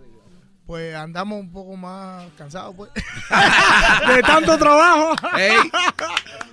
[0.65, 2.89] Pues andamos un poco más cansados, pues.
[4.07, 5.15] de tanto trabajo.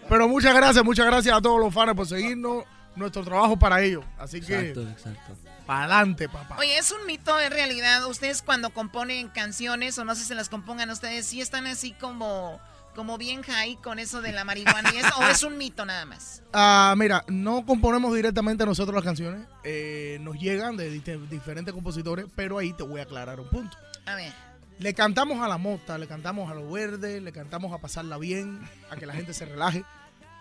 [0.08, 2.64] Pero muchas gracias, muchas gracias a todos los fans por seguirnos.
[2.96, 4.04] Nuestro trabajo para ellos.
[4.18, 5.36] Así que, Exacto, exacto.
[5.68, 6.56] Para adelante, papá.
[6.58, 8.04] Oye, es un mito en realidad.
[8.06, 11.92] Ustedes cuando componen canciones, o no sé si se las compongan ustedes, sí están así
[11.92, 12.58] como,
[12.96, 16.04] como bien high con eso de la marihuana y eso, o es un mito nada
[16.06, 16.42] más.
[16.54, 19.46] Ah, mira, no componemos directamente nosotros las canciones.
[19.62, 23.76] eh, nos llegan de dif- diferentes compositores, pero ahí te voy a aclarar un punto.
[24.06, 24.32] A ver.
[24.78, 28.60] Le cantamos a la mota, le cantamos a lo verde, le cantamos a pasarla bien,
[28.90, 29.84] a que la gente se relaje.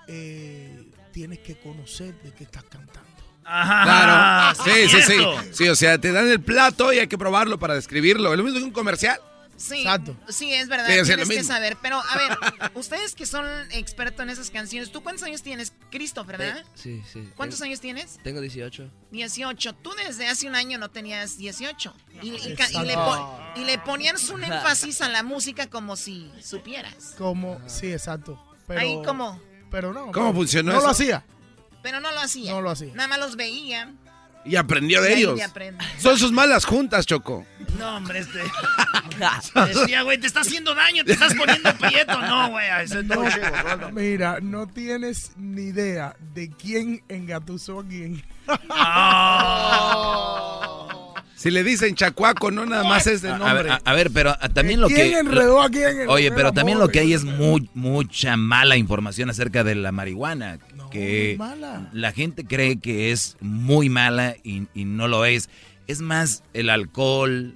[0.07, 3.16] Eh, tienes que conocer de qué estás cantando.
[3.47, 4.55] Claro.
[4.65, 5.01] Sí, sí, sí.
[5.03, 5.41] cierto.
[5.51, 8.31] Sí, o sea, te dan el plato y hay que probarlo para describirlo.
[8.31, 9.19] Es lo mismo que un comercial.
[9.55, 10.15] Sí, Exacto.
[10.29, 11.51] sí, es verdad, Sí, tienes lo que mismo.
[11.51, 11.77] saber.
[11.81, 12.37] Pero, a ver,
[12.75, 15.73] ustedes que son expertos en esas canciones, ¿tú cuántos años tienes?
[15.89, 16.63] Christopher, ¿verdad?
[16.75, 17.27] Sí, sí.
[17.35, 18.19] ¿Cuántos Tengo- años tienes?
[18.21, 18.91] Tengo 18.
[19.09, 19.73] 18.
[19.73, 21.91] Tú desde hace un año no tenías 18.
[22.21, 26.31] Y, y y le, pon- y le ponías un énfasis a la música como si
[26.43, 27.15] supieras.
[27.17, 28.39] Como, sí, exacto.
[28.67, 29.41] Pero, Ahí como...
[29.71, 30.11] Pero no.
[30.11, 30.85] ¿Cómo funcionó No eso?
[30.85, 31.25] lo hacía.
[31.87, 32.51] Pero no lo hacía.
[32.51, 32.93] No lo hacía.
[32.95, 33.93] Nada más los veía.
[34.43, 35.39] Y aprendió Y de ellos.
[35.97, 37.45] Son sus malas juntas, Choco.
[37.79, 38.39] No, hombre, este.
[39.73, 42.21] Decía, güey, te está haciendo daño, te estás poniendo prieto.
[42.21, 43.23] No, güey, ese no,
[43.93, 48.21] mira, no tienes ni idea de quién engatusó a quién.
[51.37, 53.71] Si le dicen chacuaco, no nada más es de A, a ver, nombre.
[53.71, 55.19] a- a ver, pero ah, también lo ¿Quién que...
[55.19, 56.87] enredó en el Oye, pero también amor?
[56.87, 60.57] lo que hay es muy, mucha mala información acerca de la marihuana.
[60.91, 61.89] que mala.
[61.93, 65.49] la gente cree que es muy mala y, y no lo es.
[65.85, 67.53] Es más, el alcohol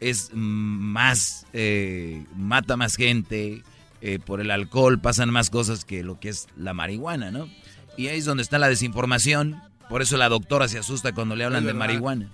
[0.00, 3.62] es más, eh, mata más gente.
[4.00, 7.48] eh, por el alcohol pasan más cosas que lo que es la marihuana, ¿no?
[7.96, 9.60] Y ahí es donde está la desinformación.
[9.88, 12.30] Por eso la doctora se asusta cuando le hablan de marihuana.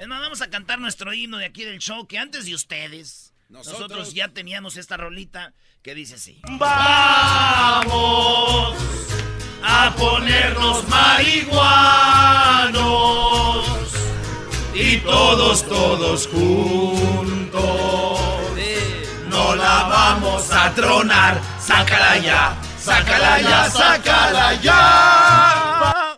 [0.00, 3.34] Es más, vamos a cantar nuestro himno de aquí del show, que antes de ustedes,
[3.50, 5.52] nosotros, ya teníamos esta rolita
[5.82, 6.40] que dice así.
[6.52, 7.92] Vamos
[9.62, 11.52] a ponernos marihuanos
[14.72, 17.60] y todos, todos juntos
[19.28, 21.38] no la vamos a tronar.
[21.60, 26.16] Sácala ya, sácala ya, sácala ya.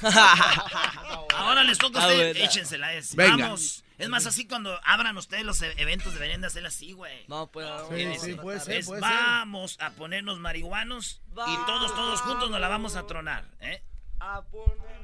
[1.40, 2.36] Ahora les toca a Ah, ustedes.
[2.38, 2.94] Échensela.
[2.94, 3.14] Es.
[3.16, 3.44] Venga.
[3.44, 3.84] Vamos.
[3.98, 7.24] Es más, así cuando abran ustedes los e- eventos deberían de hacerla así, güey.
[7.28, 7.68] No, pues.
[7.90, 9.10] Sí, sí, puede ser, es, puede ser.
[9.10, 13.82] vamos a ponernos marihuanos y todos, todos juntos nos la vamos a tronar, ¿eh?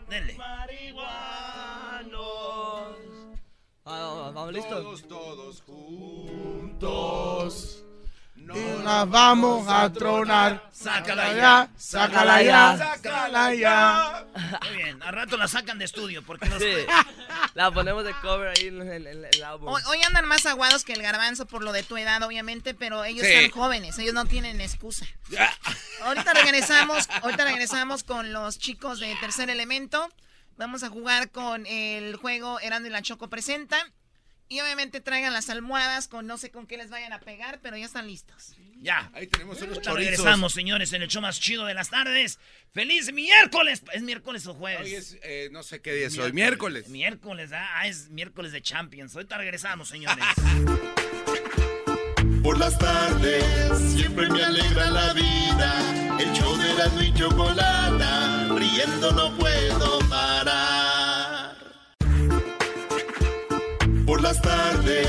[0.08, 0.38] Denle.
[3.84, 5.06] Ah, vamos, listos.
[5.08, 7.06] Todos juntos.
[8.54, 10.68] Y las vamos a tronar.
[10.72, 14.24] Sácala ya, sácala ya, sácala ya.
[14.68, 16.62] Muy bien, al rato la sacan de estudio porque los...
[16.62, 16.68] Sí.
[17.54, 19.68] La ponemos de cover ahí en, en- en el álbum.
[19.68, 23.04] Hoy, hoy andan más aguados que el garbanzo por lo de tu edad, obviamente, pero
[23.04, 23.32] ellos Sí.
[23.32, 25.06] están jóvenes, ellos no tienen excusa.
[26.02, 30.06] Ahorita regresamos, ahorita regresamos con los chicos de Tercer Elemento.
[30.58, 33.78] Vamos a jugar con el juego Erando y la Choco presenta.
[34.48, 37.76] Y obviamente traigan las almohadas con no sé con qué les vayan a pegar, pero
[37.76, 38.54] ya están listos.
[38.76, 39.10] Ya.
[39.14, 39.94] Ahí tenemos unos chorizos.
[39.96, 42.38] regresamos, señores, en el show más chido de las tardes.
[42.72, 43.82] ¡Feliz miércoles!
[43.92, 44.82] ¿Es miércoles o jueves?
[44.86, 46.88] Hoy es, eh, no sé qué día es hoy, miércoles.
[46.88, 49.16] Miércoles, ah, Ah, es miércoles de Champions.
[49.16, 50.24] Ahorita regresamos, señores.
[52.42, 53.44] Por las tardes
[53.96, 56.16] siempre me alegra la vida.
[56.20, 60.85] El show de la y chocolata, riendo no puedo parar.
[64.06, 65.06] Por las tardes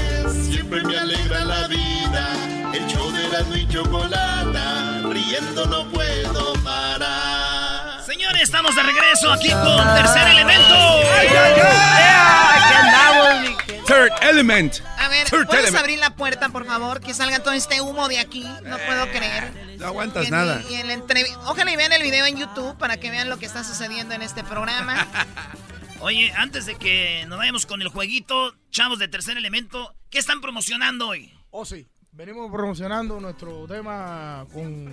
[0.50, 2.34] siempre me alegra la vida.
[2.74, 8.04] El show de la y chocolata, riendo no puedo parar.
[8.06, 10.74] Señores, estamos de regreso aquí con Tercer Elemento.
[10.74, 12.64] ¡Ay, ay, ay!
[12.64, 14.76] Aquí andamos, mi Third Element.
[14.98, 15.84] A ver, Third ¿puedes Element.
[15.84, 17.00] abrir la puerta, por favor?
[17.00, 18.44] Que salga todo este humo de aquí.
[18.64, 19.54] No puedo creer.
[19.78, 20.62] No aguantas Y en- nada.
[20.70, 23.38] y en la entrev- Ojalá y vean el video en YouTube para que vean lo
[23.38, 25.06] que está sucediendo en este programa.
[26.00, 30.42] Oye, antes de que nos vayamos con el jueguito, chavos de Tercer Elemento, ¿qué están
[30.42, 31.32] promocionando hoy?
[31.50, 31.88] Oh, sí.
[32.12, 34.92] Venimos promocionando nuestro tema con.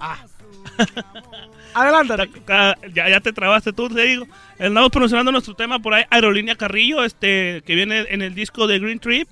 [0.00, 0.24] Ah.
[1.74, 2.14] Adelante.
[2.92, 4.26] Ya, ya te trabaste tú, te digo.
[4.58, 8.78] Andamos promocionando nuestro tema por ahí, Aerolínea Carrillo, este, que viene en el disco de
[8.80, 9.28] Green Trip.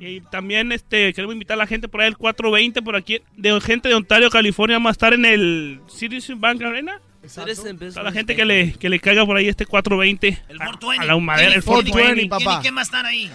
[0.00, 3.60] Y también este queremos invitar a la gente por ahí el 420 por aquí, de
[3.60, 7.00] gente de Ontario, California, a estar en el Citizen Bank Arena.
[7.28, 10.64] Citizen A la gente que le, que le caiga por ahí este 420 El a,
[10.66, 11.02] 420.
[11.02, 12.36] a la humadera, el ¿Quién y- 420.
[12.36, 13.30] quién y quién va a estar ahí?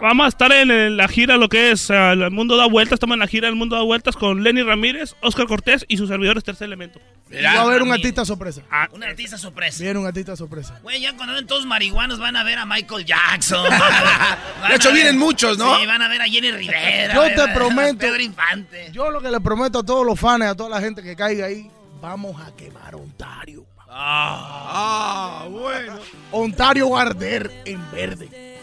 [0.00, 2.94] Vamos a estar en, en la gira, lo que es ah, El Mundo da Vueltas.
[2.94, 6.08] Estamos en la gira El Mundo da Vueltas con Lenny Ramírez, Oscar Cortés y sus
[6.08, 6.98] servidores Tercer Elemento.
[7.30, 8.62] Y va a haber un artista sorpresa.
[8.90, 9.84] Un artista sorpresa.
[9.84, 10.80] Viene un artista sorpresa.
[10.82, 13.70] Güey, ya cuando ven todos marihuanos van a ver a Michael Jackson.
[14.68, 15.78] De hecho, vienen muchos, ¿no?
[15.78, 17.14] Sí, van a ver a Jenny Rivera.
[17.14, 17.98] Yo te a prometo.
[17.98, 18.90] Pedro Infante.
[18.92, 21.46] Yo lo que le prometo a todos los fans, a toda la gente que caiga
[21.46, 23.66] ahí, vamos a quemar Ontario.
[23.88, 25.98] Ah, bueno.
[26.30, 28.58] Ontario va a arder en verde.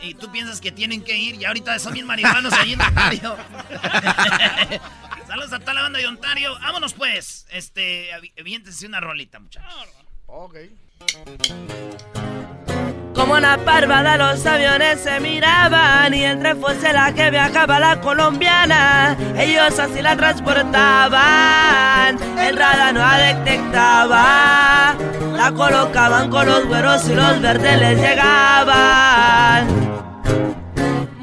[0.00, 3.36] Y, tú piensas que tienen que ir y ahorita son bien marihuanos ahí en Ontario.
[5.26, 6.56] Saludos a toda la banda de Ontario.
[6.60, 7.46] Vámonos pues.
[7.50, 9.72] Este, aviéntense una rolita, muchachos.
[10.26, 10.56] Ok.
[13.18, 19.16] Como una parvada los aviones se miraban y entre fuselaje viajaba la colombiana.
[19.36, 24.94] Ellos así la transportaban, el radar no la detectaba.
[25.36, 29.66] La colocaban con los güeros y los verdes les llegaban.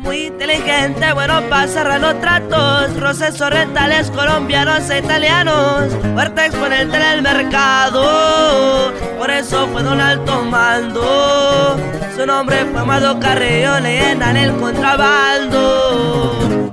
[0.05, 2.91] Muy inteligente, bueno para cerrar los tratos.
[2.91, 5.91] Procesos rentales colombianos e italianos.
[6.13, 8.93] Fuerte exponente en el mercado.
[9.17, 11.75] Por eso fue don alto mando.
[12.15, 16.64] Su nombre fue Amado Carrillo, leyenda en el contrabando.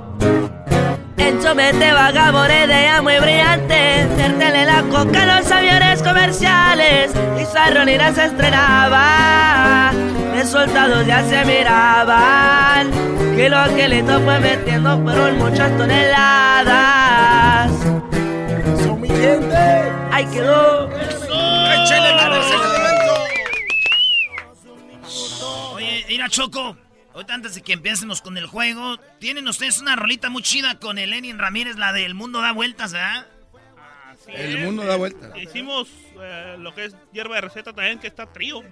[1.25, 7.45] En Chomete vagabonde de ella muy brillante Certele la coca en los aviones comerciales Y
[7.45, 9.91] su aerolínea se estrenaba
[10.35, 12.91] Resultados ya se miraban
[13.37, 17.71] Que lo que le fue metiendo fueron muchas toneladas
[18.83, 19.55] Son mi gente.
[20.11, 20.89] Ahí quedó.
[25.73, 26.75] Oye, mira, Choco.
[27.13, 30.97] Ahorita antes de que empecemos con el juego, tienen ustedes una rolita muy chida con
[30.97, 33.27] el Lenin Ramírez, la del mundo da vueltas, ¿verdad?
[34.27, 35.37] El mundo da vuelta.
[35.37, 38.63] Hicimos eh, lo que es hierba de receta también, que está trío,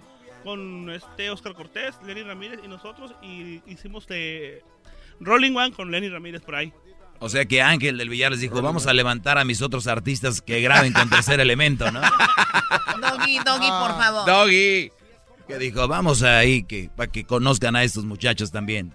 [0.44, 4.64] con este Oscar Cortés, Lenny Ramírez y nosotros, y hicimos de
[5.20, 6.74] Rolling One con Lenny Ramírez por ahí.
[7.20, 10.42] O sea que Ángel del Villar les dijo, vamos a levantar a mis otros artistas
[10.42, 12.02] que graben con tercer elemento, ¿no?
[13.02, 14.26] Doggy, Doggy, por favor.
[14.26, 14.92] Doggy.
[15.48, 18.94] Que dijo, vamos ahí, que, para que conozcan a estos muchachos también.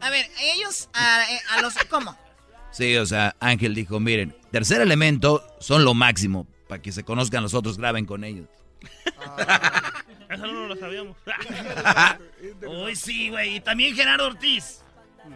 [0.00, 2.16] A ver, ellos, a, eh, a los, ¿cómo?
[2.70, 7.42] Sí, o sea, Ángel dijo, miren, tercer elemento son lo máximo, para que se conozcan
[7.42, 8.48] los otros, graben con ellos.
[10.28, 11.16] Eso no lo sabíamos.
[12.84, 13.56] Uy, sí, güey.
[13.56, 14.82] Y también Gerardo Ortiz.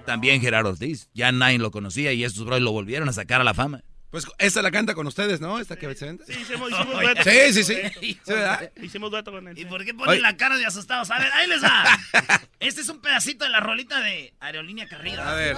[0.05, 1.09] También Gerardo Ortiz.
[1.15, 3.83] Ya nadie lo conocía y estos bros lo volvieron a sacar a la fama.
[4.13, 5.59] Pues esta la canta con ustedes, ¿no?
[5.59, 6.27] Esta que se vende.
[6.27, 7.23] Sí, hicimos, hicimos dueto.
[7.25, 7.77] Sí, sí, sí.
[7.99, 8.71] ¿Sí, verdad?
[8.83, 9.59] Hicimos dueto con él.
[9.59, 11.11] ¿Y por qué ponen la cara de asustados?
[11.11, 11.83] A ver, ahí les va.
[12.61, 15.23] Este es un pedacito de la rolita de Aerolínea Carrillo.
[15.23, 15.57] A ver.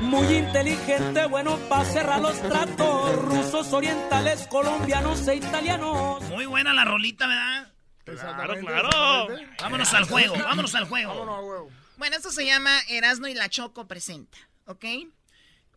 [0.00, 3.16] Muy inteligente, bueno para cerrar los tratos.
[3.24, 6.22] Rusos, orientales, colombianos e italianos.
[6.30, 7.72] Muy buena la rolita, ¿verdad?
[8.04, 9.28] Claro, claro.
[9.60, 11.68] Vámonos al juego, vámonos al juego.
[11.96, 14.84] Bueno, esto se llama Erasmo y la Choco presenta, ¿ok?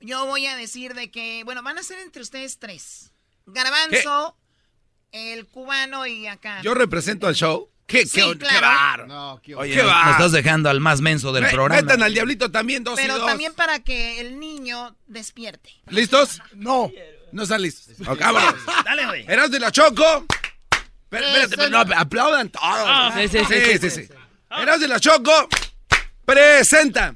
[0.02, 3.12] Yo voy a decir de que, bueno, van a ser entre ustedes tres.
[3.46, 4.36] Garbanzo,
[5.12, 6.62] el cubano y acá.
[6.62, 7.70] Yo represento al show.
[7.86, 8.56] ¿Qué, Sí, qué, claro.
[8.56, 9.08] qué bar?
[9.08, 10.04] No, qué Oye, ¿Qué no- va?
[10.06, 11.82] nos estás dejando al más menso del Me- programa.
[11.82, 13.26] Metan al diablito también, dos y Pero dos.
[13.28, 15.72] también para que el niño despierte.
[15.90, 16.42] ¿Listos?
[16.54, 16.92] No.
[17.32, 17.96] No están listos.
[18.08, 18.56] Ok, vámonos.
[18.84, 19.26] Dale, güey.
[19.28, 20.26] Eras de la Choco.
[21.10, 23.14] Pero, espérate, pero no, aplaudan todos.
[23.14, 24.14] Sí, sí, sí, sí, sí, sí, sí.
[24.52, 25.48] Eras de la Choco.
[26.28, 27.14] Presenta.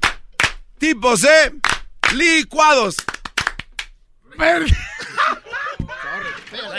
[0.78, 1.52] Tipos de
[2.14, 2.96] licuados.
[4.38, 4.74] Dale,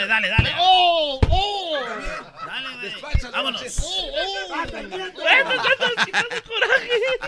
[0.08, 0.54] dale, dale.
[0.58, 1.20] ¡Oh!
[1.30, 1.78] ¡Oh!
[2.44, 2.92] Dale, güey.
[3.30, 3.62] Vámonos.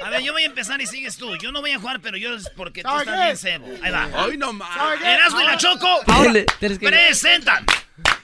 [0.03, 1.37] A ver, yo voy a empezar y sigues tú.
[1.37, 3.69] Yo no voy a jugar, pero yo es porque tú ¿Sabe estás bien cebo.
[3.85, 4.09] Ahí va.
[4.25, 5.01] Hoy no más.
[5.01, 6.33] Erasmo y la Choco Ahora,
[6.81, 7.65] presentan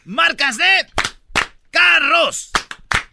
[0.04, 0.88] marcas de
[1.70, 2.50] carros.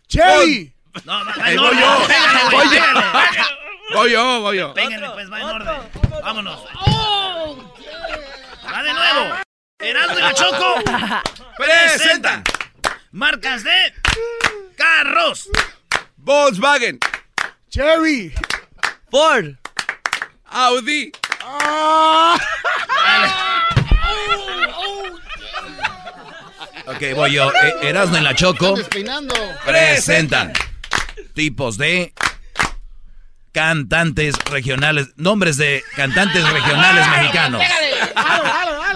[0.08, 0.74] Chevy.
[1.06, 1.80] No, va, va Ahí en voy orden.
[1.82, 2.08] yo.
[2.08, 2.72] Pégale, Voy yo.
[2.72, 3.04] pégale.
[3.94, 4.74] Voy yo, voy yo.
[4.76, 5.82] Péguenle, pues, va en orden.
[6.24, 6.60] Vámonos.
[8.72, 9.36] Va de nuevo.
[9.80, 10.76] Erasmo y la Choco
[11.58, 12.44] Presenta.
[13.12, 13.94] marcas de
[14.78, 15.50] carros.
[16.18, 17.00] Volkswagen.
[17.70, 18.32] Chevy.
[19.10, 19.56] Ford.
[20.52, 21.12] Audi.
[21.44, 22.38] Ah.
[26.86, 27.52] Ok, voy yo.
[27.64, 28.76] Eh, Erasmo en la Choco
[29.66, 30.54] presentan
[31.40, 32.14] tipos de
[33.54, 37.62] cantantes regionales, nombres de cantantes regionales mexicanos.
[37.62, 37.96] Pégale.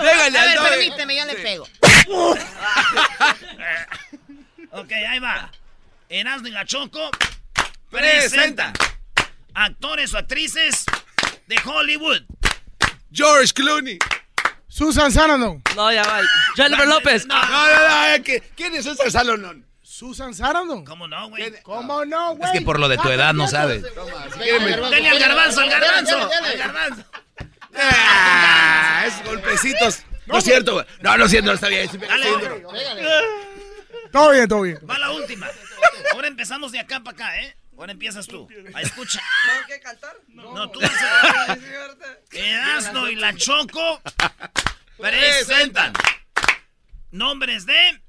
[0.02, 1.68] Pégale A ver, permíteme, yo le pego.
[4.76, 5.52] Ok, ahí va.
[6.10, 7.12] Erasmo y la Choco
[7.92, 8.74] Presenta.
[9.54, 10.84] actores o actrices
[11.48, 12.24] de Hollywood.
[13.12, 14.00] George Clooney.
[14.68, 15.62] Susan Sarandon.
[15.76, 16.22] No, ya va.
[16.56, 17.26] Jennifer López.
[17.28, 18.24] No, no, no.
[18.24, 19.64] que- ¿Quién es ese Salomón?
[19.94, 20.84] Susan Sarandon.
[20.84, 21.62] ¿Cómo no, güey?
[21.62, 22.50] ¿Cómo no, güey?
[22.50, 23.84] Es que por lo de tu edad no sabes.
[23.84, 26.18] Dale al garbanzo, al garbanzo.
[26.18, 27.06] Al garbanzo.
[27.76, 30.00] Ah, esos golpecitos.
[30.26, 30.86] No es cierto, güey.
[31.02, 31.88] No, no es cierto, no está bien.
[32.00, 32.28] Dale.
[34.12, 34.80] Todo bien, todo bien.
[34.90, 35.48] Va la última.
[36.14, 37.56] Ahora empezamos de acá para acá, ¿eh?
[37.78, 38.48] Ahora empiezas tú.
[38.74, 39.22] A escucha.
[39.46, 40.18] ¿Tengo que cantar?
[40.30, 41.58] No, tú vas a...
[43.12, 44.02] Y la Choco
[44.98, 45.94] presentan
[47.12, 48.03] nombres de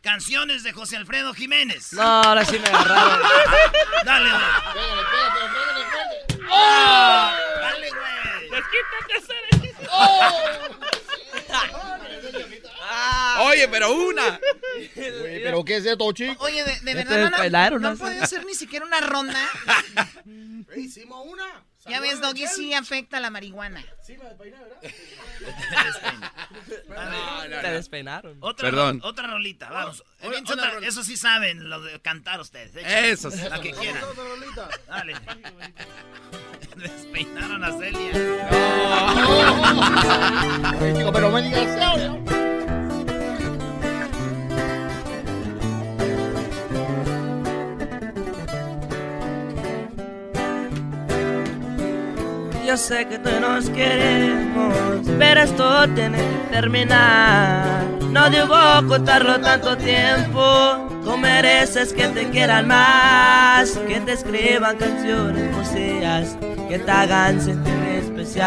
[0.00, 1.92] canciones de José Alfredo Jiménez.
[1.92, 3.20] No, ahora sí me agarraron.
[4.04, 4.42] Dale, güey.
[4.74, 6.24] Pégale, pégale, pégale, pégale.
[6.50, 7.30] ¡Oh!
[7.60, 8.50] Dale, güey.
[8.50, 9.36] Desquítate, hacer.
[13.40, 14.40] Oye, pero una.
[14.96, 16.44] Güey, ¿Pero qué es esto, chico?
[16.44, 19.40] Oye, de, de Ya te verdad no, no, no hacer ni siquiera una ronda.
[20.76, 21.64] Hicimos una.
[21.88, 23.84] Ya ves, Doggy sí afecta la marihuana.
[27.62, 28.36] Te despeinaron.
[28.40, 29.00] Otra, Perdón.
[29.00, 30.00] ro- otra rolita, vamos.
[30.00, 30.88] Otra- Aviéntate otra otra- rolita.
[30.90, 32.74] eso sí saben, lo de cantar ustedes.
[32.76, 33.10] échale.
[33.10, 33.40] Eso sí.
[33.48, 34.02] La que quieran.
[34.86, 35.14] Dale.
[36.76, 38.12] Despeinaron a Celia.
[40.96, 41.76] Chico, pero me digas
[52.68, 57.82] Yo sé que todos nos queremos, pero esto tiene que terminar.
[58.10, 60.42] No debo ocultarlo tanto tiempo.
[61.02, 66.36] Tú mereces que te quieran más, que te escriban canciones, poesías,
[66.68, 67.72] que te hagan sentir
[68.02, 68.44] especial.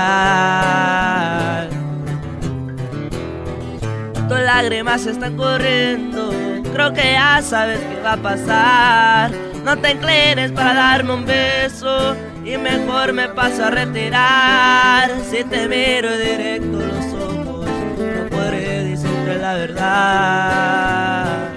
[4.29, 6.29] Tus lágrimas están corriendo,
[6.71, 9.31] creo que ya sabes qué va a pasar.
[9.65, 15.11] No te inclines para darme un beso y mejor me paso a retirar.
[15.29, 21.49] Si te miro directo a los ojos, no podré decirte la verdad.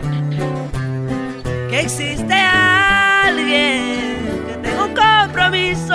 [1.70, 4.16] Que existe alguien
[4.46, 5.94] que tengo un compromiso.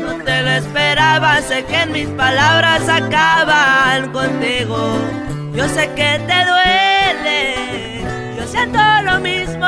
[0.00, 4.98] No te lo esperaba, sé que en mis palabras acaban contigo.
[5.52, 8.04] Yo sé que te duele,
[8.36, 9.66] yo siento lo mismo.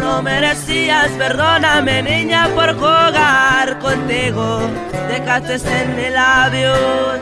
[0.00, 4.60] No merecías, perdóname niña por jugar contigo.
[5.08, 7.20] Dejaste en mis labios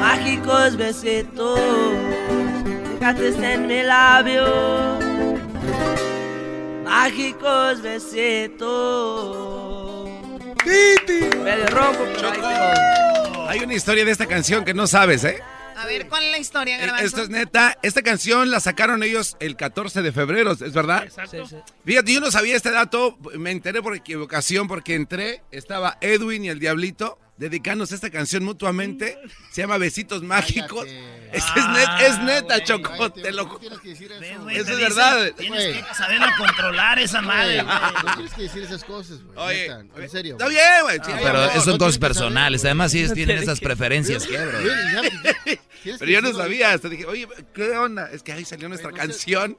[0.00, 1.60] mágicos besitos.
[2.98, 5.04] Dejaste en mis labios
[6.84, 9.38] mágicos besitos.
[10.64, 11.20] Titi.
[11.70, 12.04] Ronco,
[13.48, 15.42] Hay una historia de esta canción que no sabes, ¿eh?
[15.80, 17.06] A ver, ¿cuál es la historia, Eh, Garbanzo?
[17.06, 17.78] Esto es neta.
[17.82, 21.04] Esta canción la sacaron ellos el 14 de febrero, ¿es verdad?
[21.04, 21.48] Exacto.
[21.84, 26.48] Fíjate, yo no sabía este dato, me enteré por equivocación porque entré, estaba Edwin y
[26.50, 29.18] el Diablito dedicándose esta canción mutuamente.
[29.50, 30.86] Se llama Besitos Mágicos.
[31.32, 35.30] Es, es net- es neta, Choco, te lo ju- Güey, Eso te es dicen, verdad.
[35.38, 37.74] Tienes que saberlo controlar esa madre, güey.
[38.04, 39.38] No tienes que decir esas cosas, güey.
[39.38, 40.32] Oye, neta, en serio.
[40.32, 40.96] Está bien, güey.
[40.96, 41.50] sí, Pero amor.
[41.52, 42.60] eso son No cosas tienes que saber, personales.
[42.62, 42.68] güey.
[42.70, 44.58] Además, ellos No tienen tienes esas que- preferencias, ¿qué, bro?
[45.98, 48.08] Pero yo no sabía, hasta dije, oye, ¿qué onda?
[48.10, 49.56] Es que ahí salió nuestra canción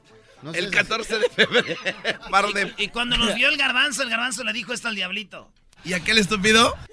[0.53, 1.79] el 14 de febrero.
[2.53, 5.51] De- Y cuando nos vio el garbanzo, el garbanzo le dijo esto al diablito.
[5.83, 6.75] ¿Y aquel estúpido?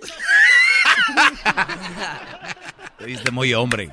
[2.99, 3.91] Te viste muy hombre.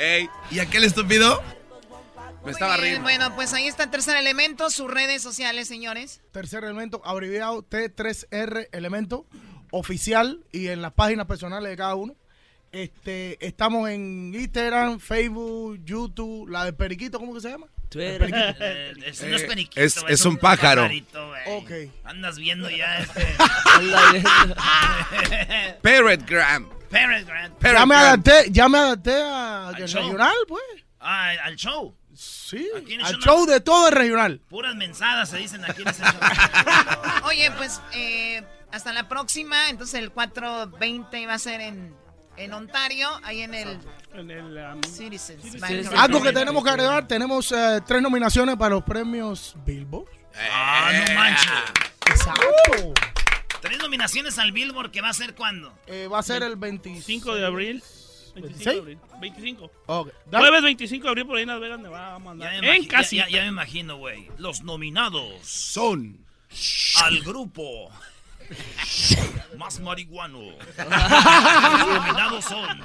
[0.00, 1.42] Ey, ¿y aquel estúpido?
[2.44, 3.02] Me estaba riendo.
[3.02, 6.22] bueno, pues ahí está el tercer elemento, sus redes sociales, señores.
[6.32, 9.26] Tercer elemento, abreviado T3R elemento
[9.70, 12.16] oficial y en las páginas personales de cada uno.
[12.72, 17.66] Este, estamos en Instagram, Facebook, YouTube, la de Periquito, ¿cómo que se llama?
[17.92, 20.82] Eh, no es Eh, periquito, es- un pájaro.
[20.82, 21.42] pajarito, güey.
[21.88, 21.92] Ok.
[22.04, 23.26] Andas viendo ya este.
[25.82, 26.68] Parrot Gram.
[26.90, 27.62] Grant.
[27.62, 30.02] Ya me adapté, ya me adapté a al show.
[30.02, 30.62] regional, pues.
[30.98, 31.94] Ah, al show.
[32.14, 32.68] Sí,
[33.02, 34.40] al show de todo el regional.
[34.48, 36.12] Puras mensadas se dicen aquí en ese show.
[37.24, 38.42] Oye, pues eh,
[38.72, 39.70] hasta la próxima.
[39.70, 41.94] Entonces el 420 va a ser en,
[42.36, 43.78] en Ontario, ahí en el
[44.12, 45.62] En el, um, Citizens.
[45.96, 50.08] Algo que tenemos que agregar, tenemos eh, tres nominaciones para los premios Billboard.
[50.52, 51.50] Ah, no manches.
[52.06, 53.09] Exacto.
[53.60, 55.72] Tres nominaciones al Billboard que va a ser cuándo?
[55.86, 57.82] Eh, va a ser el 25 5 de abril.
[58.34, 58.78] 25 de 26.
[58.80, 58.98] abril.
[59.20, 59.70] 25.
[59.86, 60.08] Ok.
[60.26, 60.44] Dale.
[60.44, 62.12] Jueves 25 de abril por ahí en Las Vegas, Nevada.
[62.12, 62.60] Vamos a Ya andar.
[62.62, 63.16] me, En casi.
[63.16, 64.28] ya- ya- ya me imagino, güey.
[64.38, 66.24] Los nominados Son
[67.02, 67.90] al grupo
[69.58, 70.40] más marihuano.
[70.78, 72.80] Los nominados son.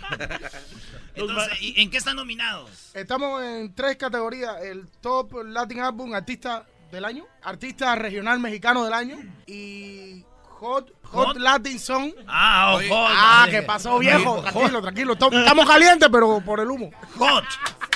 [1.15, 2.69] Entonces, ¿y ¿en qué están nominados?
[2.93, 8.93] Estamos en tres categorías: el Top Latin Album Artista del Año, Artista Regional Mexicano del
[8.93, 10.23] Año y
[10.60, 11.38] Hot, Hot, Hot?
[11.38, 12.11] Latin Song.
[12.27, 13.10] Ah, oh, Oye, hot.
[13.11, 14.41] ah, Oye, ¿qué pasó, viejo?
[14.41, 14.44] hot.
[14.82, 15.14] Tranquilo, tranquilo.
[15.14, 16.91] Estamos calientes, pero por el humo.
[17.18, 17.44] Hot.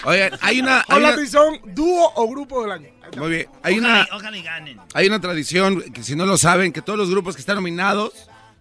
[0.05, 0.81] Oigan, hay una.
[0.83, 2.89] Hot Hay una Latin Song, dúo o grupo del año.
[3.17, 3.47] muy bien.
[3.63, 4.79] Hay Ojalá, una, ojalá ganen.
[4.93, 8.13] hay una tradición que si no lo saben, que todos los grupos que están nominados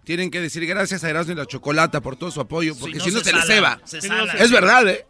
[0.03, 3.03] tienen que decir gracias a Erasmo y la Chocolata por todo su apoyo, porque no
[3.03, 3.79] si no se se, les ceba.
[3.85, 4.09] se se-
[4.39, 5.05] Es verdad, ¿eh?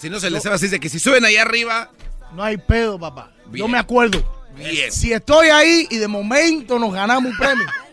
[0.00, 1.90] Si no se les ceba, así de que si suben ahí arriba,
[2.32, 3.30] No hay pedo, papá.
[3.52, 4.22] Yo me acuerdo.
[4.56, 4.90] bien.
[4.90, 7.66] Si estoy ahí y de momento nos ganamos un premio.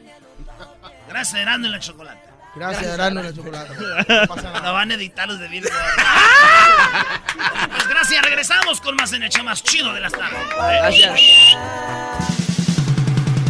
[1.15, 2.19] Gracias, Erasmo y la chocolate.
[2.57, 3.73] Gracias, Erasmo y la Chocolata.
[4.09, 4.59] No pasa nada.
[4.59, 5.73] No van a editar los de Billboard.
[7.71, 10.37] pues gracias, regresamos con más en el show más chido de las tardes.
[10.57, 11.21] Gracias.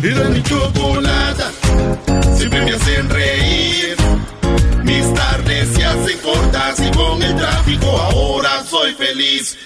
[0.04, 1.52] Era mi chocolata,
[2.38, 3.96] siempre me hacen reír.
[4.84, 9.58] Mis tardes se hacen cortas y con el tráfico ahora soy feliz.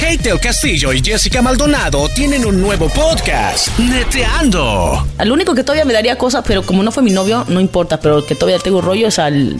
[0.00, 5.04] Kate del Castillo y Jessica Maldonado tienen un nuevo podcast, Neteando.
[5.18, 7.98] Al único que todavía me daría cosas, pero como no fue mi novio, no importa,
[7.98, 9.56] pero el que todavía tengo rollo es al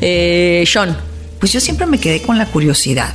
[0.00, 0.96] eh, Sean.
[1.38, 3.14] Pues yo siempre me quedé con la curiosidad.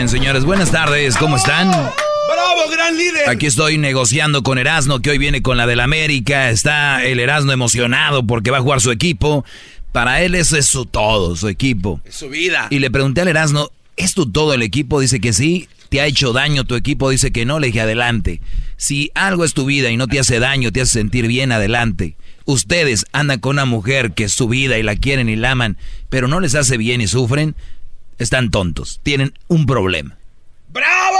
[0.00, 1.68] bien, señores, buenas tardes, ¿cómo están?
[1.68, 3.28] ¡Bravo, gran gran líder.
[3.28, 6.48] Aquí estoy negociando con Erasno, que hoy viene con la del América.
[6.48, 9.44] Está el Erasno emocionado porque va a jugar su equipo.
[9.92, 12.00] Para él eso es su todo, su equipo.
[12.06, 12.68] Es su vida.
[12.70, 13.68] Y le pregunté al Erasno,
[13.98, 15.00] ¿es tu todo el equipo?
[15.00, 15.68] Dice que sí.
[15.90, 17.10] ¿Te ha hecho daño tu equipo?
[17.10, 17.60] Dice que no.
[17.60, 18.40] Le dije, adelante.
[18.78, 22.16] Si algo es tu vida y no te hace daño, te hace sentir bien, adelante.
[22.46, 25.76] Ustedes andan con una mujer que es su vida y la quieren y la aman,
[26.08, 27.54] pero no les hace bien y sufren,
[28.20, 29.00] están tontos.
[29.02, 30.16] Tienen un problema.
[30.68, 31.18] ¡Bravo!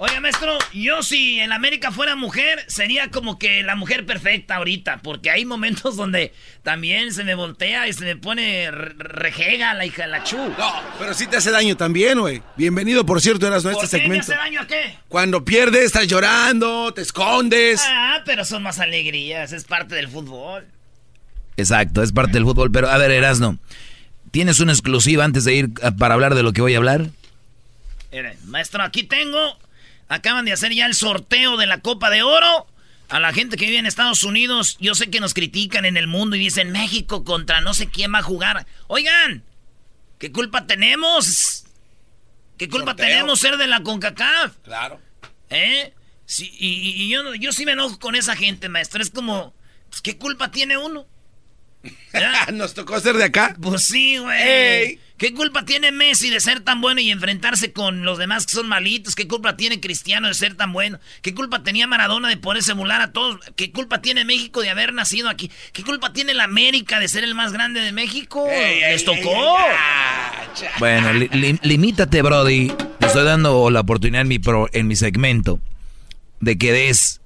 [0.00, 5.00] Oye, maestro, yo si en América fuera mujer, sería como que la mujer perfecta ahorita,
[5.02, 6.32] porque hay momentos donde
[6.62, 10.36] también se me voltea y se me pone rejega la hija de la chu.
[10.36, 12.42] No, pero sí te hace daño también, güey.
[12.56, 14.28] Bienvenido, por cierto, eras nuestro este segmento.
[14.28, 14.96] ¿Me hace daño a qué?
[15.08, 17.82] Cuando pierdes, estás llorando, te escondes.
[17.84, 20.64] Ah, pero son más alegrías, es parte del fútbol.
[21.56, 23.58] Exacto, es parte del fútbol, pero a ver, Erasno,
[24.30, 27.10] ¿tienes una exclusiva antes de ir para hablar de lo que voy a hablar?
[28.10, 29.58] Miren, maestro, aquí tengo
[30.08, 32.66] Acaban de hacer ya el sorteo de la Copa de Oro.
[33.10, 36.06] A la gente que vive en Estados Unidos, yo sé que nos critican en el
[36.06, 38.66] mundo y dicen México contra no sé quién va a jugar.
[38.86, 39.44] Oigan,
[40.18, 41.64] ¿qué culpa tenemos?
[42.58, 44.56] ¿Qué culpa tenemos ser de la CONCACAF?
[44.64, 45.00] Claro.
[45.48, 45.94] ¿Eh?
[46.26, 49.00] Sí, y, yo, yo sí me enojo con esa gente, maestro.
[49.00, 49.54] Es como,
[49.88, 51.06] pues, ¿qué culpa tiene uno?
[52.52, 53.56] Nos tocó ser de acá.
[53.60, 54.98] Pues sí, güey.
[55.18, 58.68] ¿Qué culpa tiene Messi de ser tan bueno y enfrentarse con los demás que son
[58.68, 59.16] malitos?
[59.16, 61.00] ¿Qué culpa tiene Cristiano de ser tan bueno?
[61.22, 63.40] ¿Qué culpa tenía Maradona de poder emular a todos?
[63.56, 65.50] ¿Qué culpa tiene México de haber nacido aquí?
[65.72, 68.46] ¿Qué culpa tiene la América de ser el más grande de México?
[68.48, 69.56] ¡Les tocó!
[70.78, 71.12] bueno,
[71.62, 72.72] limítate, Brody.
[73.00, 74.40] Te estoy dando la oportunidad en mi,
[74.72, 75.58] en mi segmento
[76.38, 77.20] de que des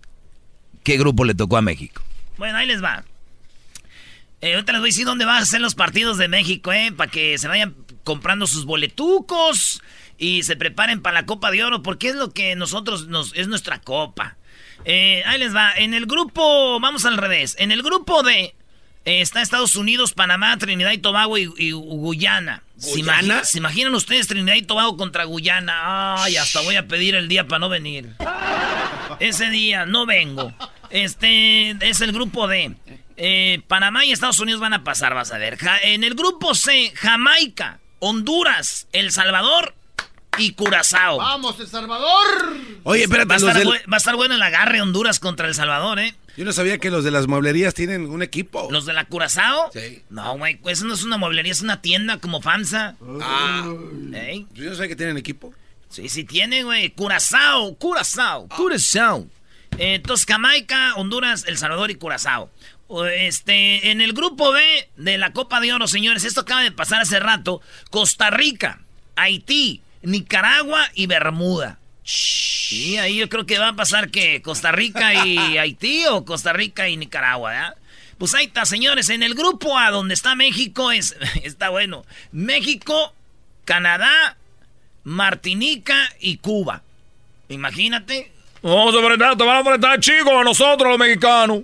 [0.82, 2.02] qué grupo le tocó a México.
[2.38, 3.04] Bueno, ahí les va.
[4.42, 6.92] Eh, ahorita les voy a decir dónde van a ser los partidos de México, ¿eh?
[6.94, 9.80] Para que se vayan comprando sus boletucos
[10.18, 13.46] y se preparen para la Copa de Oro, porque es lo que nosotros nos es
[13.46, 14.36] nuestra copa.
[14.84, 15.72] Eh, ahí les va.
[15.76, 17.54] En el grupo, vamos al revés.
[17.60, 18.56] En el grupo de
[19.04, 22.64] eh, está Estados Unidos, Panamá, Trinidad y Tobago y, Guyana.
[22.76, 23.00] ¿Se,
[23.44, 26.20] ¿Se, imaginan ustedes Trinidad y Tobago contra Guyana?
[26.20, 28.16] Ay, hasta voy a pedir el día para no venir.
[29.20, 30.52] Ese día no vengo.
[30.90, 32.74] Este es el grupo D.
[33.24, 35.56] Eh, Panamá y Estados Unidos van a pasar, vas a ver.
[35.84, 39.76] en el grupo C, Jamaica, Honduras, El Salvador
[40.38, 41.18] y Curazao.
[41.18, 42.56] ¡Vamos, El Salvador!
[42.82, 46.16] Oye, espérate, va a, estar, bueno el agarre Honduras contra El Salvador, ¿eh?
[46.36, 48.66] Yo no sabía que los de las mueblerías tienen un equipo.
[48.72, 49.70] ¿Los de la Curazao?
[49.72, 50.02] Sí.
[50.10, 52.96] No, güey, eso no es una mueblería, es una tienda como FAMSA.
[53.20, 53.72] Ah.
[54.52, 55.54] Yo no sé que tienen equipo.
[55.90, 56.90] Sí, sí tienen, güey.
[56.90, 59.28] Curazao, Curazao, Curazao.
[59.78, 62.50] Eh, entonces, Jamaica, Honduras, El Salvador y Curazao.
[63.14, 67.00] Este, en el grupo B de la Copa de Oro, señores, esto acaba de pasar
[67.00, 67.60] hace rato.
[67.90, 68.80] Costa Rica,
[69.16, 71.78] Haití, Nicaragua y Bermuda.
[72.70, 76.52] Y ahí yo creo que va a pasar que Costa Rica y Haití o Costa
[76.52, 77.74] Rica y Nicaragua,
[78.18, 79.08] Pues ahí está, señores.
[79.08, 82.04] En el grupo A, donde está México, es, está bueno.
[82.30, 83.14] México,
[83.64, 84.36] Canadá,
[85.04, 86.82] Martinica y Cuba.
[87.48, 88.32] Imagínate.
[88.62, 91.62] Vamos a enfrentar, te van a enfrentar chicos a nosotros los mexicanos.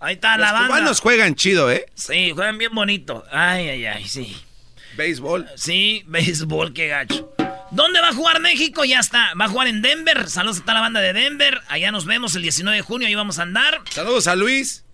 [0.00, 0.60] Ahí está la banda.
[0.60, 1.86] Los cubanos juegan chido, ¿eh?
[1.94, 3.24] Sí, juegan bien bonito.
[3.30, 4.36] Ay, ay, ay, sí.
[4.96, 5.48] Béisbol.
[5.56, 7.32] Sí, béisbol, qué gacho.
[7.70, 8.84] ¿Dónde va a jugar México?
[8.84, 9.32] Ya está.
[9.34, 10.28] Va a jugar en Denver.
[10.30, 11.60] Saludos a toda la banda de Denver.
[11.68, 13.08] Allá nos vemos el 19 de junio.
[13.08, 13.80] Ahí vamos a andar.
[13.90, 14.84] Saludos a Luis.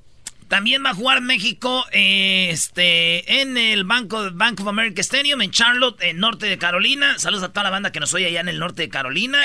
[0.53, 5.51] También va a jugar México este, en el Bank of, Bank of America Stadium en
[5.51, 7.19] Charlotte, en norte de Carolina.
[7.19, 9.39] Saludos a toda la banda que nos oye allá en el norte de Carolina.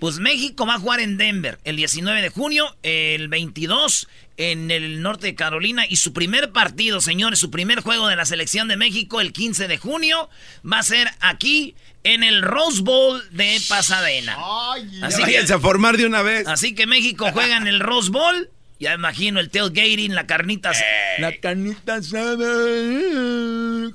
[0.00, 4.08] Pues México va a jugar en Denver el 19 de junio, el 22
[4.40, 8.24] en el norte de Carolina y su primer partido, señores, su primer juego de la
[8.24, 10.30] selección de México el 15 de junio
[10.64, 14.38] va a ser aquí en el Rose Bowl de Pasadena.
[15.02, 16.46] así que, a formar de una vez.
[16.46, 18.48] Así que México juega en el Rose Bowl
[18.78, 20.72] ya imagino el tailgating, la carnita.
[21.18, 23.92] La carnita sabe.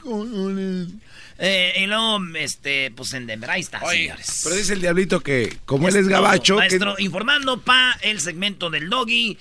[1.39, 4.41] Eh, y luego, este, pues en Denver, ahí está, señores.
[4.43, 6.57] Pero dice el diablito que, como él es gabacho.
[6.57, 9.39] Maestro, informando pa el segmento del doggy,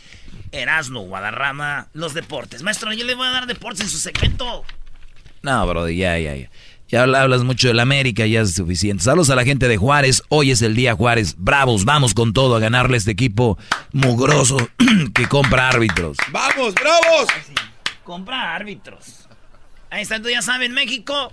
[0.54, 2.62] Erasmo, Guadarrama, los deportes.
[2.62, 4.64] Maestro, yo le voy a dar deportes en su segmento.
[5.42, 6.50] No, bro, ya, ya, ya.
[6.88, 9.02] Ya hablas mucho del América, ya es suficiente.
[9.02, 10.22] Saludos a la gente de Juárez.
[10.28, 11.34] Hoy es el día Juárez.
[11.38, 13.58] Bravos, vamos con todo a ganarle a este equipo
[13.92, 14.56] mugroso
[15.14, 16.16] que compra árbitros.
[16.30, 17.26] ¡Vamos, bravos!
[18.04, 19.28] Compra árbitros.
[19.90, 21.32] Ahí está, ya saben, México.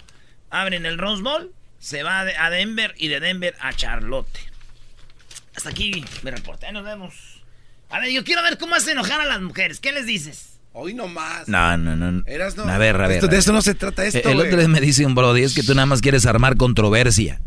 [0.50, 4.40] Abren el Rose Bowl, se va a Denver y de Denver a Charlotte.
[5.56, 6.66] Hasta aquí mi reporte.
[6.66, 7.31] Ahí nos vemos.
[7.92, 9.80] A ver, yo quiero ver cómo hace enojar a las mujeres.
[9.80, 10.60] ¿Qué les dices?
[10.74, 11.48] Hoy no más.
[11.48, 12.24] No, no, no.
[12.26, 12.64] Eras no.
[12.64, 13.28] A ver, a ver.
[13.28, 14.30] de eso no se trata esto.
[14.30, 17.42] El otro día me dice un brody, es que tú nada más quieres armar controversia.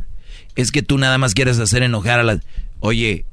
[0.55, 2.41] Es que tú nada más quieres hacer enojar a las.
[2.81, 3.25] Oye,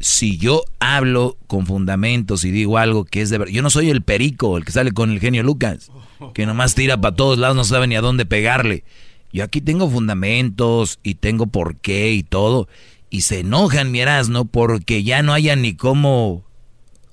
[0.00, 3.90] si yo hablo con fundamentos y digo algo que es de verdad, yo no soy
[3.90, 5.90] el perico, el que sale con el genio Lucas,
[6.34, 8.84] que nomás tira para todos lados, no sabe ni a dónde pegarle.
[9.32, 12.68] Yo aquí tengo fundamentos y tengo por qué y todo.
[13.10, 16.44] Y se enojan, mi Erasmo, porque ya no haya ni cómo,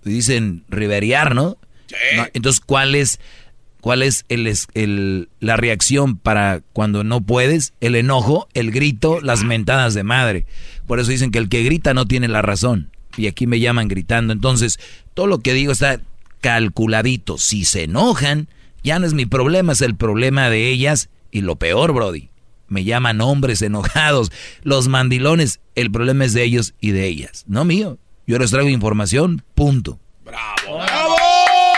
[0.09, 1.57] dicen, riveriar, ¿no?
[2.17, 3.19] No, entonces, ¿cuál es,
[3.81, 7.73] cuál es el, el, la reacción para cuando no puedes?
[7.79, 10.45] El enojo, el grito, las mentadas de madre.
[10.87, 12.91] Por eso dicen que el que grita no tiene la razón.
[13.17, 14.33] Y aquí me llaman gritando.
[14.33, 14.79] Entonces,
[15.13, 16.01] todo lo que digo está
[16.41, 17.37] calculadito.
[17.37, 18.49] Si se enojan,
[18.83, 21.09] ya no es mi problema, es el problema de ellas.
[21.31, 22.29] Y lo peor, Brody,
[22.67, 24.31] me llaman hombres enojados.
[24.63, 27.97] Los mandilones, el problema es de ellos y de ellas, no mío.
[28.27, 29.99] Yo les traigo información, punto.
[30.23, 30.79] ¡Bravo!
[30.79, 31.15] ¡Bravo!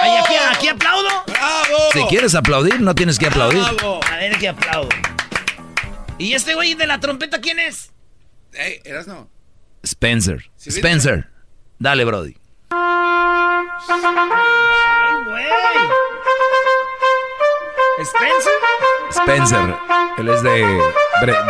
[0.02, 1.10] Ay, aquí, aquí, aplaudo.
[1.28, 1.78] ¡Bravo!
[1.92, 3.62] Si quieres aplaudir, no tienes que aplaudir.
[3.62, 4.00] ¡Bravo!
[4.10, 4.90] A ver, que aplaudo.
[6.18, 7.92] ¿Y este güey de la trompeta quién es?
[8.54, 9.30] Ey, eras no.
[9.84, 10.50] Spencer.
[10.58, 11.30] Spencer.
[11.80, 12.38] Dale, Brody.
[12.70, 13.66] Ay,
[15.28, 15.46] güey.
[18.00, 18.54] ¿Spencer?
[19.12, 19.76] Spencer.
[20.18, 20.66] Él es de,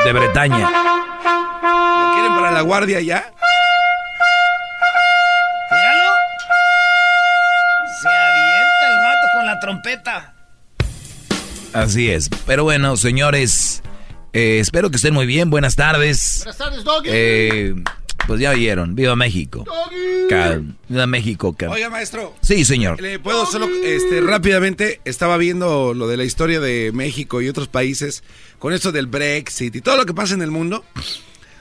[0.06, 0.69] de Bretaña.
[0.69, 3.32] ¿Lo quieren para la guardia ya?
[9.68, 10.34] Trompeta.
[11.73, 12.30] Así es.
[12.45, 13.84] Pero bueno, señores,
[14.31, 15.49] eh, espero que estén muy bien.
[15.49, 16.39] Buenas tardes.
[16.45, 17.10] Buenas tardes, Doggy.
[17.11, 17.76] Eh,
[18.27, 18.95] pues ya oyeron.
[18.95, 19.65] Viva México.
[20.88, 21.53] Viva México.
[21.69, 22.34] Oiga, maestro.
[22.39, 23.02] Sí, señor.
[23.02, 27.68] ¿Le puedo solo, este, rápidamente, estaba viendo lo de la historia de México y otros
[27.68, 28.23] países
[28.60, 30.85] con esto del Brexit y todo lo que pasa en el mundo,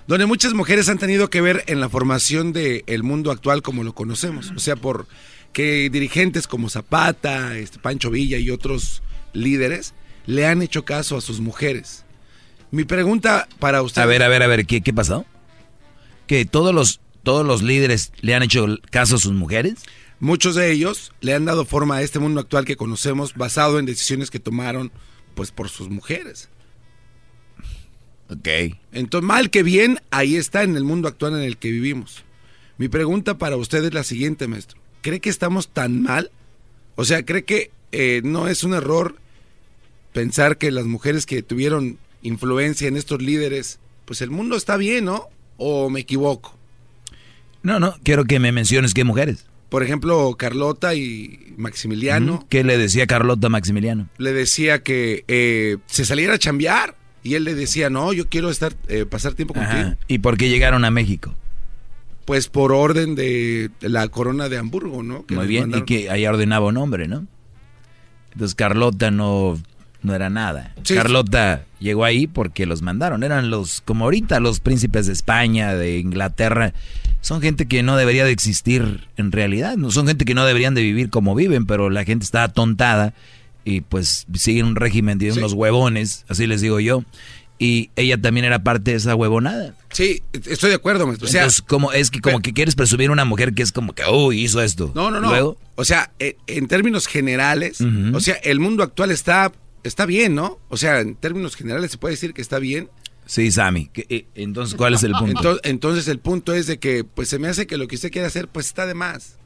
[0.06, 3.96] donde muchas mujeres han tenido que ver en la formación del mundo actual como lo
[3.96, 4.52] conocemos.
[4.54, 5.08] O sea, por
[5.56, 9.02] que dirigentes como Zapata, este, Pancho Villa y otros
[9.32, 9.94] líderes
[10.26, 12.04] le han hecho caso a sus mujeres.
[12.70, 14.02] Mi pregunta para usted.
[14.02, 15.24] A ver, a ver, a ver, ¿qué, qué pasó?
[16.26, 19.76] ¿Que todos los, todos los líderes le han hecho caso a sus mujeres?
[20.20, 23.86] Muchos de ellos le han dado forma a este mundo actual que conocemos basado en
[23.86, 24.92] decisiones que tomaron
[25.34, 26.50] pues por sus mujeres.
[28.28, 28.76] Ok.
[28.92, 32.24] Entonces, mal que bien, ahí está en el mundo actual en el que vivimos.
[32.76, 34.84] Mi pregunta para usted es la siguiente, maestro.
[35.06, 36.32] ¿Cree que estamos tan mal?
[36.96, 39.14] O sea, ¿cree que eh, no es un error
[40.12, 45.04] pensar que las mujeres que tuvieron influencia en estos líderes, pues el mundo está bien,
[45.04, 45.28] ¿no?
[45.58, 46.58] ¿O me equivoco?
[47.62, 49.46] No, no, quiero que me menciones qué mujeres.
[49.68, 52.44] Por ejemplo, Carlota y Maximiliano.
[52.48, 54.08] ¿Qué le decía Carlota a Maximiliano?
[54.18, 56.96] Le decía que eh, se saliera a chambear.
[57.22, 59.94] Y él le decía, no, yo quiero estar, eh, pasar tiempo contigo.
[60.08, 61.32] ¿Y por qué llegaron a México?
[62.26, 65.24] Pues por orden de la corona de Hamburgo, ¿no?
[65.24, 65.84] Que Muy bien, mandaron.
[65.84, 67.26] y que ahí ordenaba un hombre, ¿no?
[68.32, 69.58] Entonces Carlota no,
[70.02, 70.74] no era nada.
[70.82, 70.94] Sí.
[70.94, 73.22] Carlota llegó ahí porque los mandaron.
[73.22, 76.74] Eran los, como ahorita, los príncipes de España, de Inglaterra.
[77.20, 79.76] Son gente que no debería de existir en realidad.
[79.76, 83.14] No son gente que no deberían de vivir como viven, pero la gente está atontada
[83.64, 87.02] y pues siguen un régimen de unos huevones, así les digo yo.
[87.58, 89.74] Y ella también era parte de esa huevonada.
[89.90, 91.26] Sí, estoy de acuerdo, maestro.
[91.26, 93.94] O sea, Entonces, como es que como que quieres presumir una mujer que es como
[93.94, 94.92] que, uy, hizo esto.
[94.94, 95.30] No, no, no.
[95.30, 97.80] Luego, O sea, eh, en términos generales,
[98.12, 99.52] o sea, el mundo actual está,
[99.84, 100.58] está bien, ¿no?
[100.68, 102.90] O sea, en términos generales se puede decir que está bien.
[103.24, 103.90] sí, Sammy.
[103.94, 105.30] eh, entonces, ¿cuál es el punto?
[105.38, 108.10] Entonces, entonces el punto es de que, pues se me hace que lo que usted
[108.10, 109.38] quiere hacer, pues está de más.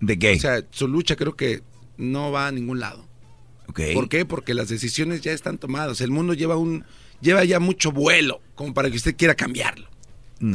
[0.00, 0.32] ¿De qué?
[0.32, 1.62] O sea, su lucha creo que
[1.98, 3.06] no va a ningún lado.
[3.94, 4.24] ¿Por qué?
[4.24, 6.00] Porque las decisiones ya están tomadas.
[6.00, 6.84] El mundo lleva un,
[7.20, 9.88] lleva ya mucho vuelo como para que usted quiera cambiarlo.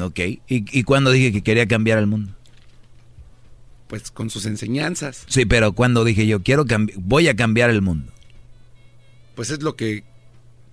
[0.02, 0.20] Ok.
[0.20, 2.32] ¿Y, y cuándo dije que quería cambiar el mundo?
[3.88, 5.24] Pues con sus enseñanzas.
[5.28, 6.66] Sí, pero cuando dije yo quiero
[6.98, 8.12] voy a cambiar el mundo.
[9.36, 10.04] Pues es lo que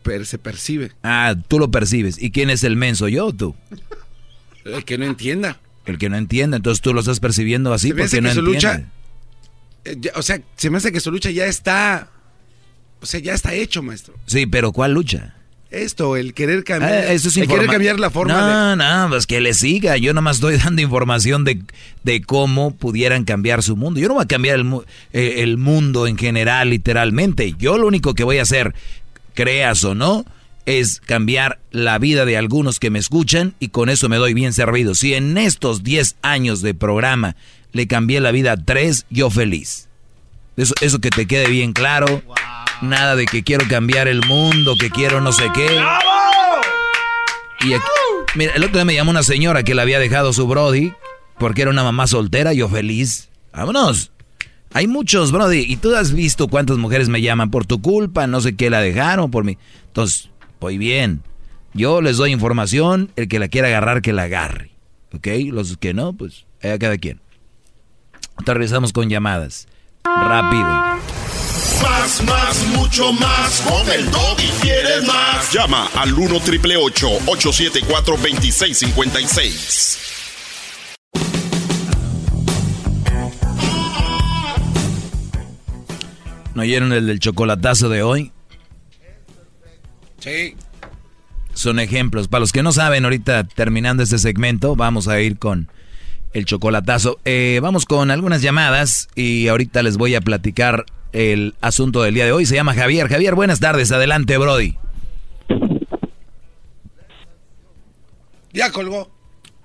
[0.02, 0.92] per- se percibe.
[1.02, 2.20] Ah, tú lo percibes.
[2.22, 3.54] ¿Y quién es el menso, yo o tú?
[4.64, 5.58] El que no entienda.
[5.86, 6.58] El que no entiende.
[6.58, 8.42] Entonces tú lo estás percibiendo así porque no entiende.
[8.52, 8.84] lucha-
[9.84, 12.10] Eh, ya- o sea, se me hace que su lucha ya está.
[13.06, 14.14] O sea, ya está hecho, maestro.
[14.26, 15.32] Sí, pero ¿cuál lucha?
[15.70, 16.92] Esto, el querer cambiar.
[16.92, 18.76] Ah, eso es el querer cambiar la forma no, de.
[18.76, 19.96] No, pues que le siga.
[19.96, 21.62] Yo nomás estoy dando información de,
[22.02, 24.00] de cómo pudieran cambiar su mundo.
[24.00, 27.54] Yo no voy a cambiar el, mu- eh, el mundo en general, literalmente.
[27.60, 28.74] Yo lo único que voy a hacer,
[29.34, 30.24] creas o no,
[30.64, 34.52] es cambiar la vida de algunos que me escuchan y con eso me doy bien
[34.52, 34.96] servido.
[34.96, 37.36] Si en estos 10 años de programa
[37.70, 39.86] le cambié la vida a tres, yo feliz.
[40.56, 42.22] Eso, eso que te quede bien claro.
[42.82, 45.66] Nada de que quiero cambiar el mundo, que quiero no sé qué.
[47.64, 47.84] Y aquí-
[48.34, 50.92] mira, el otro día me llamó una señora que le había dejado su Brody
[51.38, 53.28] porque era una mamá soltera, yo feliz.
[53.52, 54.12] Vámonos.
[54.74, 58.40] Hay muchos, Brody, y tú has visto cuántas mujeres me llaman por tu culpa, no
[58.42, 59.56] sé qué la dejaron por mí.
[59.86, 60.28] Entonces,
[60.60, 61.22] voy bien.
[61.72, 64.70] Yo les doy información, el que la quiera agarrar, que la agarre.
[65.14, 65.28] ¿Ok?
[65.50, 67.20] Los que no, pues a cada quien.
[68.44, 69.66] Te regresamos con llamadas.
[70.04, 70.66] Rápido.
[71.82, 73.60] Más, más, mucho más.
[73.62, 75.52] Con el y quieres más.
[75.52, 79.98] Llama al 1 triple 874 2656.
[86.54, 88.32] ¿No oyeron el del chocolatazo de hoy?
[90.20, 90.56] Sí.
[91.52, 92.28] Son ejemplos.
[92.28, 95.70] Para los que no saben, ahorita terminando este segmento, vamos a ir con
[96.32, 97.18] el chocolatazo.
[97.24, 102.24] Eh, vamos con algunas llamadas y ahorita les voy a platicar el asunto del día
[102.24, 102.46] de hoy.
[102.46, 103.08] Se llama Javier.
[103.08, 103.92] Javier, buenas tardes.
[103.92, 104.76] Adelante, Brody.
[108.52, 109.10] Ya colgó.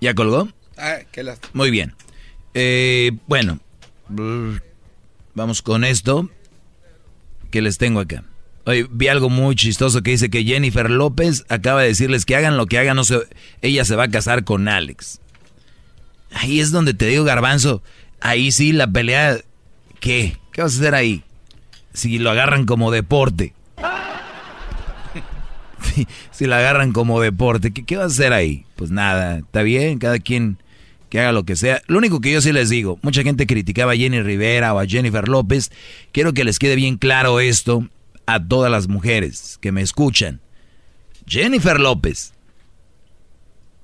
[0.01, 0.49] ¿Ya colgó?
[0.77, 1.23] Ah, qué
[1.53, 1.93] Muy bien.
[2.53, 3.59] Eh, bueno,
[5.33, 6.29] vamos con esto
[7.51, 8.23] que les tengo acá.
[8.65, 12.57] Hoy vi algo muy chistoso que dice que Jennifer López acaba de decirles que hagan
[12.57, 13.19] lo que hagan, no se,
[13.61, 15.19] ella se va a casar con Alex.
[16.33, 17.81] Ahí es donde te digo, garbanzo,
[18.19, 19.37] ahí sí la pelea,
[19.99, 20.37] ¿qué?
[20.51, 21.23] ¿Qué vas a hacer ahí?
[21.93, 23.53] Si lo agarran como deporte.
[26.31, 28.65] si la agarran como deporte, ¿qué, ¿qué a hacer ahí?
[28.75, 30.57] Pues nada, está bien, cada quien
[31.11, 31.81] que haga lo que sea.
[31.87, 34.85] Lo único que yo sí les digo, mucha gente criticaba a Jenny Rivera o a
[34.85, 35.69] Jennifer López.
[36.13, 37.85] Quiero que les quede bien claro esto
[38.25, 40.39] a todas las mujeres que me escuchan.
[41.27, 42.33] Jennifer López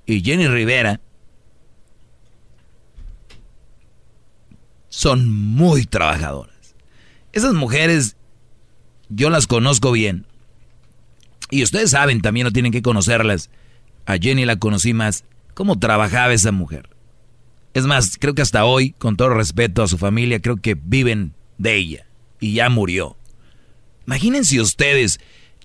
[0.06, 1.02] y Jenny Rivera
[4.88, 6.57] son muy trabajadoras.
[7.38, 8.18] Esas mujeres
[9.10, 10.26] yo las conozco bien.
[11.52, 13.52] Y ustedes saben, también no tienen que conocerlas.
[14.08, 15.24] A Jenny la conocí más.
[15.54, 16.90] ¿Cómo trabajaba esa mujer?
[17.76, 21.36] Es más, creo que hasta hoy, con todo respeto a su familia, creo que viven
[21.60, 22.08] de ella.
[22.40, 23.18] Y ya murió.
[24.08, 25.20] Imagínense ustedes,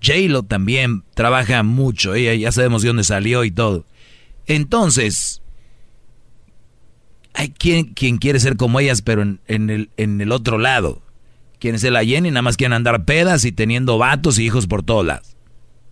[0.04, 3.86] J-Lo también trabaja mucho, ella ya sabemos de dónde salió y todo.
[4.44, 5.40] Entonces,
[7.32, 11.00] hay quien, quien quiere ser como ellas, pero en, el, en el otro lado.
[11.62, 14.82] Quieren ser la Jenny, nada más quieren andar pedas y teniendo vatos y hijos por
[14.82, 15.36] todas lados.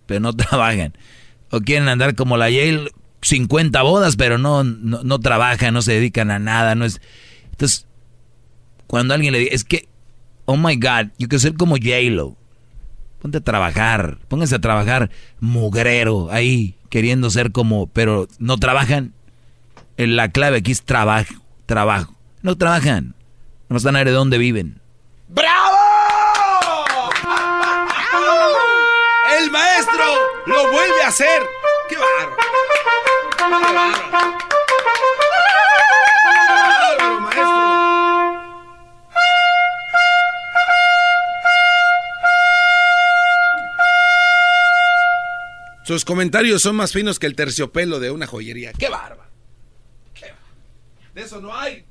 [0.05, 0.97] Pero no trabajan.
[1.49, 2.89] O quieren andar como la J-Lo,
[3.21, 6.99] 50 bodas, pero no, no, trabajan, no se dedican a nada, no es...
[7.51, 7.87] Entonces,
[8.85, 9.87] cuando alguien le dice, es que,
[10.43, 12.35] oh my God, yo quiero ser como J-Lo.
[13.21, 19.13] Ponte a trabajar, pónganse a trabajar mugrero ahí, queriendo ser como, pero no trabajan.
[19.95, 21.35] La clave aquí es trabajo,
[21.65, 22.13] trabajo.
[22.41, 23.15] No trabajan,
[23.69, 24.80] no están a ver de dónde viven.
[30.45, 31.41] Lo vuelve a hacer.
[31.89, 32.37] ¡Qué barro!
[45.83, 48.71] Sus comentarios son más finos que el terciopelo de una joyería.
[48.73, 49.29] ¡Qué barba!
[50.13, 50.39] ¡Qué barba!
[51.13, 51.83] De eso no hay.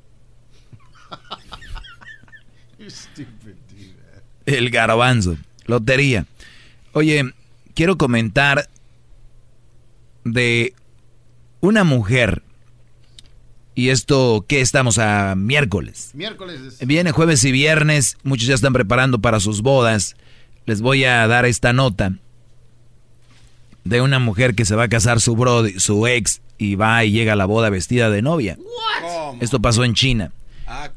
[4.46, 5.36] el garbanzo.
[5.66, 6.24] Lotería.
[6.92, 7.34] Oye,
[7.80, 8.68] quiero comentar
[10.22, 10.74] de
[11.60, 12.42] una mujer.
[13.74, 16.10] Y esto, ¿qué estamos a miércoles?
[16.12, 16.76] Miércoles.
[16.86, 20.14] Viene jueves y viernes, muchos ya están preparando para sus bodas.
[20.66, 22.12] Les voy a dar esta nota
[23.84, 25.34] de una mujer que se va a casar su
[25.78, 28.58] su ex, y va y llega a la boda vestida de novia.
[29.40, 30.32] Esto pasó en China.
[30.66, 30.90] Ah,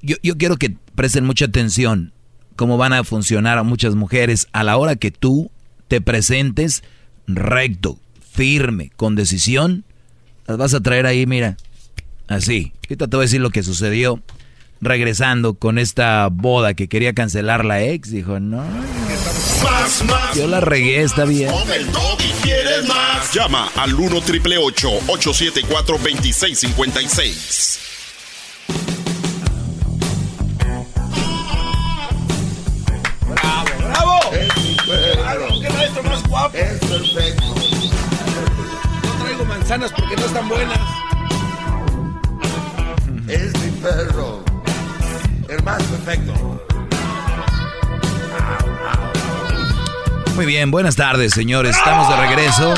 [0.00, 2.14] yo, yo quiero que presten mucha atención
[2.56, 5.50] cómo van a funcionar a muchas mujeres a la hora que tú
[5.90, 6.84] te presentes
[7.26, 7.98] recto,
[8.32, 9.84] firme, con decisión
[10.46, 11.56] las vas a traer ahí, mira.
[12.28, 12.72] Así.
[12.84, 14.22] Ahorita te voy a decir lo que sucedió
[14.80, 18.10] regresando con esta boda que quería cancelar la ex.
[18.10, 18.64] Dijo, no.
[20.36, 21.50] Yo la regué, está bien.
[22.42, 23.32] quieres más.
[23.34, 27.80] Llama al 1 triple 874 2656.
[36.48, 37.50] Es perfecto
[39.50, 40.78] manzanas porque no están buenas.
[43.28, 44.44] Es mi perro.
[45.48, 46.66] El más perfecto.
[50.34, 51.76] Muy bien, buenas tardes, señores.
[51.76, 52.74] Estamos de regreso.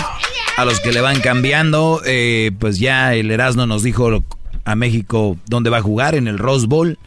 [0.57, 4.23] A los que le van cambiando, eh, pues ya el Erasmo nos dijo
[4.65, 6.99] a México dónde va a jugar, en el Rose Bowl.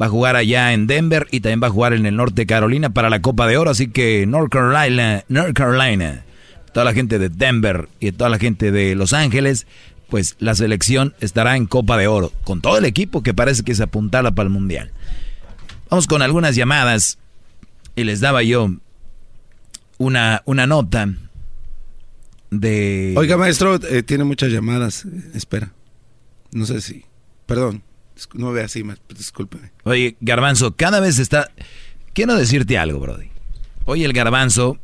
[0.00, 2.90] Va a jugar allá en Denver y también va a jugar en el Norte Carolina
[2.90, 3.70] para la Copa de Oro.
[3.70, 6.24] Así que North Carolina, North Carolina
[6.72, 9.66] toda la gente de Denver y toda la gente de Los Ángeles,
[10.08, 13.74] pues la selección estará en Copa de Oro, con todo el equipo que parece que
[13.74, 14.92] se apuntala para el Mundial.
[15.90, 17.18] Vamos con algunas llamadas
[17.96, 18.70] y les daba yo
[19.98, 21.08] una, una nota
[22.50, 23.14] de...
[23.16, 25.04] Oiga, maestro, eh, tiene muchas llamadas,
[25.34, 25.72] espera.
[26.52, 27.04] No sé si.
[27.46, 27.82] Perdón.
[28.34, 28.82] No ve así,
[29.16, 29.72] discúlpeme.
[29.84, 31.50] Oye, Garbanzo, cada vez está.
[32.12, 33.28] Quiero decirte algo, Brody.
[33.84, 34.78] Oye, el Garbanzo,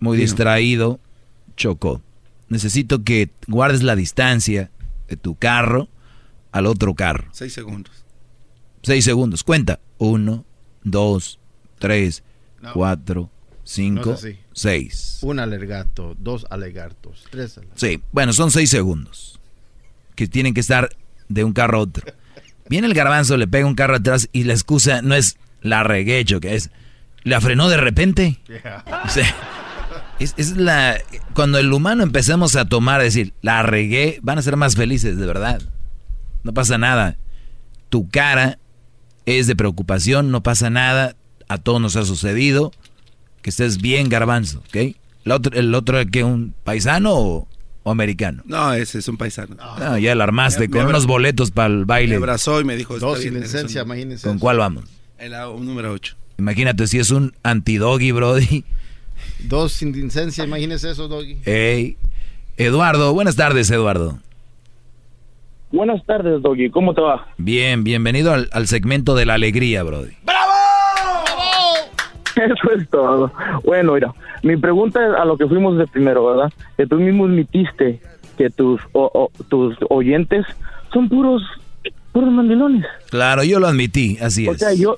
[0.00, 1.00] muy distraído,
[1.56, 2.02] chocó.
[2.48, 4.70] Necesito que guardes la distancia
[5.08, 5.88] de tu carro
[6.52, 7.28] al otro carro.
[7.32, 8.04] Seis segundos.
[8.82, 9.42] Seis segundos.
[9.42, 9.80] Cuenta.
[9.98, 10.44] Uno,
[10.82, 11.38] dos,
[11.78, 12.22] tres,
[12.72, 13.30] cuatro,
[13.64, 14.16] cinco,
[14.52, 15.18] seis.
[15.22, 17.80] Un alegato, dos alegatos, tres alegatos.
[17.80, 19.40] Sí, bueno, son seis segundos.
[20.14, 20.88] Que tienen que estar
[21.28, 22.12] de un carro a otro.
[22.68, 26.40] Viene el garbanzo, le pega un carro atrás y la excusa no es la reguecho,
[26.40, 26.70] que es
[27.24, 28.38] la frenó de repente.
[30.18, 30.98] es, la.
[31.34, 35.16] Cuando el humano empezamos a tomar, a decir, la regué, van a ser más felices,
[35.16, 35.62] de verdad.
[36.42, 37.16] No pasa nada.
[37.88, 38.58] Tu cara
[39.26, 41.16] es de preocupación, no pasa nada.
[41.48, 42.72] A todos nos ha sucedido.
[43.42, 44.76] Que estés bien, garbanzo, ¿ok?
[45.24, 47.48] ¿El otro, el otro que un paisano o,
[47.90, 48.42] americano?
[48.46, 49.56] No, ese es un paisano.
[49.60, 52.10] Ah, ya la armaste con unos boletos para el baile.
[52.10, 52.98] Me abrazó y me dijo...
[52.98, 54.26] Dos sin licencia, imagínense.
[54.26, 54.84] ¿Con cuál vamos?
[55.18, 55.32] El
[55.64, 56.16] número 8.
[56.38, 58.64] Imagínate si es un antidoggy, brody.
[59.40, 61.38] Dos sin licencia, imagínese eso, doggy.
[61.44, 61.96] Hey.
[62.56, 64.18] Eduardo, buenas tardes, Eduardo.
[65.74, 66.70] Buenas tardes, Doggy.
[66.70, 67.26] ¿Cómo te va?
[67.36, 70.12] Bien, bienvenido al, segmento de la alegría, Brody.
[70.24, 70.43] ¡Bravo!
[72.36, 73.32] Eso es todo.
[73.64, 74.12] Bueno, mira,
[74.42, 76.52] mi pregunta es a lo que fuimos de primero, ¿verdad?
[76.76, 78.00] Que tú mismo admitiste
[78.36, 78.80] que tus,
[79.48, 80.44] tus oyentes
[80.92, 81.42] son puros,
[82.12, 82.84] puros mandilones.
[83.10, 84.54] Claro, yo lo admití, así es.
[84.54, 84.96] O sea, yo,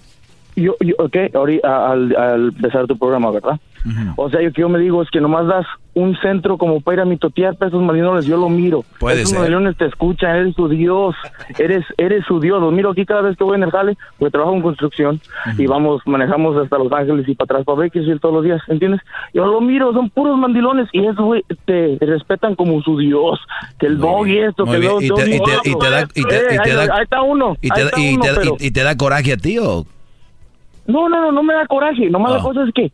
[0.56, 3.60] yo, yo ok, ahorita, al, al empezar tu programa, ¿verdad?
[4.16, 5.66] O sea, yo que yo me digo es que nomás das
[5.96, 8.84] un centro como para ir a mitotear para esos malinones, yo lo miro.
[9.00, 9.74] Puede esos ser.
[9.76, 11.16] te escuchan, eres su Dios,
[11.58, 12.60] eres eres su Dios.
[12.60, 15.20] Lo miro aquí cada vez que voy en el jale, porque trabajo en construcción
[15.56, 19.00] y vamos, manejamos hasta Los Ángeles y para atrás para ir todos los días, ¿entiendes?
[19.32, 23.40] Yo lo miro, son puros mandilones y eso, güey, te, respetan como su Dios.
[23.78, 26.94] Que el dog y esto, que el y, te, y, te, da, y te, da,
[26.94, 27.56] ahí está uno.
[27.62, 29.86] Y te, da coraje a ti o
[30.86, 32.08] no, no, no, no me da coraje.
[32.10, 32.42] Nomás la ah.
[32.42, 32.92] cosa es que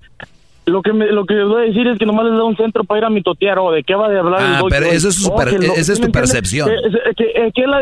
[0.65, 2.57] lo que me, lo que les voy a decir es que nomás les da un
[2.57, 5.17] centro para ir a mitotear o de qué va de hablar ah, pero eso es,
[5.17, 6.69] super, esa es tu percepción.
[7.17, 7.81] ¿Qué es la,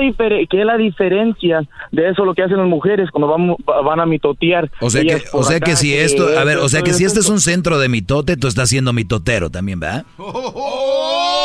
[0.49, 1.63] que la diferencia
[1.93, 4.71] de eso lo que hacen las mujeres cuando van, van a mitotear?
[4.81, 7.21] O sea que, o sea que si esto, a ver, o sea que si este
[7.21, 10.05] es un centro de mitote, tú estás siendo mitotero también, ¿verdad?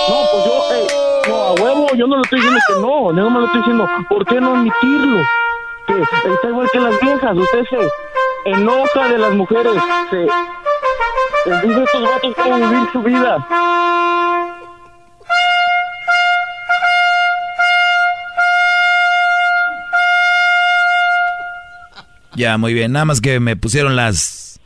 [0.07, 0.87] No, pues yo, eh,
[1.27, 3.87] no, a huevo, yo no le estoy diciendo que no, no me lo estoy diciendo,
[4.07, 5.23] ¿por qué no admitirlo?
[5.87, 5.93] Que
[6.31, 9.73] está igual que las viejas, usted se enoja de las mujeres,
[10.11, 10.27] se
[11.45, 13.47] Dice estos vatos cómo vivir su vida.
[22.35, 22.91] Ya, muy bien.
[22.91, 24.59] Nada más que me pusieron las...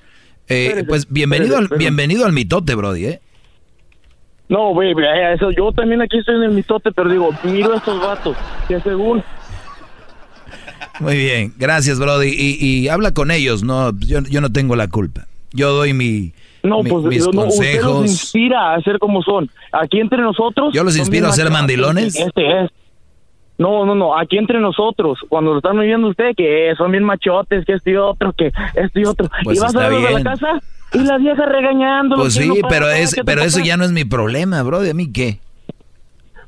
[0.48, 3.22] Eh, pues bienvenido, al, bienvenido al mitote, Brody, ¿eh?
[4.48, 5.04] No, baby,
[5.36, 8.36] eso, yo también aquí estoy en el mitote, pero digo, miro a estos vatos,
[8.68, 9.24] que según...
[11.00, 12.30] Muy bien, gracias, Brody.
[12.30, 15.28] Y, y habla con ellos, no, yo, yo no tengo la culpa.
[15.52, 16.34] Yo doy mi,
[16.64, 17.86] no, pues mis no, consejos.
[17.86, 19.50] Usted los inspira a ser como son.
[19.72, 20.74] Aquí entre nosotros.
[20.74, 22.16] ¿Yo los inspiro a ser mandilones?
[22.16, 22.72] Este es.
[23.58, 24.18] No, no, no.
[24.18, 27.96] Aquí entre nosotros, cuando lo están viviendo usted, que son bien machotes, que este y
[27.98, 29.30] otro, que este y otro.
[29.44, 30.60] Pues y vas a ver a la casa
[30.94, 32.16] y la vieja regañando.
[32.16, 34.80] Pues sí, pero, es, pero eso ya no es mi problema, bro.
[34.80, 35.40] ¿De mí qué?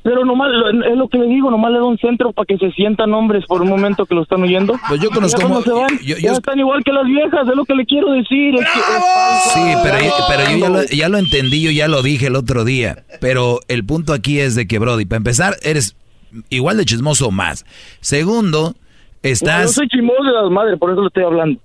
[0.03, 0.49] Pero nomás,
[0.89, 3.45] es lo que le digo, nomás le da un centro para que se sientan hombres
[3.45, 4.73] por un momento que lo están oyendo.
[4.87, 5.41] Pues yo conozco...
[5.41, 8.55] como se van, ya están igual que las viejas, es lo que le quiero decir.
[9.53, 9.97] sí, pero,
[10.27, 13.03] pero yo ya lo, ya lo, entendí, yo ya lo dije el otro día.
[13.19, 15.95] Pero el punto aquí es de que, Brody, para empezar, eres
[16.49, 17.65] igual de chismoso o más.
[17.99, 18.73] Segundo,
[19.21, 19.67] estás...
[19.67, 21.59] yo soy chismoso de las madres, por eso le estoy hablando.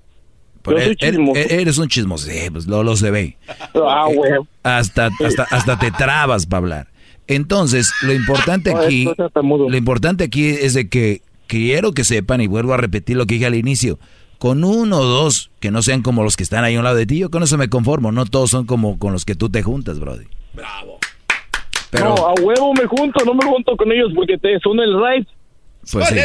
[0.67, 3.39] Yo soy er, er, eres un chismoso, sí, pues lo, lo se ve.
[3.75, 4.33] Ah, güey.
[4.63, 6.96] Hasta, hasta, hasta te trabas para hablar.
[7.29, 9.09] Entonces, lo importante aquí,
[9.43, 13.35] lo importante aquí es de que quiero que sepan, y vuelvo a repetir lo que
[13.35, 13.99] dije al inicio,
[14.39, 16.97] con uno o dos que no sean como los que están ahí a un lado
[16.97, 19.49] de ti, yo con eso me conformo, no todos son como con los que tú
[19.49, 20.27] te juntas, Brody.
[20.53, 20.99] Bravo.
[21.91, 24.95] Pero, no, a huevo me junto, no me junto con ellos porque te son el
[24.95, 25.29] right.
[25.93, 26.17] Pues, sí.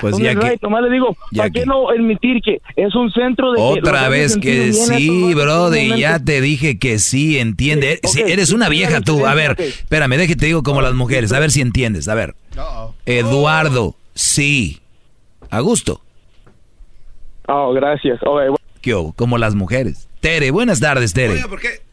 [0.00, 3.60] pues ya que, nomás le digo, ¿para qué no admitir que es un centro de...
[3.60, 8.00] Otra vez que sí, brody, ya te dije que sí, entiende.
[8.26, 9.26] eres una vieja tú.
[9.26, 12.08] A ver, espérame, déjate te digo como las mujeres, a ver si entiendes.
[12.08, 12.34] A ver,
[13.04, 14.80] Eduardo, sí.
[15.50, 16.00] A gusto.
[17.46, 18.18] Oh, gracias.
[18.80, 20.08] ¿Qué Como las mujeres.
[20.20, 21.40] Tere, buenas tardes, Tere.
[21.48, 21.85] ¿por qué?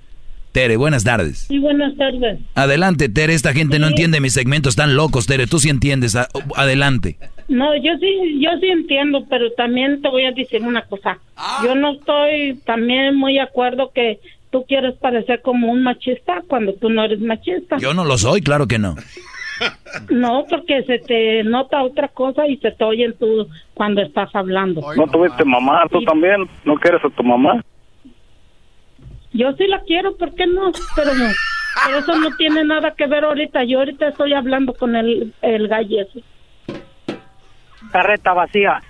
[0.53, 1.39] Tere, buenas tardes.
[1.47, 2.39] Sí, buenas tardes.
[2.53, 6.15] Adelante, Tere, esta gente no entiende mis segmentos, están locos, Tere, tú sí entiendes,
[6.55, 7.17] adelante.
[7.47, 11.17] No, yo sí, yo sí entiendo, pero también te voy a decir una cosa.
[11.65, 14.19] Yo no estoy también muy de acuerdo que
[14.51, 17.77] tú quieres parecer como un machista cuando tú no eres machista.
[17.79, 18.95] Yo no lo soy, claro que no.
[20.09, 24.81] No, porque se te nota otra cosa y se te oye tú cuando estás hablando.
[24.97, 25.83] ¿No tuviste mamá?
[25.91, 26.49] ¿Tú también?
[26.65, 27.63] ¿No quieres a tu mamá?
[29.33, 30.71] Yo sí la quiero, ¿por qué no?
[30.95, 31.25] Pero, no,
[31.85, 33.63] pero eso no tiene nada que ver ahorita.
[33.63, 36.23] Yo ahorita estoy hablando con el, el gallo ese.
[37.91, 38.81] Carreta vacía.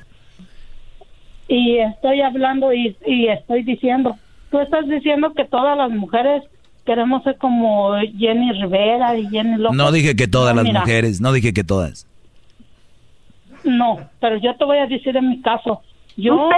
[1.48, 4.18] Y estoy hablando y, y estoy diciendo,
[4.50, 6.44] tú estás diciendo que todas las mujeres
[6.86, 9.78] queremos ser como Jenny Rivera y Jenny López.
[9.78, 12.08] No dije que todas No, las mira, mujeres, no dije que todas.
[13.64, 15.82] No, pero yo te voy a decir en mi caso.
[16.18, 16.50] Yo,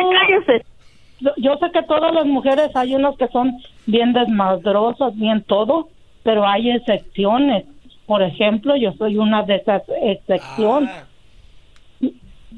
[1.20, 3.54] Yo, yo sé que todas las mujeres hay unas que son
[3.86, 5.90] bien desmadrosas, bien todo,
[6.24, 7.66] pero hay excepciones.
[8.06, 10.90] Por ejemplo, yo soy una de esas excepciones.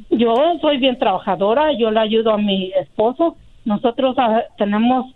[0.10, 3.38] Yo soy bien trabajadora, yo le ayudo a mi esposo.
[3.66, 5.14] Nosotros ah, tenemos,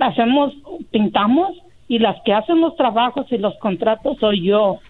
[0.00, 0.54] hacemos,
[0.90, 1.50] pintamos
[1.88, 4.80] y las que hacen los trabajos y los contratos soy yo.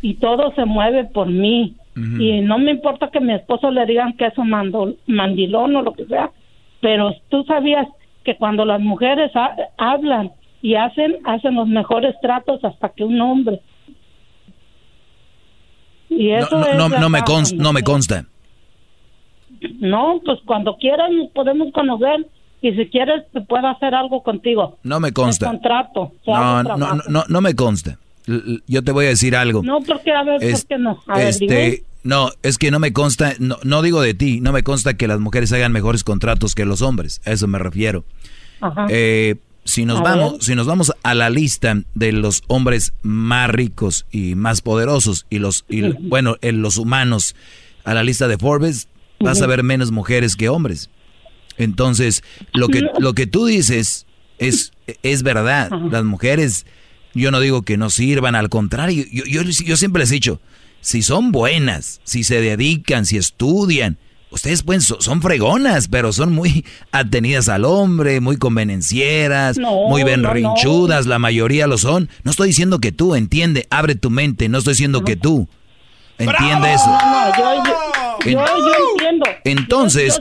[0.00, 1.74] Y todo se mueve por mí.
[2.20, 5.82] Y no me importa que mi esposo le digan que es un mando- mandilón o
[5.82, 6.30] lo que sea,
[6.80, 7.88] pero tú sabías
[8.24, 10.32] que cuando las mujeres ha- hablan
[10.62, 13.60] y hacen, hacen los mejores tratos hasta que un hombre.
[16.10, 18.24] Y No, eso no, es no, la no me consta, no me consta.
[19.80, 22.26] No, pues cuando quieran nos podemos conocer
[22.60, 24.78] y si quieres te puedo hacer algo contigo.
[24.82, 25.46] No me consta.
[25.46, 26.12] El contrato.
[26.26, 27.98] No, no, no, no, no me consta.
[28.66, 29.62] Yo te voy a decir algo.
[29.62, 30.98] No, porque a ver, Es- ¿por qué no?
[31.06, 31.82] A ver, este.
[32.08, 35.06] No, es que no me consta, no, no digo de ti, no me consta que
[35.06, 38.06] las mujeres hagan mejores contratos que los hombres, a eso me refiero.
[38.62, 38.86] Ajá.
[38.88, 40.42] Eh, si nos A vamos, ver.
[40.42, 45.38] si nos vamos a la lista de los hombres más ricos y más poderosos y
[45.38, 47.36] los, y, bueno, en los humanos
[47.84, 48.88] a la lista de Forbes,
[49.20, 50.88] vas a ver menos mujeres que hombres.
[51.58, 52.22] Entonces,
[52.54, 54.06] lo que, lo que tú dices
[54.38, 54.72] es,
[55.02, 55.70] es verdad.
[55.90, 56.64] Las mujeres,
[57.12, 60.40] yo no digo que no sirvan, al contrario, yo, yo, yo siempre les he dicho,
[60.88, 63.98] si son buenas, si se dedican, si estudian,
[64.30, 70.00] ustedes pueden, so- son fregonas, pero son muy atenidas al hombre, muy convenencieras, No, muy
[70.00, 72.08] no, berrinchudas, la mayoría lo son.
[72.24, 75.46] No estoy diciendo que tú, entiende, abre tu mente, no estoy diciendo que tú.
[76.16, 76.98] Entiende eso.
[78.24, 79.26] Yo, yo, yo, entiendo.
[79.44, 80.18] Entonces,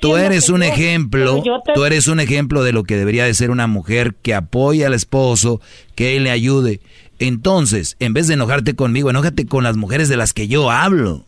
[0.00, 3.50] tú eres un ejemplo, te- tú eres un ejemplo de lo que debería de ser
[3.50, 5.60] una mujer que apoya al esposo,
[5.94, 6.80] que él le ayude.
[7.18, 11.22] Entonces, en vez de enojarte conmigo, enójate con las mujeres de las que yo hablo.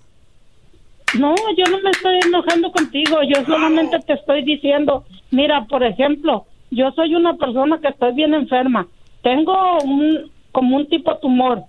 [1.19, 6.44] No, yo no me estoy enojando contigo, yo solamente te estoy diciendo, mira, por ejemplo,
[6.70, 8.86] yo soy una persona que estoy bien enferma,
[9.23, 11.62] tengo un, como un tipo tumor,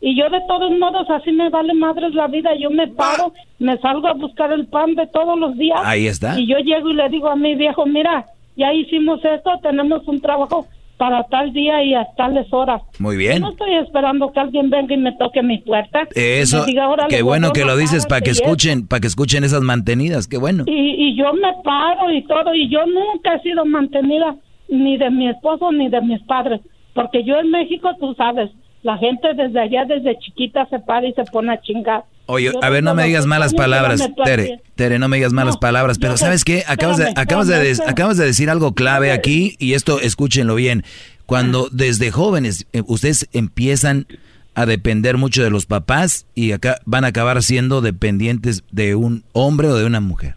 [0.00, 3.76] y yo de todos modos así me vale madres la vida, yo me paro, me
[3.78, 5.80] salgo a buscar el pan de todos los días.
[5.84, 6.38] Ahí está.
[6.38, 8.26] Y yo llego y le digo a mi viejo, mira,
[8.56, 10.66] ya hicimos esto, tenemos un trabajo
[10.96, 12.80] para tal día y a tales horas.
[12.98, 13.42] Muy Yo bien.
[13.42, 16.08] no estoy esperando que alguien venga y me toque mi puerta.
[16.14, 18.42] Eso, diga, "Órale, qué bueno gordo, que lo dices para que párate", y eso.
[18.44, 20.64] escuchen, para que escuchen esas mantenidas, qué bueno.
[20.66, 20.72] Y,
[21.08, 24.36] y yo me paro y todo, y yo nunca he sido mantenida
[24.68, 26.60] ni de mi esposo ni de mis padres,
[26.94, 28.50] porque yo en México, tú sabes,
[28.82, 32.04] la gente desde allá, desde chiquita, se para y se pone a chingar.
[32.26, 34.60] Oye, a ver, no me digas malas palabras, Tere.
[34.74, 36.64] Tere, no me digas malas palabras, pero ¿sabes qué?
[36.66, 37.92] Acabas de, acabas de, espérame, des- espérame.
[37.92, 40.82] acabas de decir algo clave aquí y esto escúchenlo bien.
[41.26, 44.06] Cuando desde jóvenes eh, ustedes empiezan
[44.54, 49.22] a depender mucho de los papás y acá van a acabar siendo dependientes de un
[49.32, 50.34] hombre o de una mujer.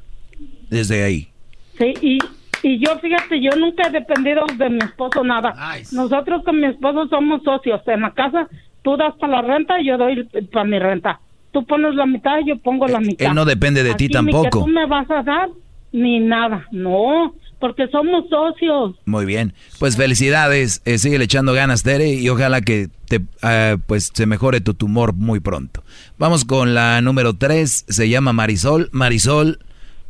[0.70, 1.30] Desde ahí.
[1.78, 2.18] Sí, y,
[2.62, 5.56] y yo, fíjate, yo nunca he dependido de mi esposo nada.
[5.92, 7.82] Nosotros con mi esposo somos socios.
[7.88, 8.48] En la casa,
[8.84, 11.20] tú das para la renta y yo doy para mi renta.
[11.52, 13.28] Tú pones la mitad yo pongo la mitad.
[13.28, 14.44] él no depende de ti Aquí Ni tampoco.
[14.44, 15.50] que tú me vas a dar
[15.92, 16.68] ni nada.
[16.72, 18.96] No, porque somos socios.
[19.06, 19.54] Muy bien.
[19.80, 20.82] Pues felicidades.
[20.86, 25.14] Eh, sigue echando ganas, Tere, y ojalá que te, ah, pues se mejore tu tumor
[25.14, 25.84] muy pronto.
[26.20, 27.86] Vamos con la número 3.
[27.88, 28.90] Se llama Marisol.
[28.92, 29.60] Marisol,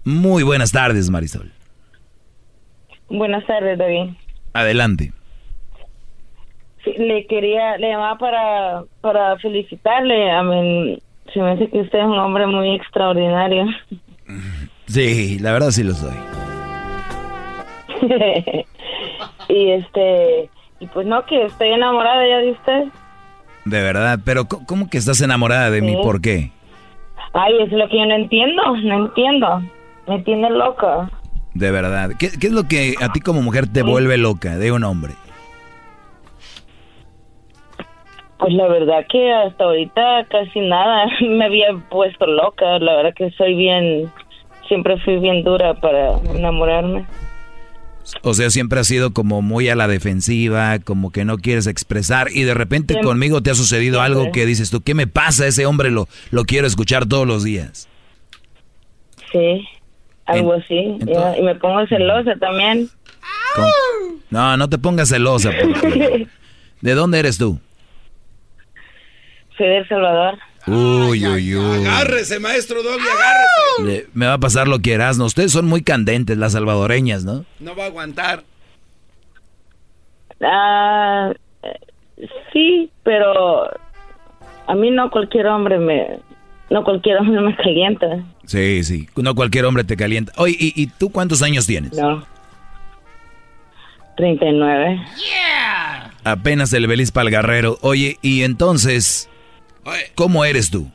[0.03, 1.51] muy buenas tardes, Marisol.
[3.09, 4.11] Buenas tardes, David.
[4.53, 5.13] Adelante.
[6.83, 10.31] Sí, le quería, le llamaba para, para felicitarle.
[10.31, 10.99] A mí,
[11.33, 13.65] se me hace que usted es un hombre muy extraordinario.
[14.87, 16.15] Sí, la verdad sí lo soy.
[19.49, 20.49] y este,
[20.79, 22.83] y pues no, que estoy enamorada ya de usted.
[23.65, 24.19] De verdad.
[24.23, 25.93] Pero ¿cómo- ¿cómo que estás enamorada de mí?
[25.95, 25.99] Sí.
[26.01, 26.51] ¿Por qué?
[27.33, 29.61] Ay, es lo que yo no entiendo, no entiendo.
[30.07, 31.09] Me tiene loca.
[31.53, 32.11] De verdad.
[32.17, 35.13] ¿Qué, qué es lo que a ti como mujer te vuelve loca de un hombre?
[38.39, 42.79] Pues la verdad que hasta ahorita casi nada me había puesto loca.
[42.79, 44.09] La verdad que soy bien,
[44.67, 47.05] siempre fui bien dura para enamorarme.
[48.23, 52.29] O sea, siempre has sido como muy a la defensiva, como que no quieres expresar
[52.33, 55.45] y de repente conmigo te ha sucedido algo que dices tú, ¿qué me pasa?
[55.45, 57.87] Ese hombre lo, lo quiero escuchar todos los días.
[59.31, 59.63] Sí,
[60.25, 60.97] algo así.
[61.37, 62.89] y me pongo celosa también.
[64.31, 65.51] No, no te pongas celosa.
[66.81, 67.59] ¿De dónde eres tú?
[69.65, 70.37] El Salvador.
[70.67, 71.85] Uy, uy, uy.
[71.85, 74.07] Agárrese, maestro Doggy, agárrese.
[74.13, 75.25] me va a pasar lo que eras, ¿no?
[75.25, 77.45] Ustedes son muy candentes, las salvadoreñas, ¿no?
[77.59, 78.43] No va a aguantar.
[80.41, 81.31] Ah,
[82.53, 83.69] sí, pero
[84.67, 86.19] a mí no cualquier hombre me...
[86.69, 88.05] No cualquier hombre me calienta.
[88.45, 90.31] Sí, sí, no cualquier hombre te calienta.
[90.37, 91.93] Oye, ¿y, y tú cuántos años tienes?
[91.93, 92.23] No.
[94.17, 95.01] 39.
[95.17, 96.11] Yeah.
[96.25, 97.77] Apenas el belis para el guerrero.
[97.81, 99.29] Oye, y entonces,
[100.15, 100.87] ¿cómo eres tú?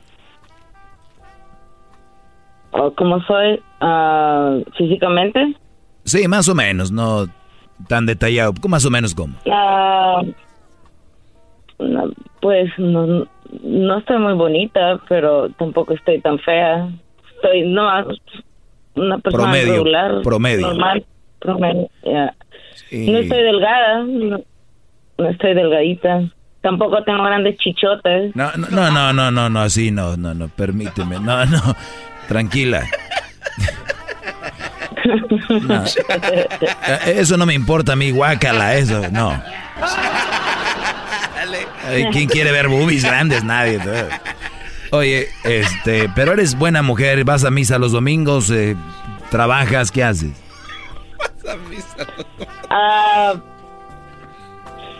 [2.95, 5.55] ¿Cómo soy uh, físicamente?
[6.03, 7.27] Sí, más o menos, no
[7.87, 8.53] tan detallado.
[8.67, 9.35] Más o menos cómo.
[9.45, 10.33] Uh,
[12.41, 13.27] pues no,
[13.63, 16.89] no estoy muy bonita, pero tampoco estoy tan fea.
[17.35, 17.89] Estoy no
[18.95, 20.67] una persona promedio, regular, promedio.
[20.67, 21.05] normal,
[21.39, 21.89] promedio.
[22.03, 24.39] No estoy delgada, no,
[25.29, 26.31] estoy delgadita.
[26.65, 28.35] Tampoco tengo grandes chichotes.
[28.35, 31.19] No, no, no, no, no, no, así no, no, no, permíteme.
[31.19, 31.61] No, no,
[32.27, 32.83] tranquila.
[37.05, 39.39] Eso no me importa a mí, guácala, eso, no.
[42.11, 43.43] ¿Quién quiere ver boobies grandes?
[43.43, 43.79] Nadie.
[44.89, 48.75] Oye, este, pero eres buena mujer, vas a misa los domingos, eh,
[49.29, 50.31] trabajas, ¿qué haces?
[51.19, 52.07] Vas a misa
[52.71, 53.35] Ah,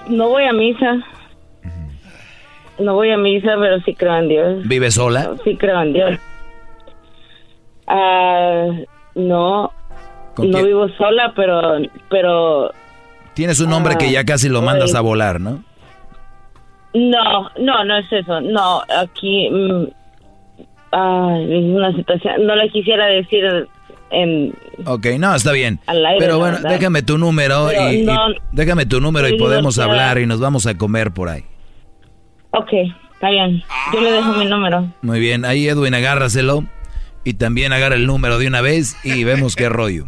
[0.07, 1.03] no voy a misa.
[2.79, 4.67] No voy a misa, pero sí creo en Dios.
[4.67, 5.35] ¿Vive sola?
[5.43, 6.19] Sí creo en Dios.
[7.87, 8.67] Ah,
[9.15, 9.71] no.
[10.37, 11.77] No vivo sola, pero,
[12.09, 12.71] pero.
[13.33, 15.63] Tienes un hombre que ya casi lo mandas a volar, ¿no?
[16.93, 18.41] No, no, no es eso.
[18.41, 19.49] No, aquí.
[19.49, 22.45] Mm, es una situación.
[22.45, 23.67] No le quisiera decir
[24.85, 25.79] Ok, no, está bien.
[26.19, 28.07] Pero bueno, déjame tu número y,
[28.51, 31.43] déjame tu número y podemos hablar y nos vamos a comer por ahí.
[32.57, 32.69] Ok,
[33.13, 33.63] está bien.
[33.93, 34.91] Yo le dejo mi número.
[35.01, 36.63] Muy bien, ahí Edwin agárraselo
[37.23, 40.05] y también agarra el número de una vez y vemos qué rollo.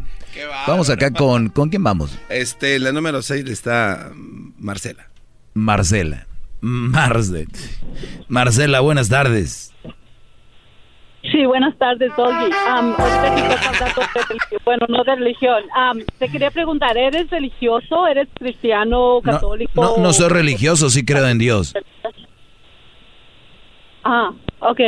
[0.68, 2.18] vamos acá con ¿con quién vamos?
[2.30, 5.10] Este, la número 6 está Marcela.
[5.54, 6.26] Marcela.
[6.62, 7.50] Marcela.
[8.28, 9.74] Marcela, buenas tardes.
[11.32, 12.52] Sí, buenas tardes, Doggy.
[14.64, 15.64] bueno, no de religión.
[16.20, 18.08] te quería preguntar, ¿eres religioso?
[18.08, 19.82] ¿Eres cristiano, católico?
[19.82, 21.74] No, no, soy religioso, sí creo en Dios.
[24.08, 24.32] Ah,
[24.62, 24.80] ok.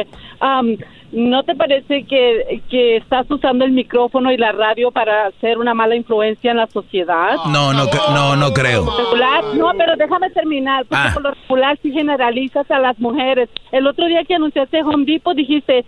[1.12, 5.74] ¿No te parece que, que, estás usando el micrófono y la radio para ser una
[5.74, 7.36] mala influencia en la sociedad?
[7.52, 8.86] No, no, no, no creo.
[9.56, 11.12] No, pero déjame terminar, porque ah.
[11.14, 13.50] por lo regular si generalizas a las mujeres.
[13.72, 15.84] El otro día que anunciaste Home Depot dijiste,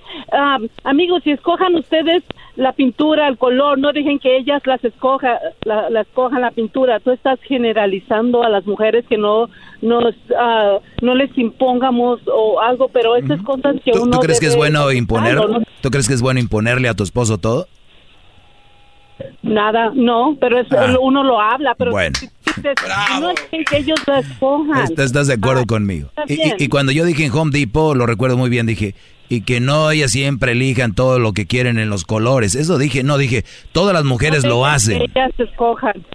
[0.84, 2.23] amigos, si escojan ustedes
[2.56, 6.99] la pintura, el color, no dejen que ellas las escoja, la, escojan la pintura.
[6.99, 9.49] Tú estás generalizando a las mujeres que no
[9.81, 14.48] nos, uh, no les impongamos o algo, pero esas cosas que uno ¿Tú crees que
[14.48, 15.67] es bueno imponer?
[15.81, 17.67] ¿Tú crees que es bueno imponerle a tu esposo todo?
[19.43, 20.95] Nada, no, pero ah.
[20.99, 22.17] uno lo habla, pero bueno.
[23.19, 24.83] no es que ellos lo escojan.
[24.83, 26.09] ¿Estás, de acuerdo ah, conmigo?
[26.27, 28.95] Y, y, cuando yo dije en Home Depot, lo recuerdo muy bien, dije,
[29.29, 32.53] y que no ellas siempre elijan todo lo que quieren en los colores.
[32.53, 34.99] Eso dije, no dije, todas las mujeres lo hacen.
[34.99, 36.05] Que ellas escojan.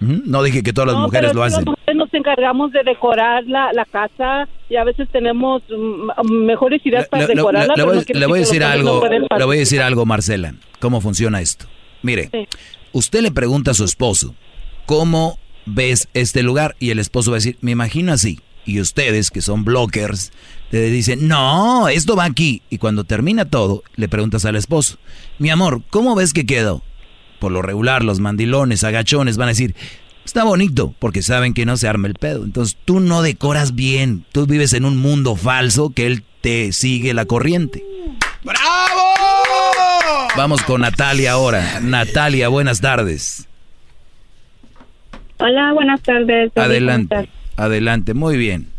[0.00, 1.64] No dije que todas las mujeres lo hacen.
[1.64, 7.06] Nosotros nos encargamos de decorar la, la, casa y a veces tenemos mm, mejores ideas
[7.08, 7.74] para decorarla.
[7.76, 7.84] Le,
[8.26, 10.54] voy, a decir algo, le voy a decir algo, Marcela.
[10.78, 11.66] ¿Cómo funciona esto?
[12.02, 12.30] Mire,
[12.92, 14.34] usted le pregunta a su esposo,
[14.86, 16.76] ¿cómo ves este lugar?
[16.78, 18.40] Y el esposo va a decir, me imagino así.
[18.64, 20.32] Y ustedes, que son blockers,
[20.70, 22.62] le dicen, no, esto va aquí.
[22.70, 24.96] Y cuando termina todo, le preguntas al esposo,
[25.38, 26.82] mi amor, ¿cómo ves que quedó?
[27.40, 29.74] Por lo regular los mandilones, agachones van a decir,
[30.24, 32.44] está bonito, porque saben que no se arma el pedo.
[32.44, 37.12] Entonces tú no decoras bien, tú vives en un mundo falso que él te sigue
[37.14, 37.84] la corriente.
[38.44, 39.10] ¡Bravo!
[40.36, 41.80] Vamos con Natalia ahora.
[41.80, 43.48] Natalia, buenas tardes.
[45.38, 46.52] Hola, buenas tardes.
[46.54, 48.69] Adelante, adelante, muy bien.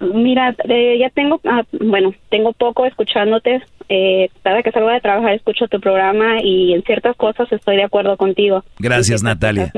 [0.00, 3.62] Mira, eh, ya tengo, ah, bueno, tengo poco escuchándote.
[3.88, 7.84] Eh, cada que salgo de trabajar escucho tu programa y en ciertas cosas estoy de
[7.84, 8.62] acuerdo contigo.
[8.78, 9.72] Gracias, Natalia.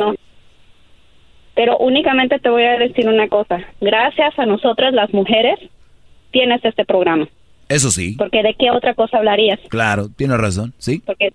[1.55, 3.61] Pero únicamente te voy a decir una cosa.
[3.81, 5.59] Gracias a nosotras las mujeres
[6.31, 7.29] tienes este programa.
[7.69, 8.17] Eso sí.
[8.19, 9.61] Porque de qué otra cosa hablarías.
[9.69, 11.03] Claro, tienes razón, sí.
[11.07, 11.33] Porque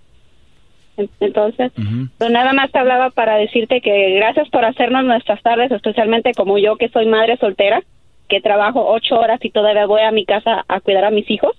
[1.19, 1.71] Entonces,
[2.17, 6.57] pues nada más te hablaba para decirte que gracias por hacernos nuestras tardes, especialmente como
[6.57, 7.83] yo que soy madre soltera,
[8.27, 11.55] que trabajo ocho horas y todavía voy a mi casa a cuidar a mis hijos.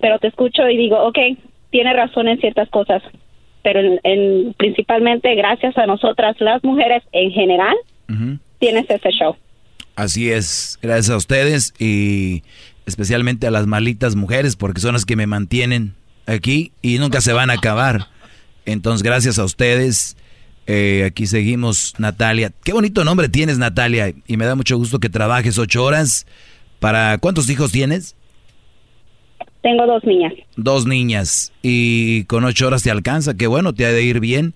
[0.00, 1.18] Pero te escucho y digo, ok,
[1.70, 3.02] tiene razón en ciertas cosas,
[3.62, 7.76] pero en, principalmente gracias a nosotras las mujeres en general,
[8.58, 9.36] tienes ese show.
[9.96, 12.42] Así es, gracias a ustedes y
[12.86, 15.94] especialmente a las malitas mujeres porque son las que me mantienen
[16.26, 18.08] aquí y nunca se van a acabar.
[18.66, 20.16] Entonces, gracias a ustedes.
[20.66, 22.52] Eh, aquí seguimos, Natalia.
[22.64, 24.12] Qué bonito nombre tienes, Natalia.
[24.26, 26.26] Y me da mucho gusto que trabajes ocho horas.
[26.80, 28.16] ¿Para cuántos hijos tienes?
[29.62, 30.34] Tengo dos niñas.
[30.56, 31.52] Dos niñas.
[31.62, 33.36] Y con ocho horas te alcanza.
[33.36, 34.54] Qué bueno, te ha de ir bien.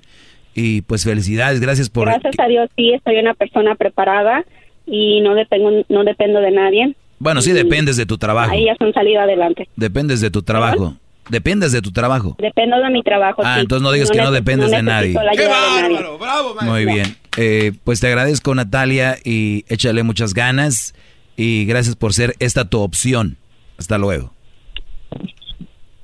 [0.55, 2.09] Y pues felicidades, gracias por...
[2.09, 4.45] Gracias a Dios, sí, soy una persona preparada
[4.87, 6.97] y no dependo, no dependo de nadie.
[7.21, 8.53] Bueno, sí, dependes de tu trabajo.
[8.53, 9.69] Ahí ya son salido adelante.
[9.77, 10.97] Dependes de tu trabajo.
[11.29, 12.37] Dependes de tu trabajo.
[12.39, 13.43] Dependo de mi trabajo.
[13.45, 15.17] Ah, entonces no digas que no dependes de nadie.
[15.37, 16.19] ¡Qué bárbaro!
[16.19, 17.17] ¡Bravo, Muy bien.
[17.37, 20.95] Eh, pues te agradezco, Natalia, y échale muchas ganas.
[21.37, 23.37] Y gracias por ser esta tu opción.
[23.79, 24.33] Hasta luego.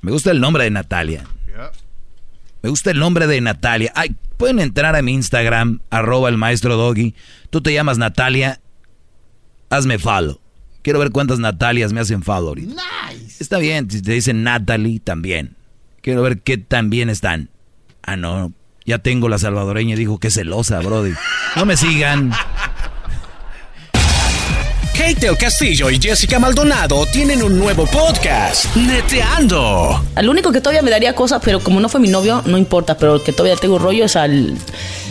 [0.01, 1.23] Me gusta el nombre de Natalia.
[2.61, 3.91] Me gusta el nombre de Natalia.
[3.95, 7.13] Ay, pueden entrar a mi Instagram, arroba el maestro Doggy.
[7.49, 8.59] Tú te llamas Natalia.
[9.69, 10.39] Hazme follow.
[10.81, 13.24] Quiero ver cuántas Natalias me hacen follow Nice.
[13.39, 15.55] Está bien, si te dicen Natalie, también.
[16.01, 17.49] Quiero ver qué tan bien están.
[18.03, 18.53] Ah, no.
[18.85, 21.13] Ya tengo la salvadoreña, dijo que celosa, brody.
[21.55, 22.31] No me sigan.
[24.97, 30.05] Kate el Castillo y Jessica Maldonado tienen un nuevo podcast, Neteando.
[30.15, 32.97] Al único que todavía me daría cosas, pero como no fue mi novio, no importa,
[32.97, 34.55] pero el que todavía tengo rollo es al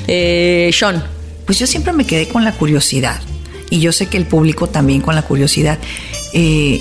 [0.06, 1.04] eh, Sean.
[1.44, 3.20] Pues yo siempre me quedé con la curiosidad
[3.68, 5.78] y yo sé que el público también con la curiosidad.
[6.32, 6.80] Eh,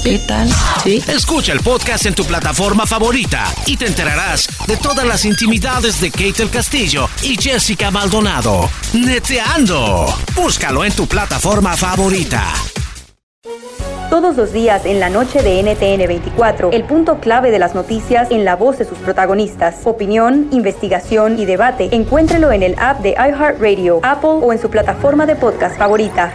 [0.00, 0.48] ¿Qué tal?
[0.82, 1.00] ¿Sí?
[1.06, 6.10] Escucha el podcast en tu plataforma favorita y te enterarás de todas las intimidades de
[6.10, 8.68] Kate el Castillo y Jessica Maldonado.
[8.94, 10.06] Neteando.
[10.34, 12.52] Búscalo en tu plataforma favorita.
[14.10, 18.30] Todos los días en la noche de NTN 24, el punto clave de las noticias
[18.30, 19.76] en la voz de sus protagonistas.
[19.84, 21.88] Opinión, investigación y debate.
[21.92, 26.34] Encuéntrelo en el app de iHeartRadio, Apple o en su plataforma de podcast favorita.